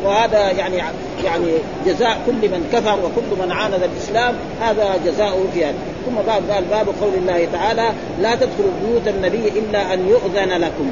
وهذا 0.06 0.52
يعني 0.52 0.78
يعني 1.24 1.48
جزاء 1.86 2.18
كل 2.26 2.50
من 2.50 2.70
كفر 2.74 3.00
وكل 3.00 3.44
من 3.44 3.52
عاند 3.52 3.84
الإسلام 3.84 4.36
هذا 4.62 5.00
جزاؤه 5.06 5.46
في 5.54 5.66
هذا 5.66 5.78
ثم 6.06 6.16
بعد 6.28 6.52
قال 6.52 6.64
باب 6.64 6.88
قول 7.02 7.14
الله 7.18 7.48
تعالى 7.54 7.90
لا 8.22 8.36
تدخلوا 8.36 8.72
بيوت 8.86 9.08
النبي 9.08 9.48
إلا 9.60 9.94
أن 9.94 10.08
يؤذن 10.08 10.62
لكم. 10.62 10.92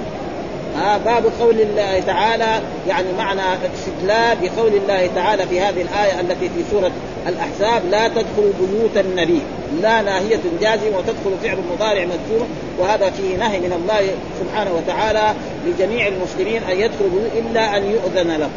آه 0.78 0.97
باب 0.97 1.23
قول 1.39 1.61
الله 1.61 1.99
تعالى 1.99 2.61
يعني 2.88 3.07
معنى 3.17 3.41
استدلال 3.75 4.38
بقول 4.41 4.73
الله 4.73 5.09
تعالى 5.15 5.47
في 5.47 5.59
هذه 5.59 5.82
الآية 5.82 6.19
التي 6.19 6.49
في 6.49 6.63
سورة 6.71 6.91
الأحزاب 7.28 7.82
لا 7.91 8.07
تدخلوا 8.07 8.53
بيوت 8.59 9.05
النبي. 9.05 9.41
لا 9.82 10.01
ناهية 10.01 10.39
جازم 10.61 10.95
وتدخل 10.95 11.38
فعل 11.43 11.57
مضارع 11.73 12.05
مذكور 12.05 12.47
وهذا 12.80 13.09
فيه 13.09 13.38
نهي 13.38 13.59
من 13.59 13.73
الله 13.73 14.09
سبحانه 14.39 14.71
وتعالى 14.75 15.34
لجميع 15.65 16.07
المسلمين 16.07 16.63
أن 16.63 16.80
يدخلوا 16.80 17.09
بيوت 17.09 17.32
إلا 17.45 17.78
أن 17.78 17.91
يؤذن 17.91 18.38
لهم 18.38 18.51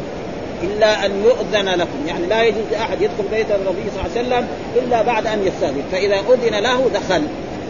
إلا 0.63 1.05
أن 1.05 1.23
يؤذن 1.23 1.69
لكم. 1.69 2.07
يعني 2.07 2.25
لا 2.25 2.43
يجوز 2.43 2.63
لأحد 2.71 3.01
يدخل 3.01 3.23
بيت 3.31 3.51
النبي 3.51 3.89
صلى 3.95 4.05
الله 4.05 4.17
عليه 4.17 4.21
وسلم 4.27 4.47
إلا 4.75 5.01
بعد 5.01 5.27
أن 5.27 5.47
يستأذن. 5.47 5.83
فإذا 5.91 6.15
أذن 6.15 6.63
له 6.63 6.89
دخل. 6.93 7.21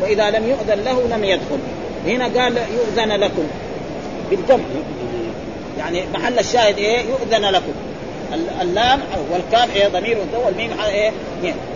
وإذا 0.01 0.29
لم 0.29 0.49
يؤذن 0.49 0.83
له 0.83 1.17
لم 1.17 1.23
يدخل. 1.23 1.59
هنا 2.07 2.41
قال 2.41 2.57
يؤذن 2.57 3.11
لكم. 3.11 3.43
بالجمع 4.31 4.63
يعني 5.77 6.03
محل 6.13 6.39
الشاهد 6.39 6.77
إيه؟ 6.77 6.99
يؤذن 6.99 7.45
لكم. 7.45 7.73
اللام 8.61 8.99
والكاف 9.31 9.75
إيه؟ 9.75 9.87
ضمير 9.87 10.17
والميم 10.45 10.71
إيه؟ 10.87 11.11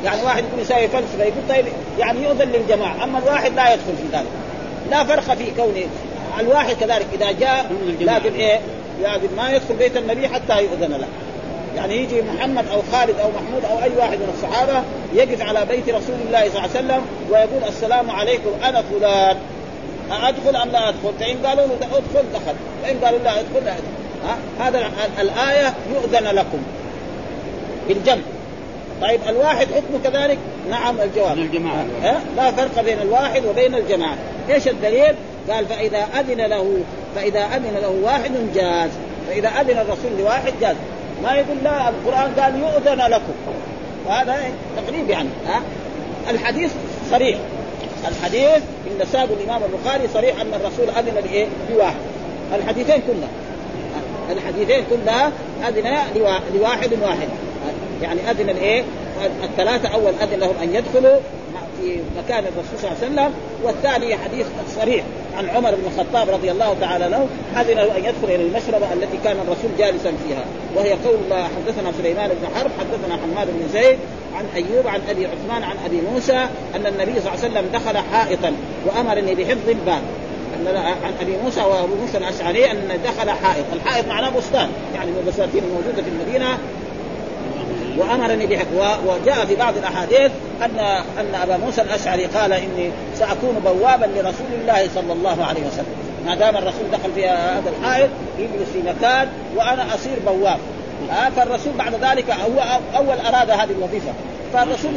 يعني 0.06 0.24
واحد 0.24 0.44
يكون 0.44 0.60
يساوي 0.60 0.88
فلسفه 0.88 1.24
يقول 1.24 1.44
طيب 1.50 1.66
يعني 2.00 2.24
يؤذن 2.24 2.52
للجماعة. 2.52 3.04
أما 3.04 3.20
الواحد 3.20 3.56
لا 3.56 3.74
يدخل 3.74 3.94
في 3.98 4.18
ذلك. 4.18 4.28
لا 4.92 5.04
فرق 5.04 5.34
في 5.36 5.52
كونه. 5.58 5.86
الواحد 6.40 6.76
كذلك 6.76 7.06
إذا 7.14 7.32
جاء 7.32 7.72
لازم 8.00 8.36
إيه؟ 8.36 8.60
لازم 9.04 9.28
ما 9.38 9.50
يدخل 9.50 9.76
بيت 9.76 9.98
النبي 9.98 10.28
حتى 10.28 10.64
يؤذن 10.64 10.92
له. 10.92 11.08
يعني 11.76 12.04
يجي 12.04 12.22
محمد 12.22 12.66
أو 12.68 12.82
خالد 12.92 13.20
أو 13.20 13.30
محمود 13.30 13.66
أو 13.66 13.84
أي 13.84 13.92
واحد 13.98 14.18
من 14.18 14.34
الصحابة 14.38 14.84
يقف 15.14 15.42
على 15.42 15.66
بيت 15.66 15.90
رسول 15.90 16.16
الله 16.28 16.50
صلى 16.50 16.50
الله 16.50 16.62
عليه 16.62 16.70
وسلم 16.70 17.02
ويقول 17.30 17.64
السلام 17.68 18.12
عليكم 18.12 18.50
أنا 18.64 18.82
فلان. 18.82 19.38
أدخل 20.12 20.56
أم 20.56 20.70
لا 20.70 20.90
أدخل؟ 20.90 21.14
فإن 21.20 21.38
قالوا 21.46 21.66
له 21.66 21.76
أدخل 21.76 22.26
دخل. 22.34 22.56
وان 22.84 22.98
قالوا 23.04 23.20
لا 23.20 23.40
أدخل 23.40 23.66
لا 23.66 23.74
أدخل. 23.74 23.96
ها؟ 24.26 24.38
هذا 24.68 24.92
الآية 25.20 25.74
يؤذن 25.94 26.36
لكم. 26.36 26.58
بالجمع. 27.88 28.22
طيب 29.02 29.20
الواحد 29.30 29.68
حكمه 29.68 30.00
كذلك؟ 30.04 30.38
نعم 30.70 31.02
الجواب. 31.02 31.38
الجماعة. 31.38 31.86
ها؟ 32.04 32.20
لا 32.38 32.52
فرق 32.52 32.82
بين 32.82 33.02
الواحد 33.02 33.46
وبين 33.46 33.76
الجماعة. 33.76 34.16
إيش 34.50 34.68
الدليل؟ 34.68 35.16
قال 35.50 35.66
فإذا 35.66 36.08
أذن 36.20 36.42
له 36.42 36.78
فإذا 37.16 37.40
أذن 37.40 37.78
له 37.82 38.00
واحد 38.04 38.32
جاز. 38.56 38.90
فإذا 39.30 39.50
أذن 39.50 39.78
الرسول 39.80 40.12
لواحد 40.20 40.54
جاز. 40.62 40.76
ما 41.24 41.36
يقول 41.36 41.58
لا 41.64 41.90
القرآن 41.90 42.34
قال 42.40 42.60
يؤذن 42.60 43.02
لكم. 43.12 43.34
وهذا 44.06 44.38
تقريب 44.78 45.10
يعني 45.10 45.30
ها؟ 45.48 45.62
الحديث 46.30 46.72
صريح. 47.12 47.38
الحديث 48.08 48.64
إن 48.88 49.06
ساق 49.12 49.28
الإمام 49.42 49.62
البخاري 49.64 50.08
صريح 50.14 50.42
أن 50.42 50.54
الرسول 50.54 50.90
أذن 50.90 51.24
لإيه؟ 51.26 51.48
لواحد 51.70 51.96
الحديثين 52.56 52.96
كلها 52.96 53.30
الحديثين 54.32 54.84
كلها 54.90 55.32
أذن 55.68 55.98
لواحد 56.56 56.94
واحد 57.02 57.28
يعني 58.02 58.32
أذن 58.32 58.50
الايه؟ 58.50 58.84
الثلاثة 59.44 59.90
أول 59.90 60.14
أذن 60.22 60.40
لهم 60.40 60.56
أن 60.64 60.76
يدخلوا 60.76 61.20
في 61.82 62.00
مكان 62.18 62.44
الرسول 62.44 62.80
صلى 62.80 62.92
الله 62.92 63.04
عليه 63.04 63.14
وسلم 63.14 63.34
والثاني 63.64 64.16
حديث 64.16 64.46
صريح 64.76 65.04
عن 65.38 65.50
عمر 65.50 65.72
بن 65.72 65.84
الخطاب 65.86 66.30
رضي 66.30 66.52
الله 66.52 66.76
تعالى 66.82 67.10
له 67.10 67.28
اذن 67.62 67.76
له 67.76 67.98
أن 67.98 68.06
يدخل 68.06 68.36
إلى 68.36 68.44
المشربة 68.44 68.94
التي 68.94 69.18
كان 69.24 69.38
الرسول 69.38 69.72
جالسا 69.78 70.12
فيها 70.28 70.46
وهي 70.76 70.92
قول 70.92 71.16
الله 71.26 71.44
حدثنا 71.44 71.92
سليمان 72.02 72.30
بن 72.30 72.48
حرب 72.56 72.72
حدثنا 72.80 73.18
حماد 73.24 73.48
بن 73.48 73.68
زيد 73.74 73.98
عن 74.36 74.46
أيوب 74.56 74.88
عن 74.88 75.02
أبي 75.10 75.26
عثمان 75.26 75.64
عن 75.64 75.76
أبي 75.86 76.02
موسى 76.14 76.48
أن 76.76 76.86
النبي 76.86 77.20
صلى 77.22 77.34
الله 77.34 77.44
عليه 77.44 77.52
وسلم 77.52 77.66
دخل 77.74 77.98
حائطا 77.98 78.54
وأمرني 78.86 79.36
بحفظ 79.36 79.70
باب 79.86 80.02
عن 80.76 81.14
أبي 81.22 81.38
موسى 81.44 81.62
وأبو 81.62 81.96
موسى 81.96 82.18
الأشعري 82.18 82.72
أن 82.72 83.00
دخل 83.06 83.30
حائط، 83.30 83.66
الحائط 83.74 84.08
معناه 84.08 84.30
بستان 84.30 84.70
يعني 84.96 85.12
من 85.12 85.18
البساتين 85.26 85.64
الموجودة 85.64 86.04
في 86.04 86.10
المدينة 86.10 86.58
وأمرني 87.98 88.48
بحفظ 88.48 89.00
وجاء 89.08 89.46
في 89.46 89.56
بعض 89.56 89.78
الأحاديث 89.78 90.32
ان 90.62 90.80
أن 91.20 91.36
أبا 91.44 91.58
موسى 91.58 91.82
الأشعري 91.82 92.26
قال 92.26 92.54
إني 92.54 92.92
سأكون 93.16 93.62
بوابا 93.66 94.06
لرسول 94.06 94.48
الله 94.62 94.90
صلى 94.96 95.14
الله 95.14 95.46
عليه 95.46 95.62
وسلم. 95.62 95.96
ما 96.26 96.36
دام 96.36 96.58
الرسول 96.58 96.92
دخل 96.92 97.12
في 97.16 97.28
هذا 97.28 97.74
الحائط 97.80 98.10
يجلس 98.40 98.70
في 98.74 98.80
مكان 98.80 99.28
وأنا 99.56 99.96
أصير 99.96 100.16
بواب. 100.26 100.60
آه 101.12 101.30
فالرسول 101.30 101.74
بعد 101.74 101.94
ذلك 101.94 102.32
هو 102.32 102.80
أول 102.98 103.20
أراد 103.20 103.50
هذه 103.50 103.72
الوظيفة. 103.78 104.14
فالرسول 104.54 104.92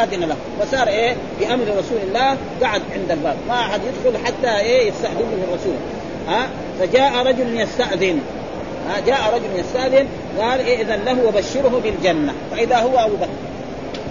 أذن 0.00 0.20
له. 0.20 0.36
وصار 0.60 0.88
إيه؟ 0.88 1.16
بأمر 1.40 1.64
رسول 1.64 1.98
الله 2.08 2.36
قعد 2.62 2.82
عند 2.92 3.10
الباب. 3.10 3.36
ما 3.48 3.60
أحد 3.60 3.80
يدخل 3.80 4.26
حتى 4.26 4.58
إيه؟ 4.58 4.88
يستأذن 4.88 5.14
من 5.16 5.46
الرسول. 5.48 5.74
ها 6.28 6.48
فجاء 6.80 7.26
رجل 7.26 7.60
يستأذن. 7.60 8.20
جاء 9.06 9.34
رجل 9.34 9.60
يستاذن 9.60 10.06
قال 10.40 10.60
إيه 10.60 10.82
اذا 10.82 10.96
له 10.96 11.26
وبشره 11.28 11.80
بالجنة. 11.84 12.34
فإذا 12.50 12.76
هو 12.76 12.98
أبو 12.98 13.16
بكر. 13.16 13.28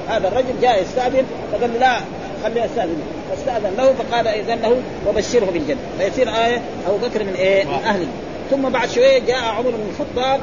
هذا 0.09 0.28
الرجل 0.28 0.61
جاء 0.61 0.82
يستاذن 0.82 1.25
فقال 1.51 1.80
لا 1.80 1.97
خليه 2.43 2.63
يستاذن 2.63 3.01
فاستأذن 3.30 3.73
له 3.78 3.93
فقال 3.93 4.28
اذا 4.28 4.55
له 4.55 4.78
وبشره 5.07 5.45
بالجنة. 5.45 5.80
فيصير 5.99 6.30
آية 6.30 6.61
أبو 6.88 6.97
بكر 6.97 7.23
من 7.23 7.34
إيه؟ 7.34 7.65
من 7.65 7.73
أهله. 7.73 8.07
ثم 8.51 8.69
بعد 8.69 8.89
شوية 8.89 9.19
جاء 9.19 9.43
عمر 9.43 9.69
بن 9.69 9.89
الخطاب 9.89 10.39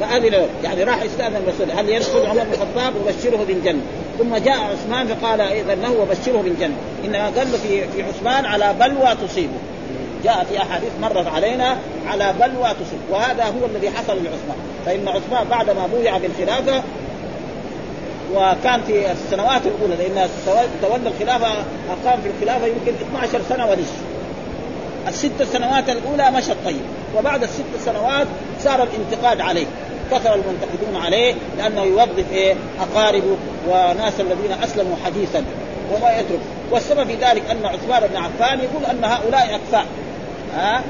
فاذن 0.00 0.24
له 0.24 0.46
يعني 0.64 0.84
راح 0.84 1.02
يستأذن 1.02 1.36
الرسول. 1.36 1.70
هل 1.70 1.88
يدخل 1.88 2.26
عمر 2.26 2.44
بن 2.44 2.52
الخطاب 2.52 2.92
وبشره 2.96 3.44
بالجنة؟ 3.44 3.80
ثم 4.18 4.36
جاء 4.36 4.58
عثمان 4.58 5.06
فقال 5.06 5.40
اذا 5.40 5.74
له 5.74 6.00
وبشره 6.00 6.42
بالجنة. 6.42 6.74
إنما 7.04 7.26
قال 7.26 7.46
في 7.46 7.88
في 7.88 8.02
عثمان 8.02 8.44
على 8.44 8.74
بلوى 8.80 9.14
تصيبه. 9.28 9.58
جاء 10.26 10.44
في 10.44 10.62
أحاديث 10.62 10.90
مرت 11.02 11.26
علينا 11.26 11.76
على 12.06 12.34
بلوى 12.40 12.68
تصيب 12.68 13.00
وهذا 13.10 13.44
هو 13.44 13.66
الذي 13.66 13.90
حصل 13.90 14.16
لعثمان. 14.16 14.56
فإن 14.86 15.08
عثمان 15.08 15.48
بعدما 15.50 15.86
بويع 15.86 16.18
بالخلافة 16.18 16.82
وكان 18.34 18.82
في 18.82 19.12
السنوات 19.12 19.62
الأولى 19.66 19.94
لأن 19.96 20.28
تولى 20.82 21.08
الخلافة 21.08 21.48
أقام 21.90 22.20
في 22.22 22.30
الخلافة 22.36 22.66
يمكن 22.66 22.92
12 23.10 23.40
سنة 23.48 23.66
ونصف. 23.66 24.02
الست 25.08 25.42
سنوات 25.52 25.88
الأولى 25.88 26.30
مشى 26.30 26.52
طيب 26.64 26.82
وبعد 27.16 27.42
الست 27.42 27.84
سنوات 27.84 28.26
صار 28.64 28.82
الانتقاد 28.82 29.40
عليه. 29.40 29.66
كثر 30.10 30.34
المنتقدون 30.34 31.02
عليه 31.04 31.34
لأنه 31.58 31.82
يوظف 31.82 32.32
إيه؟ 32.32 32.54
أقاربه 32.80 33.36
وناس 33.68 34.20
الذين 34.20 34.52
أسلموا 34.64 34.96
حديثا 35.04 35.44
وما 35.92 36.10
يترك. 36.18 36.40
والسبب 36.70 37.06
في 37.06 37.14
ذلك 37.14 37.42
أن 37.50 37.66
عثمان 37.66 38.08
بن 38.08 38.16
عفان 38.16 38.58
يقول 38.58 38.84
أن 38.84 39.04
هؤلاء 39.04 39.54
اكفاء 39.54 39.86
ها 40.56 40.82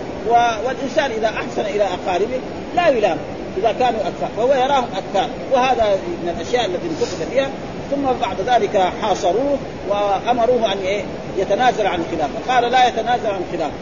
والإنسان 0.65 1.11
إذا 1.11 1.27
أحسن 1.27 1.61
إلى 1.61 1.85
أقاربه 1.85 2.41
لا 2.77 2.89
يلام 2.89 3.19
إذا 3.59 3.73
كانوا 3.73 4.01
اكفاء 4.01 4.31
فهو 4.37 4.55
يراهم 4.55 4.89
اكفاء 4.97 5.31
وهذا 5.53 5.99
من 6.23 6.35
الأشياء 6.37 6.67
التي 6.67 6.87
انتقد 6.87 7.29
فيها. 7.31 7.49
ثم 7.91 8.03
بعد 8.21 8.41
ذلك 8.47 8.93
حاصروه 9.03 9.59
وأمروه 9.89 10.73
أن 10.73 10.79
إيه 10.79 11.03
يتنازل 11.39 11.87
عن 11.87 12.01
الخلافه 12.01 12.55
قال 12.55 12.73
لا 12.73 12.89
يتنازل 12.89 13.27
عن 13.27 13.41
الخلافه 13.49 13.75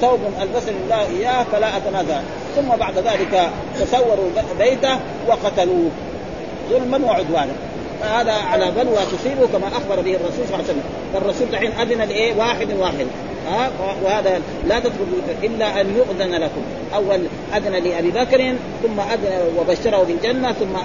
ثوب 0.00 0.20
ألبسني 0.42 0.76
الله 0.84 1.06
إياه 1.18 1.44
فلا 1.52 1.76
اتنازع 1.76 2.20
ثم 2.56 2.68
بعد 2.68 2.98
ذلك 2.98 3.50
تسوروا 3.80 4.30
بيته 4.58 4.98
وقتلوه 5.28 5.90
ظلما 6.70 7.06
وعدوانا. 7.06 7.52
فهذا 8.00 8.32
على 8.32 8.70
بلوى 8.70 8.96
تصيبه 8.96 9.46
كما 9.52 9.68
أخبر 9.68 10.00
به 10.00 10.16
الرسول 10.16 10.46
صلى 10.46 10.54
الله 10.54 10.54
عليه 10.54 10.64
وسلم. 10.64 10.82
فالرسول 11.12 11.50
دحين 11.52 11.72
أذن 11.72 12.08
لإيه؟ 12.08 12.34
واحد 12.36 12.68
واحد. 12.78 13.06
ها؟ 13.50 13.70
وهذا 14.04 14.40
لا 14.68 14.78
تدخلوا 14.80 15.18
إلا 15.42 15.80
أن 15.80 15.96
يؤذن 15.96 16.34
لكم. 16.34 16.62
أول 16.94 17.20
أذن 17.56 17.72
لأبي 17.72 18.10
بكر 18.10 18.54
ثم 18.82 19.00
أذن 19.00 19.42
وبشره 19.58 20.02
بالجنة 20.02 20.52
ثم 20.52 20.76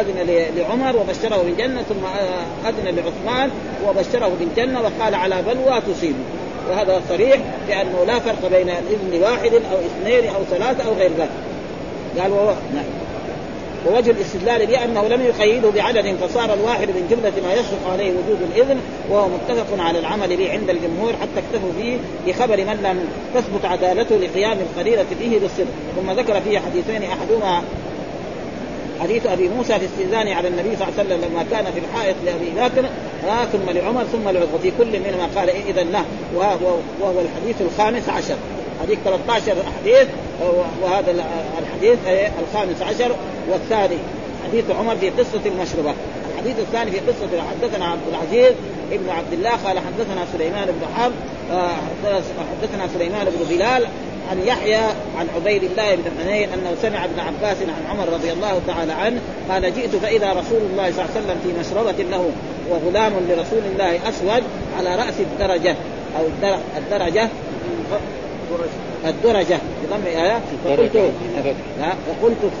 أذن 0.00 0.48
لعمر 0.56 0.96
وبشره 0.96 1.42
بالجنة 1.42 1.82
ثم 1.82 2.04
أذن 2.68 2.96
لعثمان 2.96 3.50
وبشره 3.86 4.32
بالجنة 4.40 4.80
وقال 4.80 5.14
على 5.14 5.42
بلوى 5.42 5.80
تصيبه. 5.80 6.18
وهذا 6.70 7.02
صريح 7.08 7.38
لأنه 7.68 8.04
لا 8.06 8.18
فرق 8.18 8.50
بين 8.50 8.70
الإذن 8.70 9.22
واحد 9.22 9.52
أو 9.52 9.78
اثنين 9.86 10.34
أو 10.34 10.44
ثلاثة 10.50 10.84
أو 10.88 10.92
غير 10.92 11.10
ذلك. 11.18 11.30
قال 12.18 12.32
وهو 12.32 12.54
نعم. 12.74 12.84
ووجه 13.86 14.10
الاستدلال 14.10 14.66
بأنه 14.66 15.08
لم 15.08 15.22
يقيده 15.22 15.70
بعدد 15.70 16.16
فصار 16.16 16.54
الواحد 16.54 16.88
من 16.88 17.06
جملة 17.10 17.48
ما 17.48 17.54
يصدق 17.54 17.90
عليه 17.92 18.10
وجود 18.10 18.38
الإذن 18.52 18.80
وهو 19.10 19.28
متفق 19.28 19.82
على 19.82 19.98
العمل 19.98 20.36
به 20.36 20.52
عند 20.52 20.70
الجمهور 20.70 21.12
حتى 21.12 21.40
اكتفوا 21.46 21.72
فيه 21.78 21.96
بخبر 22.26 22.56
من 22.56 22.80
لم 22.82 23.04
تثبت 23.34 23.64
عدالته 23.64 24.16
لقيام 24.16 24.58
القليلة 24.58 25.06
به 25.20 25.38
بالصدق. 25.42 25.72
ثم 25.96 26.10
ذكر 26.10 26.40
فيه 26.40 26.58
حديثين 26.58 27.02
أحدهما 27.02 27.62
حديث 29.00 29.26
أبي 29.26 29.48
موسى 29.48 29.78
في 29.78 29.84
استئذان 29.84 30.28
على 30.28 30.48
النبي 30.48 30.76
صلى 30.76 30.88
الله 30.88 30.98
عليه 30.98 31.08
وسلم 31.08 31.30
لما 31.30 31.44
كان 31.50 31.64
في 31.72 31.78
الحائط 31.78 32.16
لأبي 32.24 32.50
بكر 32.50 32.88
آه 33.28 33.44
ثم 33.44 33.70
لعمر 33.70 34.04
ثم 34.04 34.28
لعمر 34.28 34.46
وفي 34.54 34.72
كل 34.78 35.00
منهما 35.00 35.28
قال 35.36 35.48
إيه 35.50 35.70
اذا 35.70 35.82
له 35.82 36.04
وهو, 36.34 36.76
وهو 37.00 37.20
الحديث 37.20 37.60
الخامس 37.60 38.08
عشر. 38.08 38.36
حديث 38.82 38.98
13 39.04 39.54
حديث 39.80 40.08
وهذا 40.82 41.24
الحديث 41.58 41.98
الخامس 42.40 42.82
عشر 42.82 43.16
والثاني 43.50 43.98
حديث 44.48 44.64
عمر 44.70 44.96
في 44.96 45.10
قصة 45.10 45.40
المشروبات 45.46 45.94
الحديث 46.34 46.58
الثاني 46.58 46.90
في 46.90 46.98
قصة 46.98 47.42
حدثنا 47.50 47.84
عبد 47.84 48.02
العزيز 48.08 48.52
ابن 48.92 49.08
عبد 49.10 49.32
الله 49.32 49.50
قال 49.50 49.78
حدثنا 49.78 50.26
سليمان 50.32 50.66
بن 50.66 50.94
حرب 50.96 51.12
آه، 51.52 51.76
حدثنا 52.62 52.88
سليمان 52.94 53.24
بن 53.24 53.56
بلال 53.56 53.86
عن 54.30 54.38
يحيى 54.46 54.80
عن 55.18 55.26
عبيد 55.36 55.62
الله 55.62 55.94
بن 55.94 56.02
حنين 56.20 56.48
أنه 56.52 56.76
سمع 56.82 57.04
ابن 57.04 57.20
عباس 57.20 57.56
عن 57.62 57.90
عمر 57.90 58.12
رضي 58.12 58.32
الله 58.32 58.60
تعالى 58.66 58.92
عنه 58.92 59.20
قال 59.48 59.74
جئت 59.74 59.96
فإذا 59.96 60.32
رسول 60.32 60.60
الله 60.72 60.92
صلى 60.92 61.04
الله 61.04 61.10
عليه 61.16 61.20
وسلم 61.20 61.36
في 61.44 61.60
مشربة 61.60 62.02
له 62.10 62.30
وغلام 62.70 63.12
لرسول 63.28 63.62
الله 63.72 64.08
أسود 64.08 64.42
على 64.78 64.96
رأس 64.96 65.14
الدرجة 65.20 65.76
أو 66.18 66.24
الدرجة 66.76 67.28
الدرجة. 69.04 69.58
بضم 69.84 70.06
آية. 70.06 70.40
فقلت 70.64 70.96
فقلت 72.10 72.52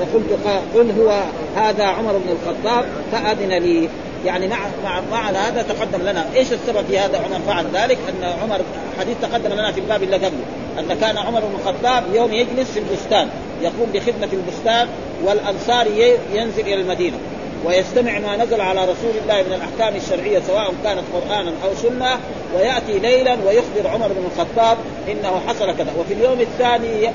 فقلت 0.00 0.60
قل 0.74 1.00
هو 1.00 1.22
هذا 1.56 1.84
عمر 1.84 2.12
بن 2.12 2.30
الخطاب 2.30 2.84
فأذن 3.12 3.52
لي. 3.52 3.88
يعني 4.26 4.48
مع 4.48 4.58
مع 4.84 5.00
معنى 5.10 5.38
هذا 5.38 5.62
تقدم 5.62 6.02
لنا. 6.02 6.26
إيش 6.34 6.52
السبب 6.52 6.84
في 6.88 6.98
هذا 6.98 7.18
عمر 7.18 7.40
فعل 7.46 7.64
ذلك؟ 7.74 7.98
أن 8.08 8.24
عمر 8.42 8.60
حديث 8.98 9.16
تقدم 9.22 9.52
لنا 9.52 9.72
في 9.72 9.80
الباب 9.80 10.02
اللي 10.02 10.16
قبله. 10.16 10.44
أن 10.78 10.98
كان 11.00 11.18
عمر 11.18 11.40
بن 11.40 11.54
الخطاب 11.60 12.04
يوم 12.14 12.32
يجلس 12.32 12.70
في 12.70 12.78
البستان 12.78 13.28
يقوم 13.62 13.90
بخدمة 13.94 14.28
البستان 14.32 14.88
والأنصار 15.24 15.86
ينزل 16.32 16.60
إلى 16.60 16.74
المدينة. 16.74 17.16
ويستمع 17.64 18.18
ما 18.18 18.36
نزل 18.36 18.60
على 18.60 18.80
رسول 18.80 19.12
الله 19.22 19.42
من 19.42 19.52
الأحكام 19.52 19.96
الشرعية 19.96 20.40
سواء 20.46 20.72
كانت 20.84 21.02
قرانا 21.14 21.52
أو 21.64 21.74
سنة 21.74 22.20
ويأتي 22.56 22.98
ليلا 22.98 23.36
ويخبر 23.46 23.88
عمر 23.94 24.08
بن 24.08 24.24
الخطاب 24.32 24.78
إنه 25.08 25.40
حصل 25.48 25.76
كذا. 25.76 25.92
وفي 25.98 26.14
اليوم 26.14 26.40
الثاني 26.40 27.10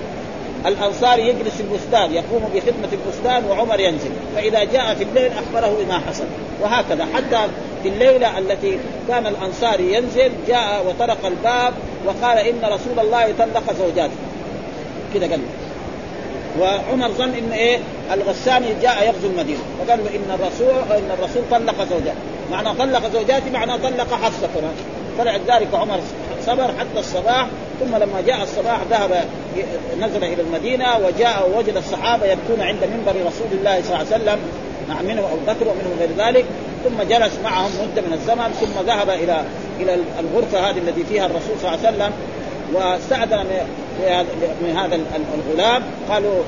الأنصار 0.65 1.19
يجلس 1.19 1.55
في 1.55 1.61
البستان 1.61 2.13
يقوم 2.13 2.49
بخدمة 2.55 2.89
البستان 2.91 3.45
وعمر 3.45 3.79
ينزل. 3.79 4.11
فإذا 4.35 4.63
جاء 4.63 4.95
في 4.95 5.03
الليل 5.03 5.31
أخبره 5.31 5.77
بما 5.83 5.99
حصل. 5.99 6.25
وهكذا 6.61 7.07
حتى 7.15 7.47
في 7.83 7.89
الليلة 7.89 8.39
التي 8.39 8.79
كان 9.07 9.27
الأنصار 9.27 9.79
ينزل 9.79 10.31
جاء 10.47 10.85
وطرق 10.87 11.25
الباب 11.25 11.73
وقال 12.05 12.37
إن 12.37 12.59
رسول 12.63 12.99
الله 12.99 13.33
طلق 13.39 13.73
زوجاته. 13.79 14.15
كذا 15.13 15.27
قال. 15.27 15.39
وعمر 16.59 17.11
ظن 17.11 17.33
ان 17.33 17.51
إيه؟ 17.51 17.79
الغساني 18.13 18.67
جاء 18.81 19.07
يغزو 19.07 19.27
المدينة. 19.27 19.59
فقال 19.79 19.99
له 19.99 20.09
إن 20.09 20.39
الرسول 20.39 20.97
إن 20.97 21.11
الرسول 21.19 21.43
طلق 21.51 21.83
زوجاته. 21.89 22.19
معنى 22.51 22.73
طلق 22.73 23.13
زوجاتي 23.13 23.49
معنى 23.49 23.77
طلق 23.77 24.13
حفصة. 24.13 24.47
كمان 24.55 24.75
فلذلك 25.17 25.67
عمر 25.73 25.99
صبر 26.45 26.67
حتى 26.79 26.99
الصباح 26.99 27.47
ثم 27.79 27.95
لما 27.95 28.21
جاء 28.27 28.43
الصباح 28.43 28.79
ذهب 28.89 29.25
نزل 29.99 30.23
إلى 30.23 30.41
المدينة 30.41 30.85
وجاء 30.97 31.49
ووجد 31.49 31.77
الصحابة 31.77 32.25
يبكون 32.25 32.61
عند 32.61 32.79
منبر 32.83 33.11
رسول 33.11 33.47
الله 33.51 33.81
صلى 33.81 33.95
الله 33.95 33.97
عليه 33.97 34.23
وسلم 34.23 34.39
نعم 34.89 35.05
منهم 35.05 35.23
أبو 35.25 35.45
بكر 35.47 35.67
ومنهم 35.67 35.99
غير 35.99 36.09
ذلك. 36.27 36.45
ثم 36.83 37.03
جلس 37.03 37.33
معهم 37.43 37.71
مدة 37.81 38.01
من 38.01 38.13
الزمن 38.13 38.53
ثم 38.61 38.85
ذهب 38.85 39.09
إلى 39.09 39.43
إلى 39.79 39.97
الغرفة 40.19 40.69
هذه 40.69 40.77
التي 40.77 41.03
فيها 41.03 41.25
الرسول 41.25 41.55
صلى 41.61 41.75
الله 41.75 41.87
عليه 41.87 41.97
وسلم 41.97 42.11
واستأذن 42.73 43.45
من 44.61 44.77
هذا 44.77 44.99
الغلام. 45.35 45.83
قالوا 46.09 46.43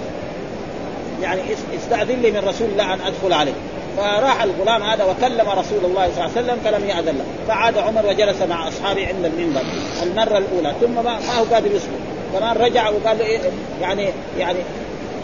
يعني 1.22 1.42
استأذن 1.76 2.22
لي 2.22 2.32
من 2.32 2.48
رسول 2.48 2.68
الله 2.70 2.94
أن 2.94 3.00
أدخل 3.06 3.34
عليه. 3.34 3.54
فراح 3.98 4.44
الغلام 4.44 4.84
هذا 4.84 5.04
وكلم 5.04 5.50
رسول 5.50 5.86
الله 5.86 6.10
صلى 6.16 6.26
الله 6.26 6.32
عليه 6.38 6.46
وسلم 6.46 6.58
فلم 6.66 6.90
يأذن 6.90 7.18
له. 7.18 7.26
فعاد 7.48 7.78
عمر 7.78 8.06
وجلس 8.06 8.42
مع 8.42 8.68
أصحابه 8.68 9.08
عند 9.08 9.26
المنبر. 9.26 9.62
المرة 10.04 10.38
الأولى. 10.38 10.76
ثم 10.82 10.96
ما, 10.96 11.02
ما 11.04 11.40
هو 11.40 11.44
قادر 11.54 11.72
يصبر. 11.72 11.98
كمان 12.34 12.58
رجع 12.58 12.90
وقال 12.90 13.22
إيه 13.22 13.40
يعني 13.82 14.10
يعني 14.40 14.60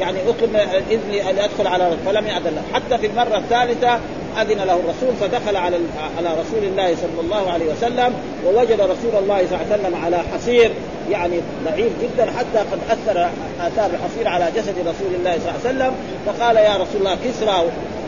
يعني 0.02 0.18
اطلب 0.30 0.56
اذن 0.92 1.28
أن 1.30 1.40
أدخل 1.40 1.68
على 1.68 1.92
فلم 2.06 2.28
يأذن 2.28 2.56
له. 2.56 2.64
حتى 2.74 2.98
في 2.98 3.08
المرة 3.08 3.38
الثالثة 3.38 4.00
أذن 4.42 4.58
له 4.58 4.74
الرسول 4.74 5.16
فدخل 5.22 5.56
على 5.56 5.78
على 6.18 6.30
رسول 6.30 6.64
الله 6.64 6.96
صلى 6.96 7.22
الله 7.22 7.52
عليه 7.52 7.66
وسلم 7.66 8.14
ووجد 8.46 8.82
رسول 8.82 9.24
الله 9.24 9.48
صلى 9.48 9.58
الله 9.58 9.66
عليه 9.72 9.84
وسلم 9.84 9.96
على 10.06 10.18
حصير 10.34 10.72
يعني 11.10 11.40
ضعيف 11.66 11.92
جدا 12.02 12.32
حتى 12.32 12.58
قد 12.58 12.80
أثر 12.90 13.30
آثار 13.62 13.90
الحصير 13.90 14.28
على 14.28 14.48
جسد 14.56 14.76
رسول 14.80 15.16
الله 15.20 15.40
صلى 15.40 15.50
الله 15.50 15.60
عليه 15.66 15.70
وسلم. 15.70 15.94
فقال 16.26 16.56
يا 16.56 16.74
رسول 16.74 17.00
الله 17.00 17.18
كسرى 17.26 17.64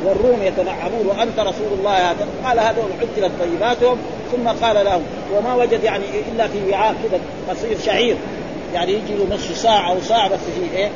والروم 0.05 0.43
يتنعمون 0.43 1.07
وأنت 1.07 1.39
رسول 1.39 1.79
الله. 1.79 2.11
هذا 2.11 2.27
قال 2.45 2.59
هذا 2.59 2.83
عجلت 3.01 3.31
طيباتهم. 3.39 3.97
ثم 4.31 4.47
قال 4.65 4.85
لهم 4.85 5.01
وما 5.35 5.55
وجد 5.55 5.83
يعني 5.83 6.03
إلا 6.31 6.47
في 6.47 6.71
وعاء 6.71 6.95
كذا 7.03 7.19
قصير 7.49 7.77
شعير. 7.85 8.15
يعني 8.75 8.93
يجي 8.93 9.13
له 9.13 9.35
نصف 9.35 9.57
ساعة 9.57 9.91
أو 9.91 10.01
ساعة 10.01 10.29
بس 10.29 10.39
في 10.39 10.77
إيه؟ 10.77 10.89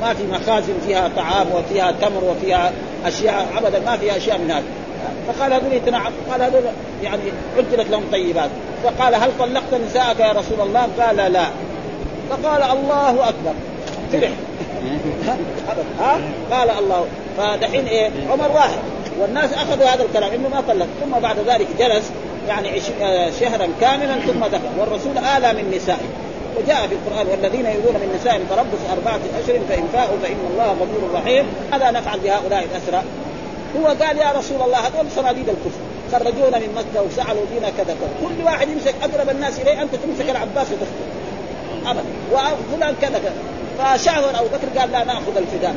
ما 0.00 0.14
في 0.14 0.22
مخازن 0.26 0.74
فيها 0.86 1.10
طعام 1.16 1.46
وفيها 1.54 1.92
تمر 1.92 2.24
وفيها 2.24 2.72
أشياء 3.06 3.46
أبدا 3.58 3.78
ما 3.78 3.96
فيها 3.96 4.16
أشياء 4.16 4.38
من 4.38 4.50
هذا. 4.50 4.64
فقال 5.28 5.52
هذول 5.52 5.72
يتنعم 5.72 6.12
قال 6.30 6.42
هذول 6.42 6.62
يعني 7.02 7.22
عجلت 7.56 7.90
لهم 7.90 8.04
طيبات. 8.12 8.50
فقال 8.84 9.14
هل 9.14 9.30
طلقت 9.38 9.74
نساءك 9.90 10.20
يا 10.20 10.32
رسول 10.32 10.60
الله؟ 10.60 10.88
قال 11.00 11.16
لا. 11.32 11.46
فقال 12.30 12.62
الله 12.62 13.28
أكبر. 13.28 13.54
فرح 14.12 14.30
ها؟ 16.00 16.18
قال 16.50 16.70
الله. 16.70 17.06
فدحين 17.38 17.86
إيه؟ 17.86 18.10
عمر 18.30 18.52
واحد. 18.52 18.78
والناس 19.20 19.52
أخذوا 19.52 19.86
هذا 19.86 20.02
الكلام 20.02 20.32
إنه 20.32 20.48
ما 20.48 20.60
طلق. 20.68 20.86
ثم 21.04 21.20
بعد 21.20 21.36
ذلك 21.38 21.66
جلس 21.78 22.10
يعني 22.48 22.68
آه، 23.02 23.30
شهرا 23.40 23.68
كاملا 23.80 24.14
ثم 24.14 24.44
دخل. 24.46 24.78
والرسول 24.78 25.18
آلى 25.18 25.52
من 25.52 25.74
نسائه. 25.76 26.23
وجاء 26.56 26.86
في 26.86 26.94
القرآن 26.94 27.26
والذين 27.26 27.66
يؤذون 27.66 27.94
من 27.94 28.18
نسائهم 28.20 28.44
تربص 28.50 28.82
أربعة 28.92 29.20
أشهر 29.44 29.60
فإن 29.68 29.88
فاءوا 29.92 30.18
فإن 30.22 30.40
الله 30.50 30.68
غفور 30.70 31.02
رحيم. 31.14 31.46
ماذا 31.70 31.90
نفعل 31.90 32.20
بهؤلاء 32.20 32.64
الأسرى؟ 32.64 33.02
هو 33.80 33.86
قال 33.86 34.18
يا 34.18 34.32
رسول 34.38 34.62
الله 34.62 34.78
هذول 34.78 35.06
صناديد 35.16 35.48
الكفر. 35.48 35.82
خرجونا 36.12 36.58
من 36.58 36.70
مكة 36.76 37.02
وسعلوا 37.02 37.44
بنا 37.52 37.68
كذا 37.78 37.94
كذا. 38.00 38.14
كل 38.22 38.44
واحد 38.44 38.68
يمسك 38.68 38.94
أقرب 39.02 39.28
الناس 39.30 39.60
إليه 39.60 39.82
أنت 39.82 39.94
تمسك 39.94 40.30
العباس 40.30 40.66
وتقتل 40.72 41.08
ابدا. 41.86 42.04
وفلان 42.32 42.94
كذا 43.02 43.18
كذا. 43.18 43.40
فشعر 43.78 44.24
أبو 44.40 44.48
بكر 44.48 44.80
قال 44.80 44.92
لا 44.92 45.04
نأخذ 45.04 45.36
الفداء. 45.36 45.74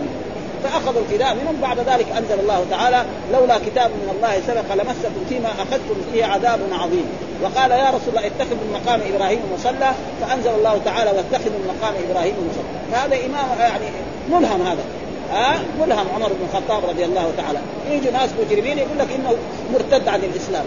فاخذوا 0.64 1.01
الفداء 1.01 1.36
منهم. 1.36 1.58
بعد 1.62 1.80
ذلك 1.80 2.08
أنزل 2.18 2.39
الله 2.39 2.66
تعالى 2.70 3.05
لولا 3.34 3.58
كتاب 3.58 3.91
من 3.91 4.16
الله 4.16 4.41
سبق 4.47 4.74
لمسكم 4.74 5.26
فيما 5.30 5.49
أخذتم 5.49 5.95
فيه 6.14 6.26
عذاب 6.26 6.60
عظيم. 6.72 7.05
وقال 7.43 7.72
يا 7.72 7.89
رسول 7.89 8.10
الله 8.10 8.28
اتخذ 8.28 8.55
من 8.55 8.80
مقام 8.82 9.01
إبراهيم 9.16 9.39
مصلى. 9.53 9.91
فأنزل 10.22 10.49
الله 10.49 10.82
تعالى 10.86 11.12
واتخذ 11.12 11.49
من 11.49 11.74
مقام 11.74 11.93
إبراهيم 12.10 12.36
مصلى. 12.49 12.91
فهذا 12.91 13.16
إمام 13.26 13.60
يعني 13.60 13.86
ملهم 14.30 14.62
هذا. 14.62 14.84
ها؟ 15.32 15.55
أه؟ 15.55 15.60
ملهم 15.82 16.08
عمر 16.16 16.28
بن 16.28 16.47
الخطاب 16.49 16.89
رضي 16.89 17.05
الله 17.05 17.32
تعالى. 17.38 17.60
يجي 17.89 18.12
ناس 18.12 18.30
مجرمين 18.45 18.78
يقول 18.78 18.99
لك 18.99 19.08
إنه 19.16 19.36
مرتد 19.74 20.08
عن 20.08 20.20
الإسلام. 20.20 20.66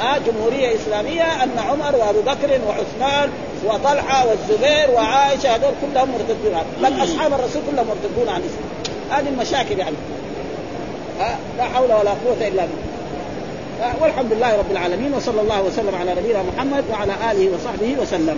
ها؟ 0.00 0.16
أه؟ 0.16 0.18
جمهورية 0.18 0.74
إسلامية 0.74 1.44
أن 1.44 1.58
عمر 1.58 1.96
وأبو 1.96 2.20
بكر 2.20 2.60
وعثمان 2.68 3.30
وطلحة 3.64 4.26
والزبير 4.28 4.90
وعائشة 4.94 5.54
هذول 5.54 5.72
كلهم 5.82 6.08
مرتدون. 6.10 6.62
بل 6.82 7.04
أصحاب 7.04 7.32
الرسول 7.32 7.62
كلهم 7.70 7.86
مرتدون 7.86 8.28
عن 8.28 8.40
الإسلام. 8.40 8.99
هذه 9.10 9.28
المشاكل 9.28 9.78
يعني 9.78 9.96
لا 11.58 11.64
حول 11.64 11.92
ولا 11.92 12.10
قوة 12.10 12.36
إلا 12.40 12.48
بالله 12.48 13.94
والحمد 14.00 14.32
لله 14.32 14.56
رب 14.58 14.70
العالمين 14.70 15.14
وصلى 15.14 15.40
الله 15.40 15.62
وسلم 15.62 15.94
على 16.00 16.14
نبينا 16.14 16.42
محمد 16.42 16.84
وعلى 16.90 17.12
آله 17.30 17.50
وصحبه 17.54 17.96
وسلم. 18.02 18.36